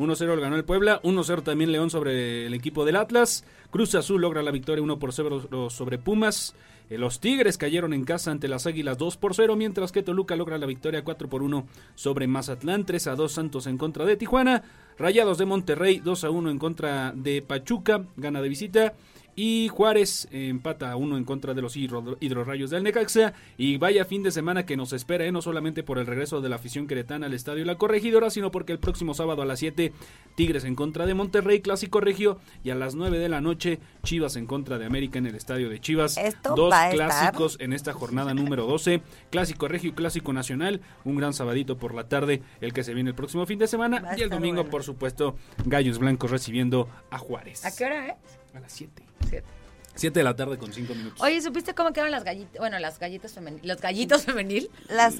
1-0 0.00 0.40
ganó 0.40 0.56
el 0.56 0.64
Puebla, 0.64 1.00
1-0 1.02 1.42
también 1.42 1.72
León 1.72 1.90
sobre 1.90 2.46
el 2.46 2.54
equipo 2.54 2.86
del 2.86 2.96
Atlas. 2.96 3.44
Cruz 3.70 3.94
Azul 3.94 4.22
logra 4.22 4.42
la 4.42 4.50
victoria 4.50 4.82
1 4.82 4.98
por 4.98 5.12
0 5.12 5.68
sobre 5.68 5.98
Pumas. 5.98 6.54
Eh, 6.88 6.96
Los 6.96 7.20
Tigres 7.20 7.58
cayeron 7.58 7.92
en 7.92 8.04
casa 8.04 8.30
ante 8.30 8.48
las 8.48 8.66
Águilas 8.66 8.96
2 8.96 9.18
por 9.18 9.34
0, 9.34 9.56
mientras 9.56 9.92
que 9.92 10.02
Toluca 10.02 10.36
logra 10.36 10.56
la 10.56 10.64
victoria 10.64 11.04
4 11.04 11.28
por 11.28 11.42
1 11.42 11.66
sobre 11.94 12.26
Mazatlán, 12.26 12.86
3 12.86 13.08
a 13.08 13.14
2 13.14 13.30
Santos 13.30 13.66
en 13.66 13.76
contra 13.76 14.06
de 14.06 14.16
Tijuana, 14.16 14.62
Rayados 14.98 15.36
de 15.36 15.44
Monterrey 15.44 16.00
2 16.02 16.24
a 16.24 16.30
1 16.30 16.50
en 16.50 16.58
contra 16.58 17.12
de 17.14 17.42
Pachuca, 17.42 18.06
gana 18.16 18.40
de 18.40 18.48
visita, 18.48 18.94
Y 19.36 19.68
Juárez 19.68 20.28
empata 20.30 20.90
a 20.92 20.96
uno 20.96 21.16
en 21.16 21.24
contra 21.24 21.54
de 21.54 21.62
los 21.62 21.76
hidro- 21.76 22.16
hidrorrayos 22.20 22.70
del 22.70 22.82
Necaxa. 22.82 23.32
Y 23.56 23.78
vaya 23.78 24.04
fin 24.04 24.22
de 24.22 24.30
semana 24.30 24.66
que 24.66 24.76
nos 24.76 24.92
espera, 24.92 25.24
¿eh? 25.24 25.32
no 25.32 25.40
solamente 25.42 25.82
por 25.82 25.98
el 25.98 26.06
regreso 26.06 26.40
de 26.40 26.48
la 26.48 26.56
afición 26.56 26.86
queretana 26.86 27.26
al 27.26 27.34
estadio 27.34 27.64
La 27.64 27.76
Corregidora, 27.76 28.30
sino 28.30 28.50
porque 28.50 28.72
el 28.72 28.78
próximo 28.78 29.14
sábado 29.14 29.42
a 29.42 29.46
las 29.46 29.58
7, 29.60 29.92
Tigres 30.34 30.64
en 30.64 30.74
contra 30.74 31.06
de 31.06 31.14
Monterrey, 31.14 31.60
Clásico 31.60 32.00
Regio. 32.00 32.38
Y 32.64 32.70
a 32.70 32.74
las 32.74 32.94
9 32.94 33.18
de 33.18 33.28
la 33.28 33.40
noche, 33.40 33.78
Chivas 34.02 34.36
en 34.36 34.46
contra 34.46 34.78
de 34.78 34.86
América 34.86 35.18
en 35.18 35.26
el 35.26 35.34
estadio 35.34 35.68
de 35.70 35.80
Chivas. 35.80 36.16
Esto 36.18 36.54
Dos 36.54 36.72
estar- 36.74 36.92
clásicos 36.94 37.56
en 37.60 37.72
esta 37.72 37.92
jornada 37.92 38.34
número 38.34 38.66
12. 38.66 39.02
Clásico 39.30 39.68
Regio 39.68 39.90
y 39.90 39.92
Clásico 39.92 40.32
Nacional. 40.32 40.80
Un 41.04 41.16
gran 41.16 41.32
sabadito 41.32 41.78
por 41.78 41.94
la 41.94 42.08
tarde, 42.08 42.42
el 42.60 42.72
que 42.72 42.84
se 42.84 42.94
viene 42.94 43.10
el 43.10 43.16
próximo 43.16 43.46
fin 43.46 43.58
de 43.58 43.66
semana. 43.68 44.14
Y 44.16 44.22
el 44.22 44.30
domingo, 44.30 44.56
bueno. 44.56 44.70
por 44.70 44.82
supuesto, 44.82 45.36
Gallos 45.64 45.98
Blancos 45.98 46.30
recibiendo 46.30 46.88
a 47.10 47.18
Juárez. 47.18 47.64
¿A 47.64 47.74
qué 47.74 47.84
hora, 47.84 48.08
eh? 48.08 48.16
A 48.54 48.60
las 48.60 48.72
7. 48.72 49.02
Siete. 49.28 49.46
7 49.94 50.20
de 50.20 50.24
la 50.24 50.34
tarde 50.34 50.56
con 50.56 50.72
5 50.72 50.94
minutos. 50.94 51.20
Oye, 51.20 51.40
¿supiste 51.42 51.74
cómo 51.74 51.92
quedaron 51.92 52.10
las 52.10 52.24
gallitas? 52.24 52.58
Bueno, 52.58 52.78
las 52.78 52.98
gallitas 52.98 53.34
femenil. 53.34 53.60
¿Los 53.64 53.80
gallitos 53.80 54.24
femenil? 54.24 54.70
Las... 54.88 55.16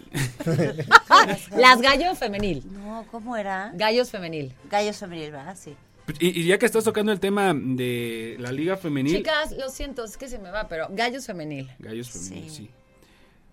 las 1.56 1.82
gallos 1.82 2.18
femenil. 2.18 2.64
No, 2.72 3.04
¿cómo 3.10 3.36
era? 3.36 3.72
Gallos 3.74 4.10
femenil. 4.10 4.54
Gallos 4.70 4.96
femenil, 4.96 5.32
¿verdad? 5.32 5.56
Sí. 5.58 5.74
Y, 6.18 6.40
y 6.40 6.46
ya 6.46 6.58
que 6.58 6.66
estás 6.66 6.84
tocando 6.84 7.12
el 7.12 7.20
tema 7.20 7.52
de 7.54 8.36
la 8.38 8.52
liga 8.52 8.76
femenil. 8.76 9.18
Chicas, 9.18 9.52
lo 9.52 9.68
siento, 9.68 10.04
es 10.04 10.16
que 10.16 10.28
se 10.28 10.38
me 10.38 10.50
va, 10.50 10.66
pero 10.68 10.86
gallos 10.90 11.26
femenil. 11.26 11.70
Gallos 11.78 12.10
femenil, 12.10 12.50
sí. 12.50 12.70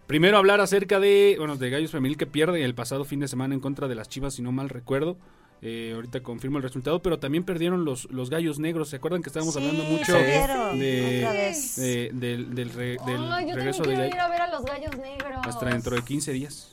Primero 0.08 0.38
hablar 0.38 0.62
acerca 0.62 1.02
de, 1.02 1.36
bueno, 1.38 1.58
de 1.58 1.70
Gallos 1.70 1.92
femenil 1.92 2.16
que 2.16 2.26
pierde 2.26 2.64
el 2.64 2.74
pasado 2.74 3.04
fin 3.04 3.20
de 3.20 3.28
semana 3.28 3.54
en 3.54 3.60
contra 3.60 3.90
de 3.90 3.96
las 3.96 4.08
Chivas, 4.08 4.36
si 4.36 4.42
no 4.42 4.54
mal 4.54 4.70
recuerdo. 4.70 5.18
Eh, 5.62 5.92
ahorita 5.96 6.22
confirmo 6.22 6.58
el 6.58 6.64
resultado, 6.64 7.02
pero 7.02 7.18
también 7.20 7.44
perdieron 7.44 7.84
los, 7.84 8.06
los 8.12 8.30
gallos 8.30 8.60
negros. 8.60 8.90
¿Se 8.90 8.98
acuerdan 8.98 9.24
que 9.24 9.30
estábamos 9.30 9.56
Sí, 9.56 9.60
hablando 9.60 9.84
mucho 9.86 10.14
perdieron, 10.14 10.80
de, 10.80 11.18
otra 11.26 11.32
vez. 11.34 11.76
de- 11.76 12.12
del, 12.14 12.54
del 12.56 12.70
re- 12.74 12.98
del 13.06 13.32
Ay, 13.32 13.50
yo 13.50 13.56
regreso 13.56 13.84
de 13.84 13.96
quiero 13.96 14.06
ir 14.08 14.20
a 14.20 14.28
ver 14.30 14.42
a 14.42 14.52
los 14.52 14.64
gallos 14.64 14.96
negros. 14.98 15.40
hasta 15.46 15.66
dentro 15.66 15.96
de 15.96 16.04
15 16.04 16.32
días? 16.34 16.70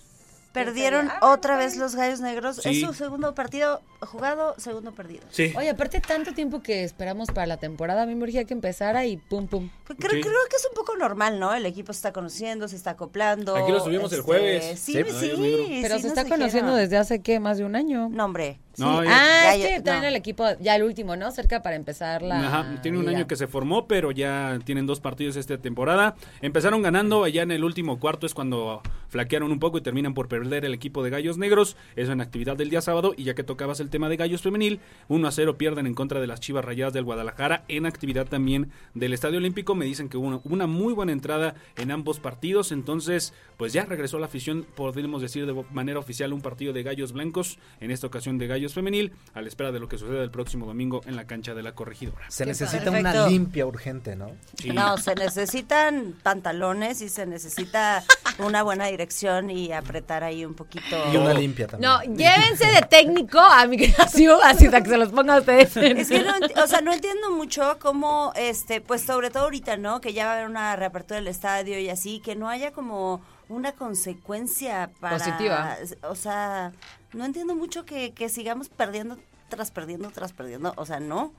Perdieron 0.53 1.09
Ah, 1.11 1.33
otra 1.33 1.57
vez 1.57 1.77
los 1.77 1.97
gallos 1.97 2.21
negros. 2.21 2.61
Sí. 2.63 2.81
Es 2.83 2.87
su 2.87 2.95
segundo 2.95 3.35
partido 3.35 3.81
jugado, 4.03 4.55
segundo 4.57 4.93
perdido. 4.93 5.25
Sí. 5.31 5.53
Oye, 5.57 5.69
aparte 5.71 6.01
tanto 6.01 6.33
tiempo 6.33 6.63
que 6.63 6.85
esperamos 6.85 7.27
para 7.33 7.47
la 7.49 7.57
temporada, 7.57 8.03
a 8.03 8.07
mí 8.07 8.15
me 8.15 8.23
urgía 8.23 8.45
que 8.45 8.55
empezara 8.55 9.05
y 9.05 9.17
pum 9.17 9.49
pum. 9.49 9.69
Pues 9.85 9.99
creo, 9.99 10.11
creo 10.11 10.23
que 10.23 10.57
es 10.57 10.65
un 10.71 10.77
poco 10.77 10.95
normal, 10.97 11.41
¿no? 11.41 11.53
El 11.55 11.67
equipo 11.67 11.93
se 11.93 11.97
está 11.99 12.13
conociendo, 12.13 12.69
se 12.69 12.77
está 12.77 12.91
acoplando. 12.91 13.57
Aquí 13.57 13.73
los 13.73 13.83
tuvimos 13.83 14.13
el 14.13 14.21
este, 14.21 14.25
jueves. 14.25 14.79
Sí, 14.79 14.93
Sí. 14.93 15.81
Pero 15.83 15.97
sí 15.97 16.03
se 16.03 16.09
está 16.09 16.23
conociendo 16.23 16.45
dijeron. 16.71 16.77
desde 16.77 16.99
hace, 16.99 17.21
¿qué? 17.21 17.41
Más 17.41 17.59
de 17.59 17.65
un 17.65 17.75
año. 17.75 18.09
No, 18.13 18.25
hombre. 18.25 18.61
No, 18.79 19.01
Sí. 19.03 19.09
ya- 19.09 19.15
Ah, 19.15 19.45
Gallo- 19.53 19.65
es 19.65 19.71
que 19.77 19.81
traen 19.83 20.03
no. 20.03 20.09
el 20.09 20.17
equipo, 20.17 20.45
ya 20.61 20.77
el 20.77 20.83
último, 20.83 21.17
¿no? 21.17 21.31
Cerca 21.31 21.63
para 21.63 21.77
empezar 21.77 22.23
la 22.23 22.47
Ajá, 22.47 22.81
tiene 22.83 22.99
un 22.99 23.05
liga. 23.07 23.19
año 23.19 23.27
que 23.27 23.37
se 23.37 23.47
formó, 23.47 23.87
pero 23.87 24.11
ya 24.11 24.59
tienen 24.65 24.87
dos 24.87 25.01
partidos 25.01 25.37
esta 25.37 25.59
temporada. 25.59 26.17
Empezaron 26.43 26.83
ganando, 26.83 27.25
allá 27.25 27.43
en 27.43 27.51
el 27.51 27.65
último 27.65 27.99
cuarto 28.01 28.27
es 28.27 28.35
cuando 28.35 28.83
flaquearon 29.09 29.53
un 29.53 29.61
poco 29.61 29.79
y 29.79 29.81
terminan 29.81 30.13
por 30.15 30.27
perder 30.29 30.65
el 30.65 30.75
equipo 30.75 31.03
de 31.05 31.11
Gallos 31.11 31.39
Negros. 31.39 31.77
Eso 31.95 32.13
en 32.13 32.21
actividad 32.21 32.57
del 32.57 32.71
día 32.71 32.81
sábado. 32.81 33.15
Y 33.17 33.25
ya 33.25 33.35
que 33.35 33.45
tocabas 33.45 33.79
el 33.81 33.89
tema 33.91 34.09
de 34.09 34.17
Gallos 34.17 34.43
Femenil, 34.43 34.81
1 35.09 35.29
a 35.29 35.31
0 35.31 35.57
pierden 35.57 35.87
en 35.87 35.95
contra 35.95 36.21
de 36.21 36.27
las 36.27 36.41
Chivas 36.41 36.65
Rayadas 36.65 36.93
del 36.95 37.05
Guadalajara. 37.05 37.65
En 37.69 37.87
actividad 37.87 38.27
también 38.27 38.71
del 38.95 39.13
Estadio 39.13 39.39
Olímpico. 39.39 39.75
Me 39.77 39.85
dicen 39.85 40.09
que 40.09 40.17
hubo 40.17 40.27
una, 40.27 40.41
una 40.45 40.67
muy 40.67 40.93
buena 40.95 41.13
entrada 41.13 41.55
en 41.77 41.91
ambos 41.93 42.19
partidos. 42.19 42.73
Entonces, 42.73 43.33
pues 43.57 43.73
ya 43.73 43.85
regresó 43.85 44.19
la 44.19 44.27
afición, 44.27 44.67
podríamos 44.75 45.23
decir 45.23 45.47
de 45.47 45.65
manera 45.73 45.99
oficial, 46.01 46.33
un 46.33 46.41
partido 46.41 46.73
de 46.73 46.83
Gallos 46.83 47.13
Blancos. 47.13 47.59
En 47.81 47.91
esta 47.93 48.07
ocasión 48.09 48.39
de 48.39 48.47
Gallos 48.49 48.64
Femenil, 48.73 49.13
a 49.35 49.43
la 49.43 49.49
espera 49.49 49.73
de 49.73 49.81
lo 49.81 49.89
que 49.89 49.99
suceda 49.99 50.23
el 50.23 50.31
próximo 50.31 50.65
domingo 50.65 51.03
en 51.05 51.17
la 51.17 51.27
cancha 51.27 51.55
de 51.55 51.63
la 51.63 51.75
corregidora. 51.75 52.31
Se 52.31 52.47
necesita 52.47 52.91
una 52.91 53.27
limpia 53.27 53.67
urgente, 53.67 54.17
¿no? 54.17 54.31
Sí. 54.57 54.71
No, 54.71 54.97
se 54.97 55.15
necesitan 55.15 56.15
pantalones 56.23 57.03
y 57.03 57.09
se 57.09 57.27
necesita 57.27 58.03
una 58.39 58.63
buena 58.63 58.87
dirección 58.87 59.51
y 59.51 59.73
apretar 59.73 60.25
ahí 60.25 60.45
un 60.45 60.55
poquito. 60.55 60.97
Y 61.13 61.17
una 61.17 61.35
limpia 61.35 61.67
también. 61.67 61.91
No, 61.91 62.03
llévense 62.03 62.67
de 62.67 62.83
técnico 62.83 63.41
a 63.41 63.67
mi 63.67 63.77
creación, 63.77 64.39
así 64.43 64.67
para 64.67 64.83
que 64.83 64.91
se 64.91 64.97
los 64.97 65.11
ponga 65.11 65.37
a 65.37 65.39
ustedes. 65.41 65.77
Es 65.77 66.09
que 66.09 66.23
no, 66.23 66.35
o 66.63 66.67
sea, 66.67 66.81
no 66.81 66.93
entiendo 66.93 67.31
mucho 67.31 67.79
cómo, 67.81 68.33
este, 68.37 68.81
pues 68.81 69.03
sobre 69.03 69.31
todo 69.31 69.45
ahorita, 69.45 69.77
¿no? 69.77 70.01
Que 70.01 70.13
ya 70.13 70.27
va 70.27 70.33
a 70.33 70.35
haber 70.37 70.49
una 70.49 70.77
reapertura 70.77 71.17
del 71.17 71.29
estadio 71.29 71.79
y 71.79 71.91
así, 71.91 72.21
que 72.21 72.37
no 72.37 72.49
haya 72.49 72.73
como 72.73 73.23
una 73.49 73.73
consecuencia 73.73 74.91
para... 75.01 75.19
Positiva. 75.19 75.77
O 76.03 76.15
sea, 76.15 76.73
no 77.15 77.25
entiendo 77.25 77.55
mucho 77.55 77.85
que, 77.85 78.13
que 78.13 78.29
sigamos 78.29 78.69
perdiendo 78.69 79.19
tras 79.49 79.71
perdiendo 79.71 80.11
tras 80.11 80.33
perdiendo, 80.33 80.73
o 80.77 80.87
sea, 80.87 81.01
no. 81.01 81.33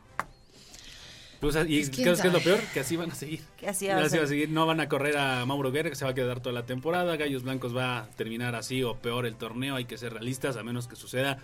Pues, 1.41 1.55
y 1.67 1.85
¿quién 1.89 2.05
¿sabes 2.05 2.21
qué 2.21 2.27
es 2.27 2.33
lo 2.33 2.39
peor? 2.39 2.59
Que 2.73 2.79
así 2.79 2.95
van 2.95 3.11
a 3.11 3.15
seguir. 3.15 3.41
Que 3.57 3.67
así 3.67 3.87
van 3.87 3.99
a 3.99 4.05
Así 4.05 4.17
va 4.17 4.23
a 4.23 4.27
seguir. 4.27 4.49
No 4.49 4.65
van 4.65 4.79
a 4.79 4.89
correr 4.89 5.17
a 5.17 5.45
Mauro 5.45 5.71
Guerra, 5.71 5.89
que 5.89 5.95
se 5.95 6.05
va 6.05 6.11
a 6.11 6.15
quedar 6.15 6.39
toda 6.39 6.53
la 6.53 6.65
temporada. 6.65 7.17
Gallos 7.17 7.43
Blancos 7.43 7.75
va 7.75 7.99
a 7.99 8.09
terminar 8.11 8.55
así 8.55 8.83
o 8.83 8.95
peor 8.95 9.25
el 9.25 9.35
torneo. 9.35 9.75
Hay 9.75 9.85
que 9.85 9.97
ser 9.97 10.13
realistas, 10.13 10.55
a 10.55 10.63
menos 10.63 10.87
que 10.87 10.95
suceda 10.95 11.37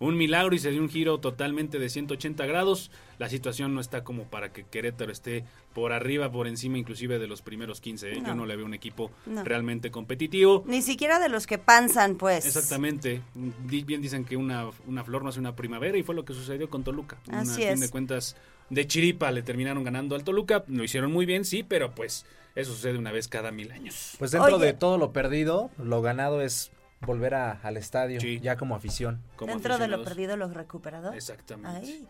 un 0.00 0.16
milagro 0.16 0.54
y 0.54 0.58
se 0.58 0.70
dé 0.72 0.80
un 0.80 0.88
giro 0.88 1.18
totalmente 1.18 1.78
de 1.78 1.88
180 1.88 2.44
grados. 2.46 2.90
La 3.18 3.28
situación 3.28 3.74
no 3.74 3.80
está 3.80 4.02
como 4.04 4.24
para 4.24 4.52
que 4.52 4.64
Querétaro 4.64 5.12
esté 5.12 5.44
por 5.72 5.92
arriba, 5.92 6.30
por 6.32 6.48
encima 6.48 6.78
inclusive 6.78 7.18
de 7.18 7.26
los 7.28 7.42
primeros 7.42 7.80
15. 7.80 8.12
¿eh? 8.12 8.22
Yo 8.26 8.34
No. 8.34 8.44
le 8.46 8.56
veo 8.56 8.66
un 8.66 8.74
equipo 8.74 9.10
No. 9.26 9.44
realmente 9.44 9.90
competitivo. 9.90 10.64
Ni 10.66 10.82
siquiera 10.82 11.18
de 11.20 11.28
los 11.28 11.46
que 11.46 11.58
panzan, 11.58 12.16
pues. 12.16 12.44
Exactamente. 12.44 13.22
Bien 13.34 14.02
dicen 14.02 14.24
que 14.24 14.36
una, 14.36 14.68
una 14.86 15.04
flor 15.04 15.22
no 15.22 15.28
hace 15.28 15.40
una 15.40 15.54
primavera 15.56 15.96
y 15.96 16.02
fue 16.02 16.14
lo 16.14 16.24
que 16.24 16.34
sucedió 16.34 16.68
con 16.68 16.82
Toluca. 16.84 17.18
Así 17.30 17.60
Una, 17.62 17.68
a 17.68 17.72
es. 17.72 17.78
fin 17.78 17.80
de 17.80 17.90
cuentas, 17.90 18.36
de 18.70 18.86
chiripa 18.86 19.30
le 19.30 19.42
terminaron 19.42 19.84
ganando 19.84 20.16
al 20.16 20.24
Toluca. 20.24 20.64
Lo 20.68 20.82
hicieron 20.84 21.12
muy 21.12 21.24
bien, 21.26 21.44
sí, 21.44 21.62
pero 21.62 21.94
pues 21.94 22.26
eso 22.56 22.72
sucede 22.72 22.98
una 22.98 23.12
vez 23.12 23.28
cada 23.28 23.52
mil 23.52 23.70
años. 23.72 24.14
Pues 24.18 24.32
dentro 24.32 24.56
Oye. 24.56 24.66
de 24.66 24.72
todo 24.72 24.98
lo 24.98 25.12
perdido, 25.12 25.70
lo 25.78 26.02
ganado 26.02 26.40
es 26.40 26.70
volver 27.06 27.34
a- 27.34 27.60
al 27.62 27.76
estadio, 27.76 28.20
Sí. 28.20 28.40
ya 28.40 28.56
como 28.56 28.74
afición. 28.74 29.22
Como 29.36 29.52
Dentro 29.52 29.78
de 29.78 29.88
lo 29.88 30.02
perdido, 30.04 30.36
lo 30.36 30.48
recuperado. 30.48 31.12
Exactamente. 31.12 31.78
Ay, 31.86 32.06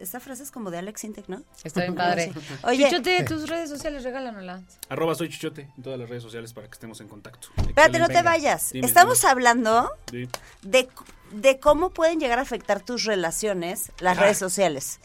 esa 0.00 0.20
frase 0.20 0.42
es 0.42 0.50
como 0.50 0.70
de 0.70 0.78
Alex 0.78 1.04
Intec, 1.04 1.28
¿no? 1.28 1.42
Está 1.64 1.82
bien 1.82 1.94
padre. 1.94 2.32
Oye, 2.64 2.84
Chuchote, 2.90 3.24
tus 3.24 3.48
redes 3.48 3.70
sociales, 3.70 4.02
regálanoslas. 4.04 4.62
Arroba 4.88 5.14
soy 5.14 5.28
Chichote 5.28 5.68
en 5.76 5.82
todas 5.82 5.98
las 5.98 6.08
redes 6.08 6.22
sociales 6.22 6.52
para 6.52 6.66
que 6.68 6.72
estemos 6.74 7.00
en 7.00 7.08
contacto. 7.08 7.48
espérate, 7.56 7.98
no 7.98 8.08
te 8.08 8.22
vayas. 8.22 8.70
Dime, 8.72 8.86
Estamos 8.86 9.24
hablando. 9.24 9.90
Sí. 10.10 10.28
de, 10.62 10.88
de 11.32 11.58
cómo 11.60 11.90
pueden 11.90 12.20
llegar 12.20 12.38
a 12.38 12.42
afectar 12.42 12.80
tus 12.82 13.04
relaciones 13.04 13.90
las 14.00 14.18
Ah. 14.18 14.22
redes 14.22 14.38
sociales. 14.38 15.00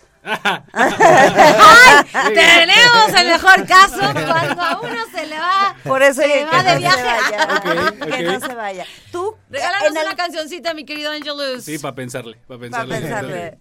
¡Ay! 0.74 2.06
Tenemos 2.34 3.14
el 3.22 3.28
mejor 3.28 3.66
caso 3.68 3.98
cuando 4.14 4.62
a 4.62 4.80
uno 4.82 5.06
se 5.14 5.26
le 5.26 5.40
va, 5.40 5.76
Por 5.84 6.04
eso 6.04 6.22
se 6.22 6.28
que 6.28 6.46
va 6.46 6.64
de 6.64 6.74
no 6.74 6.80
viaje. 6.80 6.98
se 6.98 7.04
vaya. 7.04 7.94
Ok, 8.02 8.10
Que 8.16 8.24
no 8.24 8.40
se 8.40 8.56
vaya. 8.56 8.86
Tú, 9.12 9.36
Regálanos 9.50 9.92
una 10.04 10.16
cancioncita, 10.16 10.74
mi 10.74 10.86
querido 10.86 11.12
Angelus. 11.12 11.64
Sí, 11.64 11.78
para 11.80 11.96
pensarle, 11.96 12.38
para 12.48 12.60
pensarle. 12.60 13.00
pensarle. 13.00 13.58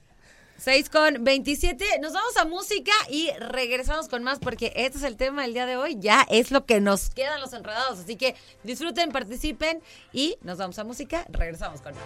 6 0.59 0.89
con 0.89 1.23
27. 1.23 1.99
Nos 2.01 2.15
vamos 2.15 2.35
a 2.39 2.47
música 2.47 2.93
y 3.11 3.31
regresamos 3.39 4.09
con 4.09 4.23
más 4.23 4.39
porque 4.39 4.73
este 4.75 4.97
es 4.99 5.05
el 5.05 5.17
tema 5.19 5.43
del 5.43 5.53
día 5.53 5.67
de 5.67 5.77
hoy. 5.77 5.97
Ya 6.01 6.27
es 6.31 6.51
lo 6.51 6.65
que 6.65 6.81
nos 6.81 7.11
quedan 7.11 7.41
los 7.43 7.53
enredados. 7.53 7.99
Así 7.99 8.17
que 8.17 8.35
disfruten, 8.63 9.13
participen 9.13 9.83
y 10.15 10.39
nos 10.41 10.57
vamos 10.57 10.79
a 10.79 10.85
música. 10.85 11.27
Regresamos 11.29 11.83
con 11.83 11.93
más. 11.95 12.03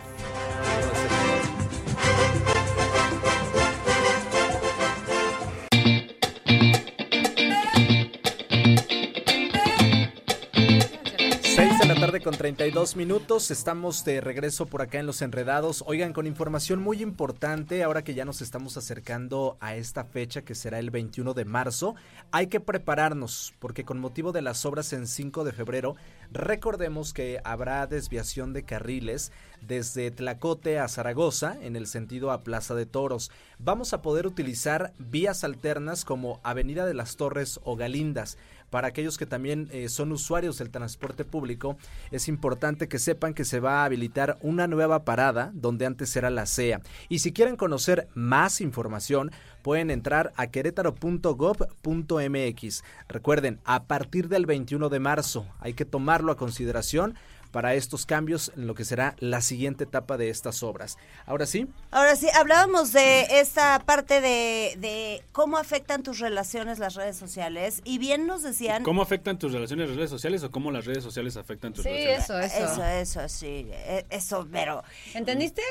Tarde 12.10 12.24
con 12.24 12.34
32 12.34 12.96
minutos, 12.96 13.52
estamos 13.52 14.04
de 14.04 14.20
regreso 14.20 14.66
por 14.66 14.82
acá 14.82 14.98
en 14.98 15.06
Los 15.06 15.22
Enredados. 15.22 15.84
Oigan, 15.86 16.12
con 16.12 16.26
información 16.26 16.82
muy 16.82 17.04
importante, 17.04 17.84
ahora 17.84 18.02
que 18.02 18.14
ya 18.14 18.24
nos 18.24 18.42
estamos 18.42 18.76
acercando 18.76 19.56
a 19.60 19.76
esta 19.76 20.02
fecha 20.02 20.42
que 20.42 20.56
será 20.56 20.80
el 20.80 20.90
21 20.90 21.34
de 21.34 21.44
marzo, 21.44 21.94
hay 22.32 22.48
que 22.48 22.58
prepararnos 22.58 23.54
porque 23.60 23.84
con 23.84 24.00
motivo 24.00 24.32
de 24.32 24.42
las 24.42 24.66
obras 24.66 24.92
en 24.92 25.06
5 25.06 25.44
de 25.44 25.52
febrero, 25.52 25.94
recordemos 26.32 27.12
que 27.12 27.40
habrá 27.44 27.86
desviación 27.86 28.52
de 28.52 28.64
carriles 28.64 29.30
desde 29.60 30.10
Tlacote 30.10 30.80
a 30.80 30.88
Zaragoza 30.88 31.58
en 31.60 31.76
el 31.76 31.86
sentido 31.86 32.32
a 32.32 32.42
Plaza 32.42 32.74
de 32.74 32.86
Toros. 32.86 33.30
Vamos 33.60 33.92
a 33.92 34.02
poder 34.02 34.26
utilizar 34.26 34.92
vías 34.98 35.44
alternas 35.44 36.04
como 36.04 36.40
Avenida 36.42 36.86
de 36.86 36.94
las 36.94 37.16
Torres 37.16 37.60
o 37.62 37.76
Galindas. 37.76 38.36
Para 38.70 38.88
aquellos 38.88 39.18
que 39.18 39.26
también 39.26 39.68
eh, 39.72 39.88
son 39.88 40.12
usuarios 40.12 40.58
del 40.58 40.70
transporte 40.70 41.24
público, 41.24 41.76
es 42.10 42.28
importante 42.28 42.88
que 42.88 42.98
sepan 42.98 43.34
que 43.34 43.44
se 43.44 43.60
va 43.60 43.82
a 43.82 43.84
habilitar 43.84 44.38
una 44.40 44.66
nueva 44.66 45.04
parada 45.04 45.50
donde 45.54 45.86
antes 45.86 46.14
era 46.16 46.30
la 46.30 46.46
CEA. 46.46 46.80
Y 47.08 47.18
si 47.18 47.32
quieren 47.32 47.56
conocer 47.56 48.08
más 48.14 48.60
información, 48.60 49.32
pueden 49.62 49.90
entrar 49.90 50.32
a 50.36 50.46
querétaro.gov.mx. 50.46 52.84
Recuerden, 53.08 53.58
a 53.64 53.84
partir 53.84 54.28
del 54.28 54.46
21 54.46 54.88
de 54.88 55.00
marzo 55.00 55.46
hay 55.58 55.74
que 55.74 55.84
tomarlo 55.84 56.32
a 56.32 56.36
consideración 56.36 57.16
para 57.50 57.74
estos 57.74 58.06
cambios 58.06 58.52
en 58.56 58.66
lo 58.66 58.74
que 58.74 58.84
será 58.84 59.16
la 59.18 59.40
siguiente 59.40 59.84
etapa 59.84 60.16
de 60.16 60.30
estas 60.30 60.62
obras. 60.62 60.98
Ahora 61.26 61.46
sí, 61.46 61.66
Ahora 61.90 62.14
sí, 62.16 62.28
hablábamos 62.34 62.92
de 62.92 63.40
esta 63.40 63.78
parte 63.80 64.20
de, 64.20 64.74
de 64.78 65.22
cómo 65.32 65.56
afectan 65.58 66.02
tus 66.02 66.18
relaciones 66.20 66.78
las 66.78 66.94
redes 66.94 67.16
sociales 67.16 67.80
y 67.84 67.98
bien 67.98 68.26
nos 68.26 68.42
decían... 68.42 68.82
¿Cómo 68.82 69.02
afectan 69.02 69.38
tus 69.38 69.52
relaciones 69.52 69.88
las 69.88 69.96
redes 69.96 70.10
sociales 70.10 70.42
o 70.44 70.50
cómo 70.50 70.70
las 70.70 70.84
redes 70.84 71.02
sociales 71.02 71.36
afectan 71.36 71.72
tus 71.72 71.82
Sí, 71.84 71.90
relaciones? 71.90 72.24
eso, 72.24 72.38
eso. 72.38 72.72
Eso, 72.72 72.84
eso, 72.84 73.28
sí, 73.28 73.66
e- 73.70 74.06
eso, 74.10 74.46
pero... 74.50 74.82
¿Entendiste? 75.14 75.62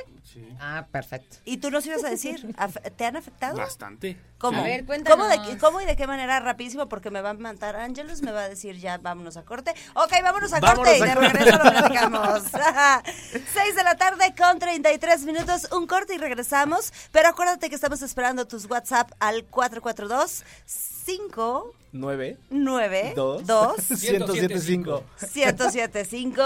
Ah, 0.60 0.86
perfecto. 0.92 1.38
¿Y 1.46 1.58
tú 1.58 1.72
nos 1.72 1.86
ibas 1.88 2.04
a 2.04 2.10
decir? 2.10 2.54
¿af- 2.56 2.92
¿Te 2.96 3.06
han 3.06 3.16
afectado? 3.16 3.58
Bastante. 3.58 4.16
¿Cómo? 4.38 4.60
A 4.60 4.64
ver, 4.64 4.82
¿Cómo, 4.86 4.94
de, 4.94 5.04
cuéntanos. 5.04 5.56
¿Cómo 5.60 5.82
y 5.82 5.86
de 5.86 5.96
qué 5.96 6.06
manera? 6.08 6.40
Rapidísimo, 6.40 6.88
porque 6.88 7.10
me 7.10 7.22
va 7.22 7.32
a 7.32 7.34
matar 7.34 7.76
Ángelos, 7.76 8.22
me 8.22 8.32
va 8.32 8.44
a 8.44 8.50
decir 8.50 8.78
ya, 8.78 8.98
vámonos 9.00 9.38
a 9.38 9.44
corte. 9.44 9.74
Ok, 9.96 10.12
vámonos 10.24 10.54
a 10.54 10.60
Vámonos 10.60 10.86
corte 10.86 11.00
y 11.00 11.02
a 11.02 11.06
de 11.06 11.14
corte. 11.16 11.30
regreso 11.34 11.58
lo 11.64 11.69
platicamos. 11.72 12.44
Seis 13.54 13.76
de 13.76 13.84
la 13.84 13.96
tarde 13.96 14.34
con 14.38 14.60
33 14.60 15.24
minutos, 15.26 15.68
un 15.72 15.88
corte 15.88 16.16
y 16.16 16.18
regresamos. 16.18 16.92
Pero 17.12 17.30
acuérdate 17.30 17.70
que 17.70 17.76
estamos 17.76 18.02
esperando 18.02 18.48
tus 18.48 18.70
WhatsApp 18.70 19.12
al 19.20 19.46
442 19.46 20.44
5 20.66 21.74
9, 21.92 22.38
9 22.50 23.14
2, 23.16 23.46
2 23.46 23.90
1075. 23.90 25.04
1075. 25.34 26.44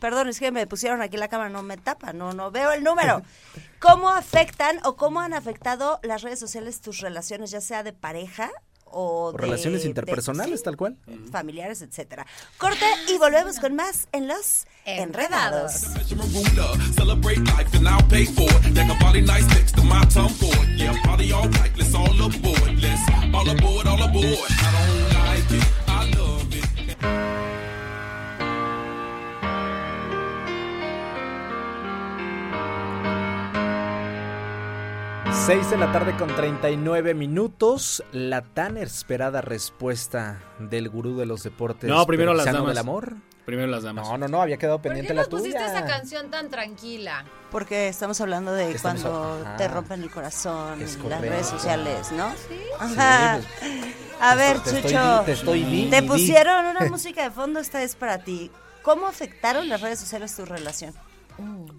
Perdón, 0.00 0.28
es 0.28 0.38
que 0.38 0.50
me 0.50 0.66
pusieron 0.66 1.02
aquí 1.02 1.16
la 1.16 1.28
cámara, 1.28 1.50
no 1.50 1.62
me 1.62 1.76
tapa, 1.76 2.12
no, 2.12 2.32
no 2.32 2.50
veo 2.50 2.72
el 2.72 2.84
número. 2.84 3.22
¿Cómo 3.78 4.10
afectan 4.10 4.78
o 4.84 4.96
cómo 4.96 5.20
han 5.20 5.34
afectado 5.34 6.00
las 6.02 6.22
redes 6.22 6.38
sociales 6.38 6.80
tus 6.80 7.00
relaciones, 7.00 7.50
ya 7.50 7.60
sea 7.60 7.82
de 7.82 7.92
pareja 7.92 8.50
o, 8.98 9.26
O 9.28 9.32
de- 9.32 9.38
relaciones 9.38 9.82
de- 9.82 9.88
interpersonales, 9.88 10.60
sí, 10.60 10.64
tal 10.64 10.76
cual. 10.76 10.96
familiares, 11.30 11.82
etcétera. 11.82 12.26
Corte 12.56 12.84
y 13.08 13.18
volvemos 13.18 13.58
con 13.58 13.74
más 13.74 14.08
en 14.12 14.26
los 14.26 14.66
enredados. 14.86 15.82
6 35.46 35.70
de 35.70 35.76
la 35.76 35.92
tarde 35.92 36.16
con 36.16 36.34
39 36.34 37.14
minutos. 37.14 38.02
La 38.12 38.42
tan 38.42 38.76
esperada 38.76 39.40
respuesta 39.40 40.40
del 40.58 40.88
gurú 40.88 41.16
de 41.16 41.26
los 41.26 41.42
deportes. 41.42 41.88
No, 41.88 42.04
primero 42.06 42.34
las 42.34 42.46
damas. 42.46 42.66
del 42.66 42.78
amor. 42.78 43.14
Primero 43.44 43.68
las 43.68 43.84
damas. 43.84 44.08
No, 44.08 44.18
no, 44.18 44.26
no, 44.28 44.42
había 44.42 44.56
quedado 44.56 44.78
¿Por 44.78 44.84
pendiente 44.90 45.08
qué 45.08 45.14
la 45.14 45.20
nos 45.22 45.28
pusiste 45.28 45.56
tuya. 45.58 45.66
esa 45.70 45.86
canción 45.86 46.30
tan 46.30 46.50
tranquila? 46.50 47.24
Porque 47.52 47.86
estamos 47.88 48.20
hablando 48.20 48.52
de 48.52 48.72
Estamos 48.72 49.02
cuando 49.02 49.46
a- 49.46 49.56
te 49.56 49.68
rompen 49.68 50.02
el 50.02 50.10
corazón, 50.10 50.80
las 50.80 51.20
redes 51.20 51.46
sociales, 51.46 52.10
¿no? 52.12 52.28
Sí. 52.48 52.60
Ajá. 52.80 53.34
A 54.20 54.30
Te 54.32 54.36
ver, 54.38 54.56
estoy- 54.56 54.72
te 54.72 54.78
estoy 54.78 54.92
Chucho, 54.92 55.22
te 55.26 55.32
estoy 55.32 56.02
pusieron 56.08 56.66
una 56.66 56.86
música 56.90 57.22
de 57.22 57.30
fondo, 57.30 57.60
esta 57.60 57.82
es 57.82 57.94
para 57.94 58.18
ti. 58.18 58.50
¿Cómo 58.82 59.06
afectaron 59.06 59.68
las 59.68 59.80
redes 59.80 60.00
sociales 60.00 60.34
tu 60.34 60.44
relación? 60.44 60.92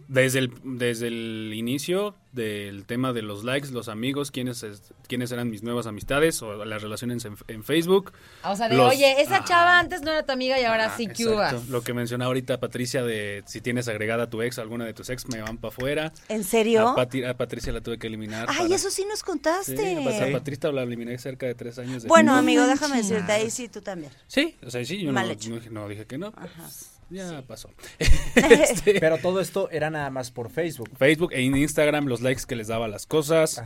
Desde 0.08 0.39
el, 0.39 0.51
desde 0.64 1.08
el 1.08 1.51
inicio 1.55 2.16
del 2.32 2.86
tema 2.86 3.12
de 3.14 3.22
los 3.24 3.43
likes, 3.43 3.70
los 3.72 3.89
amigos, 3.89 4.32
quiénes, 4.32 4.62
es- 4.64 4.93
quiénes 5.08 5.32
eran 5.32 5.49
mis 5.49 5.64
nuevas 5.64 5.88
amistades 5.88 6.41
o 6.41 6.64
las 6.66 6.82
relaciones 6.82 7.26
en, 7.26 7.36
en 7.47 7.64
Facebook. 7.64 8.14
O 8.43 8.55
sea, 8.55 8.70
de, 8.70 8.78
Los- 8.78 8.93
oye, 8.93 9.22
esa 9.22 9.38
Ah, 9.38 9.43
chava 9.43 9.80
antes 9.80 10.01
no 10.01 10.12
era 10.12 10.24
tu 10.26 10.32
amiga 10.32 10.60
y 10.60 10.64
ahora 10.64 10.86
ah, 10.93 10.97
sí, 10.97 11.05
exacto. 11.05 11.64
Lo 11.70 11.82
que 11.82 11.93
mencionaba 11.93 12.28
ahorita 12.28 12.60
Patricia 12.60 13.03
de 13.03 13.43
si 13.47 13.60
tienes 13.60 13.88
agregada 13.88 14.24
a 14.26 14.30
tu 14.30 14.41
ex, 14.41 14.60
alguna 14.60 14.86
de 14.86 14.93
tus 14.93 15.10
ex 15.10 15.28
me 15.28 15.41
van 15.41 15.58
para 15.58 15.74
afuera. 15.74 16.14
¿En 16.30 16.43
serio? 16.43 16.89
A, 16.89 16.95
Pati- 16.95 17.28
a 17.28 17.36
Patricia 17.36 17.74
la 17.74 17.82
tuve 17.82 17.97
que 17.97 18.08
eliminar. 18.08 18.47
Ay, 18.49 18.58
para- 18.58 18.76
eso 18.76 18.89
sí 18.91 19.05
nos 19.10 19.24
contaste. 19.24 19.97
a 19.97 20.32
Patricia 20.32 20.72
la 20.72 20.84
eliminé 20.84 21.18
cerca 21.18 21.47
de 21.47 21.55
tres 21.55 21.80
años. 21.80 22.03
de- 22.03 22.10
bueno, 22.10 22.34
No 22.34 22.38
amigo, 22.38 22.66
déjame 22.68 22.97
decirte, 22.97 23.32
ahí 23.32 23.49
sí 23.49 23.68
tú 23.68 23.82
también. 23.82 24.12
Sí, 24.28 24.55
o 24.66 24.70
sea, 24.70 24.84
sí, 24.86 24.99
yo 24.99 25.08
no, 25.08 25.14
Mal 25.14 25.32
hecho. 25.32 25.49
no 25.49 25.55
dije- 25.58 25.70
no 25.72 25.88
dije 25.89 26.05
que 26.05 26.18
no. 26.18 26.32
pues, 26.32 26.91
ya 27.10 27.41
pasó. 27.47 27.70
Pero 28.99 29.18
todo 29.18 29.39
esto 29.39 29.70
era 29.72 29.89
nada 29.89 30.10
más 30.10 30.32
por 30.32 30.49
Facebook. 30.49 30.89
Facebook 30.97 31.32
e 31.34 31.41
Instagram 31.41 32.05
los 32.05 32.22
likes 32.22 32.43
que 32.47 32.55
les 32.55 32.68
daba 32.68 32.86
a 32.86 32.89
las 32.89 33.05
cosas, 33.05 33.62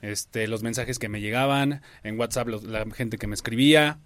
este, 0.00 0.46
los 0.48 0.62
mensajes 0.62 0.98
que 0.98 1.08
me 1.08 1.20
llegaban, 1.20 1.82
en 2.02 2.18
WhatsApp 2.18 2.48
los- 2.48 2.64
la 2.64 2.84
gente 2.94 3.18
que 3.18 3.26
me 3.26 3.34
escribía. 3.34 3.98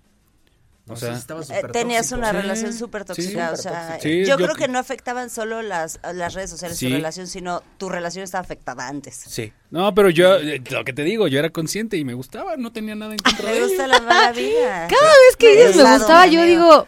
O 0.89 0.91
No, 0.91 0.97
sea, 0.97 1.15
Eh, 1.15 1.21
súper 1.21 1.73
tenías 1.73 2.09
tóxico. 2.11 2.19
una 2.21 2.31
Sí, 2.31 2.37
relación 2.37 2.73
súper 2.73 3.03
sí, 3.03 3.07
tóxica, 3.09 3.51
o 3.51 3.57
súper 3.57 3.73
sea. 3.73 3.99
Sí, 4.01 4.21
yo, 4.21 4.27
yo 4.27 4.37
creo 4.37 4.55
que- 4.55 4.69
no 4.69 4.79
afectaban 4.79 5.31
solo 5.31 5.61
las, 5.61 5.99
las 6.15 6.35
redes 6.35 6.49
sociales 6.49 6.79
Sí. 6.79 6.87
tu 6.87 6.93
relación, 6.95 7.27
sino 7.27 7.65
tu 7.77 7.89
relación 7.89 8.23
estaba 8.23 8.43
afectada 8.43 8.87
antes. 8.87 9.17
Sí. 9.17 9.53
No, 9.73 9.93
pero 9.97 10.11
yo, 10.11 10.37
eh, 10.37 10.63
lo 10.71 10.85
que 10.85 10.93
te 10.93 11.03
digo, 11.03 11.27
yo 11.27 11.41
era 11.41 11.51
consciente 11.51 11.97
y 11.97 12.05
me 12.05 12.15
gustaba, 12.15 12.57
no 12.57 12.71
tenía 12.73 12.95
nada 12.95 13.15
en 13.15 13.19
contra 13.19 13.51
de 13.51 13.59
Me 13.63 13.67
gusta 13.67 13.87
la 13.89 14.01
mala 14.01 14.31
vida. 14.31 14.87
Cada 14.89 15.11
vez 15.27 15.37
que 15.37 15.57
dices 15.57 15.77
me 15.77 15.93
gustaba, 15.99 16.27
yo 16.29 16.45
digo, 16.45 16.87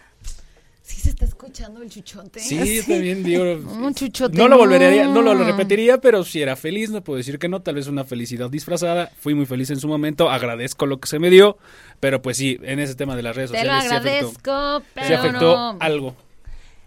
¿sí 0.88 1.02
se 1.02 1.10
está 1.10 1.26
escuchando 1.26 1.82
el 1.82 1.90
chuchote? 1.90 2.40
Sí, 2.40 2.80
también 2.88 3.22
digo. 3.22 3.42
Un 3.44 3.94
chuchote. 3.94 4.36
No 4.36 4.48
lo 4.48 4.56
volvería, 4.56 5.06
no 5.06 5.20
lo 5.20 5.34
repetiría, 5.34 5.98
pero 5.98 6.24
si 6.24 6.40
era 6.40 6.56
feliz, 6.56 6.90
no 6.90 7.04
puedo 7.04 7.18
decir 7.18 7.38
que 7.38 7.48
no, 7.48 7.60
tal 7.60 7.74
vez 7.74 7.88
una 7.88 8.04
felicidad 8.04 8.48
disfrazada. 8.48 9.10
Fui 9.20 9.34
muy 9.34 9.44
feliz 9.44 9.70
en 9.70 9.78
su 9.78 9.86
momento, 9.86 10.30
agradezco 10.30 10.86
lo 10.86 10.98
que 10.98 11.06
se 11.06 11.18
me 11.18 11.28
dio, 11.28 11.58
pero 12.00 12.22
pues 12.22 12.38
sí, 12.38 12.58
en 12.62 12.78
ese 12.78 12.94
tema 12.94 13.16
de 13.16 13.22
las 13.22 13.36
redes 13.36 13.50
Te 13.52 13.64
lo 13.64 13.74
sociales 13.74 13.90
sí 13.90 13.94
afectó, 13.96 14.50
agradezco, 14.50 14.86
pero 14.94 15.06
sí 15.06 15.12
afectó 15.12 15.54
no. 15.54 15.76
algo. 15.80 16.16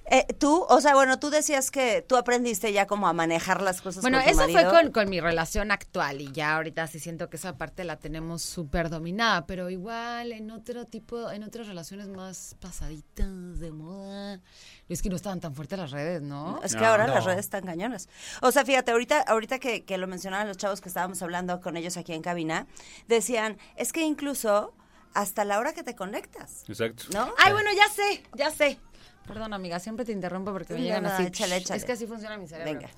Eh, 0.06 0.26
tú, 0.39 0.66
o 0.68 0.82
sea, 0.82 0.95
bueno, 0.95 1.20
tú 1.20 1.30
decías 1.30 1.70
que 1.70 2.02
tú 2.02 2.18
aprendiste 2.18 2.74
ya 2.74 2.88
como 2.88 3.08
a 3.08 3.14
manejar 3.14 3.62
las 3.62 3.82
cosas 3.82 4.02
Bueno, 4.02 4.18
con 4.18 4.26
tu 4.26 4.32
eso 4.32 4.49
fue 4.49 4.70
con, 4.70 4.91
con 4.91 5.10
mi 5.10 5.22
relación 5.22 5.72
actual 5.72 6.22
y 6.22 6.32
ya 6.32 6.56
ahorita 6.56 6.88
sí 6.88 6.99
siento 6.99 7.30
que 7.30 7.38
esa 7.38 7.56
parte 7.56 7.84
la 7.84 7.97
tenemos 7.97 8.41
súper 8.41 8.89
dominada, 8.89 9.45
pero 9.45 9.70
igual 9.70 10.32
en 10.32 10.52
otro 10.52 10.86
tipo, 10.86 11.32
en 11.32 11.43
otras 11.43 11.68
relaciones 11.68 12.08
más 12.08 12.56
pasaditas 12.60 13.60
de 13.60 13.72
moda, 13.72 14.41
es 14.89 15.02
que 15.02 15.10
no 15.10 15.16
estaban 15.16 15.39
tan 15.39 15.56
fuertes 15.56 15.78
las 15.78 15.91
redes, 15.91 16.22
¿no? 16.22 16.60
Es 16.64 16.76
que 16.76 16.84
ahora 16.84 17.08
las 17.08 17.24
redes 17.24 17.41
están 17.41 17.64
cañonas. 17.64 18.10
O 18.41 18.52
sea, 18.52 18.66
fíjate, 18.66 18.91
ahorita, 18.91 19.22
ahorita 19.22 19.60
que, 19.60 19.86
que 19.86 19.97
lo 19.97 20.08
mencionaban 20.08 20.47
los 20.47 20.58
chavos 20.58 20.82
que 20.82 20.89
estábamos 20.89 21.22
hablando 21.22 21.62
con 21.62 21.78
ellos 21.78 21.95
aquí 21.95 22.14
en 22.14 22.22
cabina, 22.22 22.68
decían, 23.08 23.58
es 23.76 23.93
que 23.93 24.02
incluso 24.02 24.74
hasta 25.14 25.45
la 25.45 25.60
hora 25.60 25.74
que 25.74 25.84
te 25.84 25.95
conectas, 25.95 26.64
Exacto. 26.68 27.06
¿no? 27.14 27.34
Ay, 27.38 27.54
bueno, 27.54 27.70
ya 27.76 27.88
sé, 27.89 28.24
ya 28.36 28.52
sé. 28.52 28.80
Perdón, 29.28 29.53
amiga, 29.53 29.80
siempre 29.80 30.05
te 30.05 30.11
interrumpo 30.11 30.51
porque 30.51 30.74
me 30.74 30.82
llegan 30.82 31.03
no, 31.03 31.09
así. 31.09 31.24
échale, 31.24 31.57
échale. 31.57 31.78
Es 31.78 31.86
que 31.86 31.91
así 31.93 32.05
funciona 32.07 32.38
mi 32.38 32.47
cerebro. 32.47 32.74
Venga. 32.74 32.89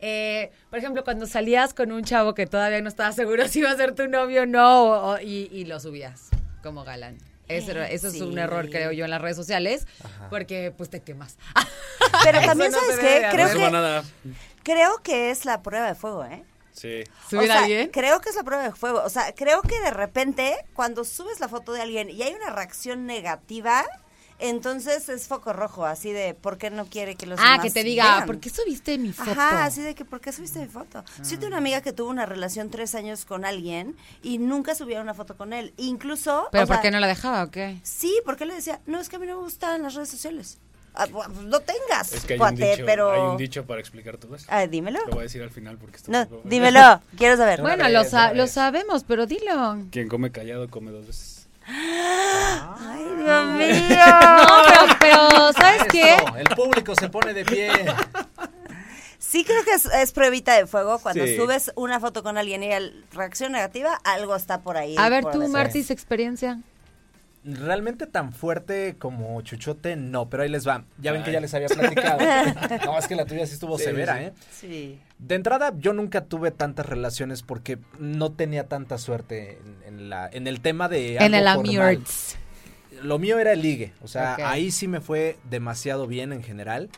Eh, 0.00 0.50
por 0.70 0.78
ejemplo, 0.78 1.04
cuando 1.04 1.26
salías 1.26 1.72
con 1.74 1.90
un 1.92 2.04
chavo 2.04 2.34
que 2.34 2.46
todavía 2.46 2.80
no 2.82 2.88
estaba 2.88 3.12
seguro 3.12 3.48
si 3.48 3.60
iba 3.60 3.70
a 3.70 3.76
ser 3.76 3.94
tu 3.94 4.08
novio 4.08 4.42
o 4.42 4.46
no, 4.46 4.82
o- 4.84 5.12
o- 5.14 5.20
y, 5.20 5.48
y 5.52 5.64
lo 5.64 5.80
subías 5.80 6.28
como 6.62 6.84
galán. 6.84 7.18
Eso, 7.48 7.70
eso 7.80 8.08
es 8.08 8.20
un 8.20 8.36
error, 8.38 8.68
creo 8.70 8.90
yo, 8.90 9.04
en 9.04 9.10
las 9.12 9.20
redes 9.22 9.36
sociales, 9.36 9.86
porque 10.30 10.72
pues 10.76 10.90
te 10.90 11.00
quemas. 11.00 11.36
Pero 12.24 12.40
también, 12.40 12.72
no 12.72 12.78
¿sabes 12.80 12.98
qué? 12.98 13.24
Creo 13.30 13.52
que, 13.52 13.70
nada. 13.70 14.02
creo 14.64 14.96
que 15.04 15.30
es 15.30 15.44
la 15.44 15.62
prueba 15.62 15.86
de 15.86 15.94
fuego, 15.94 16.24
¿eh? 16.24 16.42
Sí. 16.72 17.04
¿Subir 17.30 17.44
o 17.44 17.46
sea, 17.46 17.60
a 17.60 17.62
alguien? 17.62 17.90
Creo 17.90 18.20
que 18.20 18.30
es 18.30 18.34
la 18.34 18.42
prueba 18.42 18.64
de 18.64 18.72
fuego. 18.72 19.00
O 19.04 19.08
sea, 19.08 19.32
creo 19.32 19.62
que 19.62 19.80
de 19.80 19.92
repente, 19.92 20.56
cuando 20.74 21.04
subes 21.04 21.38
la 21.38 21.46
foto 21.48 21.72
de 21.72 21.82
alguien 21.82 22.10
y 22.10 22.20
hay 22.22 22.34
una 22.34 22.50
reacción 22.50 23.06
negativa, 23.06 23.84
entonces 24.38 25.08
es 25.08 25.26
foco 25.28 25.52
rojo, 25.52 25.84
así 25.86 26.12
de 26.12 26.34
¿por 26.34 26.58
qué 26.58 26.70
no 26.70 26.86
quiere 26.86 27.14
que 27.16 27.26
los 27.26 27.38
Ah, 27.40 27.52
demás 27.52 27.62
que 27.64 27.70
te 27.70 27.84
diga, 27.84 28.16
vean? 28.16 28.26
¿por 28.26 28.38
qué 28.40 28.50
subiste 28.50 28.98
mi 28.98 29.12
foto? 29.12 29.30
Ajá, 29.32 29.64
así 29.64 29.80
de 29.82 29.94
que 29.94 30.04
¿por 30.04 30.20
qué 30.20 30.32
subiste 30.32 30.58
mi 30.60 30.68
foto? 30.68 31.04
Sí 31.22 31.36
tengo 31.36 31.48
una 31.48 31.58
amiga 31.58 31.80
que 31.80 31.92
tuvo 31.92 32.10
una 32.10 32.26
relación 32.26 32.70
tres 32.70 32.94
años 32.94 33.24
con 33.24 33.44
alguien 33.44 33.96
y 34.22 34.38
nunca 34.38 34.74
subía 34.74 35.00
una 35.00 35.14
foto 35.14 35.36
con 35.36 35.52
él. 35.52 35.72
Incluso... 35.76 36.48
¿Pero 36.52 36.64
o 36.64 36.66
por 36.66 36.76
sea, 36.76 36.82
qué 36.82 36.90
no 36.90 37.00
la 37.00 37.06
dejaba 37.06 37.44
o 37.44 37.50
qué? 37.50 37.78
Sí, 37.82 38.20
porque 38.24 38.44
le 38.46 38.54
decía, 38.54 38.80
no, 38.86 39.00
es 39.00 39.08
que 39.08 39.16
a 39.16 39.18
mí 39.18 39.26
no 39.26 39.36
me 39.36 39.42
gustan 39.42 39.82
las 39.82 39.94
redes 39.94 40.10
sociales. 40.10 40.58
Ah, 40.98 41.06
bu- 41.08 41.28
no 41.28 41.60
tengas, 41.60 42.10
Es 42.14 42.24
que 42.24 42.34
hay 42.34 42.40
un, 42.40 42.54
dicho, 42.54 42.82
pero... 42.86 43.10
hay 43.10 43.20
un 43.20 43.36
dicho 43.36 43.66
para 43.66 43.80
explicar 43.80 44.16
todo 44.16 44.34
eso. 44.34 44.46
Ah, 44.48 44.66
dímelo. 44.66 44.98
Lo 45.06 45.12
voy 45.12 45.18
a 45.20 45.22
decir 45.24 45.42
al 45.42 45.50
final 45.50 45.76
porque 45.76 45.98
está 45.98 46.10
No, 46.10 46.26
poco- 46.26 46.48
dímelo, 46.48 47.02
quiero 47.18 47.36
saber. 47.36 47.60
Bueno, 47.66 47.86
lo, 47.90 48.02
sa- 48.04 48.32
lo 48.32 48.46
sabemos, 48.46 49.04
pero 49.04 49.26
dilo. 49.26 49.78
Quien 49.90 50.08
come 50.08 50.30
callado 50.32 50.70
come 50.70 50.90
dos 50.92 51.06
veces. 51.06 51.35
Ay, 51.68 53.04
Dios 53.18 53.46
mío. 53.46 53.96
No, 54.38 54.62
pero, 54.66 54.96
pero 55.00 55.52
¿sabes 55.52 55.84
qué? 55.90 56.16
El 56.38 56.48
público 56.56 56.94
se 56.94 57.08
pone 57.08 57.34
de 57.34 57.44
pie. 57.44 57.70
Sí 59.18 59.44
creo 59.44 59.64
que 59.64 59.72
es, 59.72 59.86
es 59.86 60.12
pruebita 60.12 60.54
de 60.54 60.66
fuego 60.66 60.98
cuando 61.00 61.24
Sí. 61.26 61.36
subes 61.36 61.72
una 61.74 61.98
foto 61.98 62.22
con 62.22 62.38
alguien 62.38 62.62
y 62.62 62.72
el 62.72 63.04
reacción 63.12 63.52
negativa, 63.52 63.98
algo 64.04 64.36
está 64.36 64.60
por 64.60 64.76
ahí. 64.76 64.94
A 64.98 65.08
ver 65.08 65.22
por 65.24 65.32
tú. 65.32 65.48
Martis, 65.48 65.90
experiencia. 65.90 66.60
Realmente 67.48 68.08
tan 68.08 68.32
fuerte 68.32 68.96
como 68.98 69.40
Chuchote, 69.42 69.94
no, 69.94 70.28
pero 70.28 70.42
ahí 70.42 70.48
les 70.48 70.66
va. 70.66 70.84
Ya 70.98 71.12
ven 71.12 71.22
que 71.22 71.30
ya 71.30 71.38
les 71.38 71.54
había 71.54 71.68
platicado. 71.68 72.18
no, 72.84 72.98
es 72.98 73.06
que 73.06 73.14
la 73.14 73.24
tuya 73.24 73.46
sí 73.46 73.54
estuvo 73.54 73.78
Sí, 73.78 73.84
severa, 73.84 74.18
sí. 74.18 74.24
¿eh? 74.24 74.32
Sí. 74.50 75.00
De 75.20 75.36
entrada, 75.36 75.72
yo 75.78 75.92
nunca 75.92 76.24
tuve 76.24 76.50
tantas 76.50 76.86
relaciones 76.86 77.42
porque 77.42 77.78
no 78.00 78.32
tenía 78.32 78.66
tanta 78.66 78.98
suerte 78.98 79.60
en, 79.84 79.94
en 79.94 80.10
la, 80.10 80.28
en 80.28 80.48
el 80.48 80.60
tema 80.60 80.88
de. 80.88 81.18
En 81.18 81.34
el 81.34 81.44
formal. 81.44 81.78
Amirts. 81.78 82.36
Lo 83.02 83.20
mío 83.20 83.38
era 83.38 83.52
el 83.52 83.62
ligue, 83.62 83.92
o 84.02 84.08
sea, 84.08 84.36
ahí 84.48 84.72
sí 84.72 84.88
me 84.88 85.00
fue 85.00 85.36
demasiado 85.48 86.08
bien 86.08 86.32
en 86.32 86.42
general. 86.42 86.90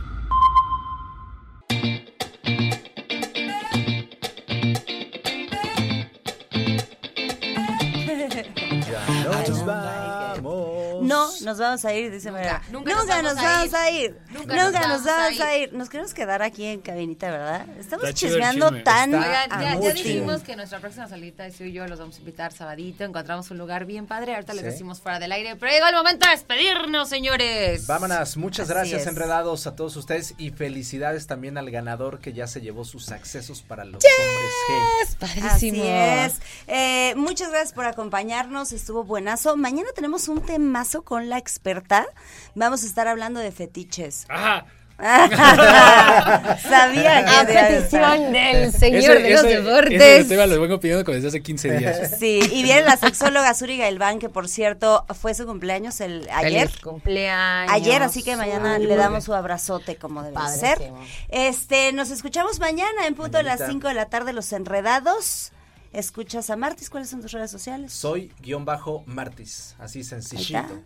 Nos 11.54 11.60
vamos 11.60 11.84
a 11.84 11.94
ir, 11.94 12.10
dice 12.10 12.30
María. 12.32 12.60
nunca 12.70 12.94
Nunca, 12.94 13.22
nos 13.22 13.34
nos 13.34 13.42
vamos 13.44 13.74
a 13.74 13.82
a 13.82 13.90
ir. 13.90 14.18
Nunca 14.30 14.64
Nunca, 14.64 14.80
nos 14.80 14.88
nos 14.88 15.04
vamos 15.04 15.40
a 15.40 15.56
ir. 15.56 15.72
Nos 15.72 15.88
queremos 15.88 16.14
quedar 16.14 16.42
aquí 16.42 16.64
en 16.64 16.80
cabinita, 16.80 17.30
¿verdad? 17.30 17.66
Estamos 17.78 18.04
Está 18.04 18.14
chismeando 18.14 18.68
chisme. 18.68 18.82
tan 18.82 19.14
Oigan, 19.14 19.80
ya, 19.82 19.92
dijimos 19.92 20.42
que 20.42 20.56
nuestra 20.56 20.80
próxima 20.80 21.08
salita 21.08 21.46
es 21.46 21.56
tú 21.56 21.64
y 21.64 21.72
yo 21.72 21.86
los 21.86 21.98
vamos 21.98 22.16
a 22.16 22.18
invitar 22.18 22.52
sabadito, 22.52 23.04
encontramos 23.04 23.50
un 23.50 23.58
lugar 23.58 23.84
bien 23.84 24.06
padre, 24.06 24.34
ahorita 24.34 24.54
les 24.54 24.64
decimos 24.64 25.00
fuera 25.00 25.18
del 25.18 25.30
aire, 25.32 25.56
pero 25.56 25.70
llegó 25.72 25.86
el 25.86 25.94
momento 25.94 26.26
de 26.26 26.32
despedirnos, 26.32 27.08
señores. 27.08 27.86
Vámonos, 27.86 28.36
muchas 28.36 28.64
Así 28.66 28.74
gracias 28.74 29.02
es. 29.02 29.06
enredados 29.06 29.66
a 29.66 29.76
todos 29.76 29.96
ustedes 29.96 30.34
y 30.38 30.50
felicidades 30.50 31.26
también 31.26 31.56
al 31.58 31.70
ganador 31.70 32.18
que 32.18 32.32
ya 32.32 32.46
se 32.46 32.60
llevó 32.60 32.84
sus 32.84 33.10
accesos 33.12 33.62
para 33.62 33.84
los 33.84 34.02
hombres 34.04 34.50
G. 34.68 35.02
Es 35.02 35.14
padrísimo. 35.16 35.82
Así 35.82 35.82
es. 35.82 36.40
Eh, 36.66 37.14
muchas 37.16 37.50
gracias 37.50 37.72
por 37.72 37.86
acompañarnos. 37.86 38.72
Estuvo 38.72 39.04
buenazo. 39.04 39.56
Mañana 39.56 39.88
tenemos 39.94 40.28
un 40.28 40.40
temazo 40.42 41.02
con 41.02 41.28
la 41.28 41.36
experta. 41.44 42.06
Vamos 42.54 42.82
a 42.82 42.86
estar 42.86 43.06
hablando 43.06 43.38
de 43.40 43.52
fetiches. 43.52 44.24
Ajá. 44.28 44.66
Sabía 46.62 47.24
que 47.24 47.30
a 47.30 47.44
petición 47.46 48.32
del 48.32 48.72
señor 48.72 49.22
de 49.22 49.30
los 49.30 49.44
ese- 49.44 49.60
deportes. 49.60 50.00
Ese 50.02 50.28
tema 50.28 50.46
lo 50.46 50.60
vengo 50.60 50.78
pidiendo 50.80 51.04
como 51.04 51.16
desde 51.16 51.28
hace 51.28 51.42
15 51.42 51.78
días. 51.78 52.10
Sí, 52.18 52.40
y 52.52 52.62
viene 52.62 52.82
la 52.82 52.96
sexóloga 52.96 53.54
Zuri 53.54 53.76
Gailván, 53.78 54.18
que 54.20 54.28
por 54.28 54.48
cierto 54.48 55.04
fue 55.20 55.34
su 55.34 55.46
cumpleaños 55.46 56.00
el 56.00 56.28
ayer. 56.32 56.68
Feliz 56.68 56.80
cumpleaños. 56.82 57.72
Ayer, 57.72 58.02
así 58.02 58.22
que 58.22 58.36
mañana 58.36 58.76
Uy. 58.78 58.86
le 58.86 58.96
damos 58.96 59.24
su 59.24 59.34
abrazote 59.34 59.96
como 59.96 60.22
debe 60.22 60.36
ser. 60.48 60.78
Padrísimo. 60.78 61.04
Este, 61.28 61.92
nos 61.92 62.10
escuchamos 62.10 62.60
mañana 62.60 63.06
en 63.06 63.14
punto 63.14 63.38
de 63.38 63.42
las 63.44 63.60
Mañanita. 63.60 63.72
5 63.86 63.88
de 63.88 63.94
la 63.94 64.06
tarde, 64.06 64.32
Los 64.32 64.52
Enredados. 64.52 65.52
Escuchas 65.92 66.50
a 66.50 66.56
Martis, 66.56 66.90
¿cuáles 66.90 67.08
son 67.08 67.20
tus 67.20 67.30
redes 67.32 67.50
sociales? 67.50 67.92
Soy 67.92 68.32
guion 68.40 68.64
bajo 68.64 69.04
Martis, 69.06 69.76
así 69.78 70.02
sencillito. 70.02 70.80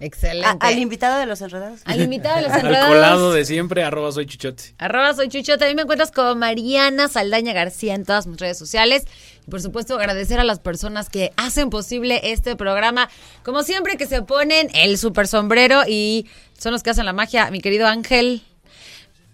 Excelente. 0.00 0.48
A- 0.48 0.68
al 0.68 0.78
invitado 0.78 1.18
de 1.18 1.26
Los 1.26 1.40
Enredados. 1.42 1.80
Al 1.84 2.00
invitado 2.00 2.36
de 2.36 2.42
los 2.42 2.50
Al 2.52 2.60
enredados. 2.60 2.88
colado 2.94 3.32
de 3.32 3.44
siempre, 3.44 3.82
arroba 3.84 4.10
soy 4.12 4.26
chuchote. 4.26 4.74
Arroba 4.78 5.14
soy 5.14 5.28
Chuchote. 5.28 5.64
A 5.64 5.68
mí 5.68 5.74
me 5.74 5.82
encuentras 5.82 6.10
como 6.10 6.34
Mariana 6.34 7.08
Saldaña 7.08 7.52
García 7.52 7.94
en 7.94 8.04
todas 8.04 8.26
mis 8.26 8.38
redes 8.40 8.56
sociales. 8.58 9.04
Y 9.46 9.50
por 9.50 9.60
supuesto, 9.60 9.94
agradecer 9.96 10.40
a 10.40 10.44
las 10.44 10.58
personas 10.58 11.08
que 11.10 11.32
hacen 11.36 11.68
posible 11.70 12.20
este 12.32 12.56
programa. 12.56 13.10
Como 13.42 13.62
siempre, 13.62 13.96
que 13.96 14.06
se 14.06 14.22
ponen 14.22 14.68
el 14.74 14.96
super 14.98 15.28
sombrero 15.28 15.82
y 15.86 16.26
son 16.58 16.72
los 16.72 16.82
que 16.82 16.90
hacen 16.90 17.04
la 17.06 17.12
magia. 17.12 17.50
Mi 17.50 17.60
querido 17.60 17.86
Ángel. 17.86 18.42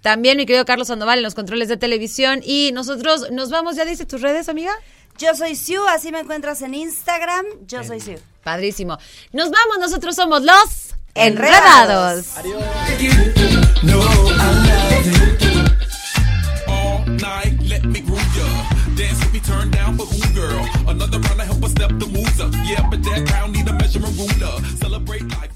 También 0.02 0.36
mi 0.36 0.46
querido 0.46 0.64
Carlos 0.64 0.88
Sandoval 0.88 1.18
en 1.18 1.24
los 1.24 1.34
controles 1.34 1.68
de 1.68 1.76
televisión. 1.76 2.40
Y 2.44 2.70
nosotros 2.72 3.30
nos 3.30 3.50
vamos. 3.50 3.76
¿Ya 3.76 3.84
dice 3.84 4.06
tus 4.06 4.20
redes, 4.20 4.48
amiga? 4.48 4.72
Yo 5.18 5.34
soy 5.34 5.56
Siu, 5.56 5.86
así 5.88 6.12
me 6.12 6.20
encuentras 6.20 6.60
en 6.62 6.74
Instagram. 6.74 7.46
Yo 7.66 7.82
soy 7.84 8.00
Siu. 8.00 8.18
Padrísimo. 8.42 8.98
Nos 9.32 9.50
vamos. 9.50 9.78
Nosotros 9.80 10.14
somos 10.14 10.42
los 10.42 10.94
Enredados. 11.14 12.36
Enredados. 12.36 13.82
No, 13.82 13.98
I 13.98 14.34
love 14.68 15.06
it. 15.06 16.68
All 16.68 17.06
night, 17.06 17.58
let 17.62 17.84
me 17.84 18.00
groove 18.00 18.20
ya. 18.36 18.44
Dance 18.94 19.18
with 19.24 19.32
me, 19.32 19.40
turn 19.40 19.70
down 19.70 19.96
for 19.96 20.04
who, 20.04 20.34
girl? 20.34 20.66
Another 20.86 21.18
round 21.20 21.38
to 21.40 21.44
help 21.44 21.64
us 21.64 21.70
step 21.70 21.90
the 21.98 22.06
moves 22.06 22.38
up. 22.40 22.52
Yeah, 22.66 22.86
but 22.90 23.02
that 23.04 23.26
crowd 23.26 23.52
need 23.52 23.66
a 23.68 23.72
measurement 23.72 24.14
ruler. 24.18 24.60
Celebrate 24.76 25.22
life. 25.30 25.55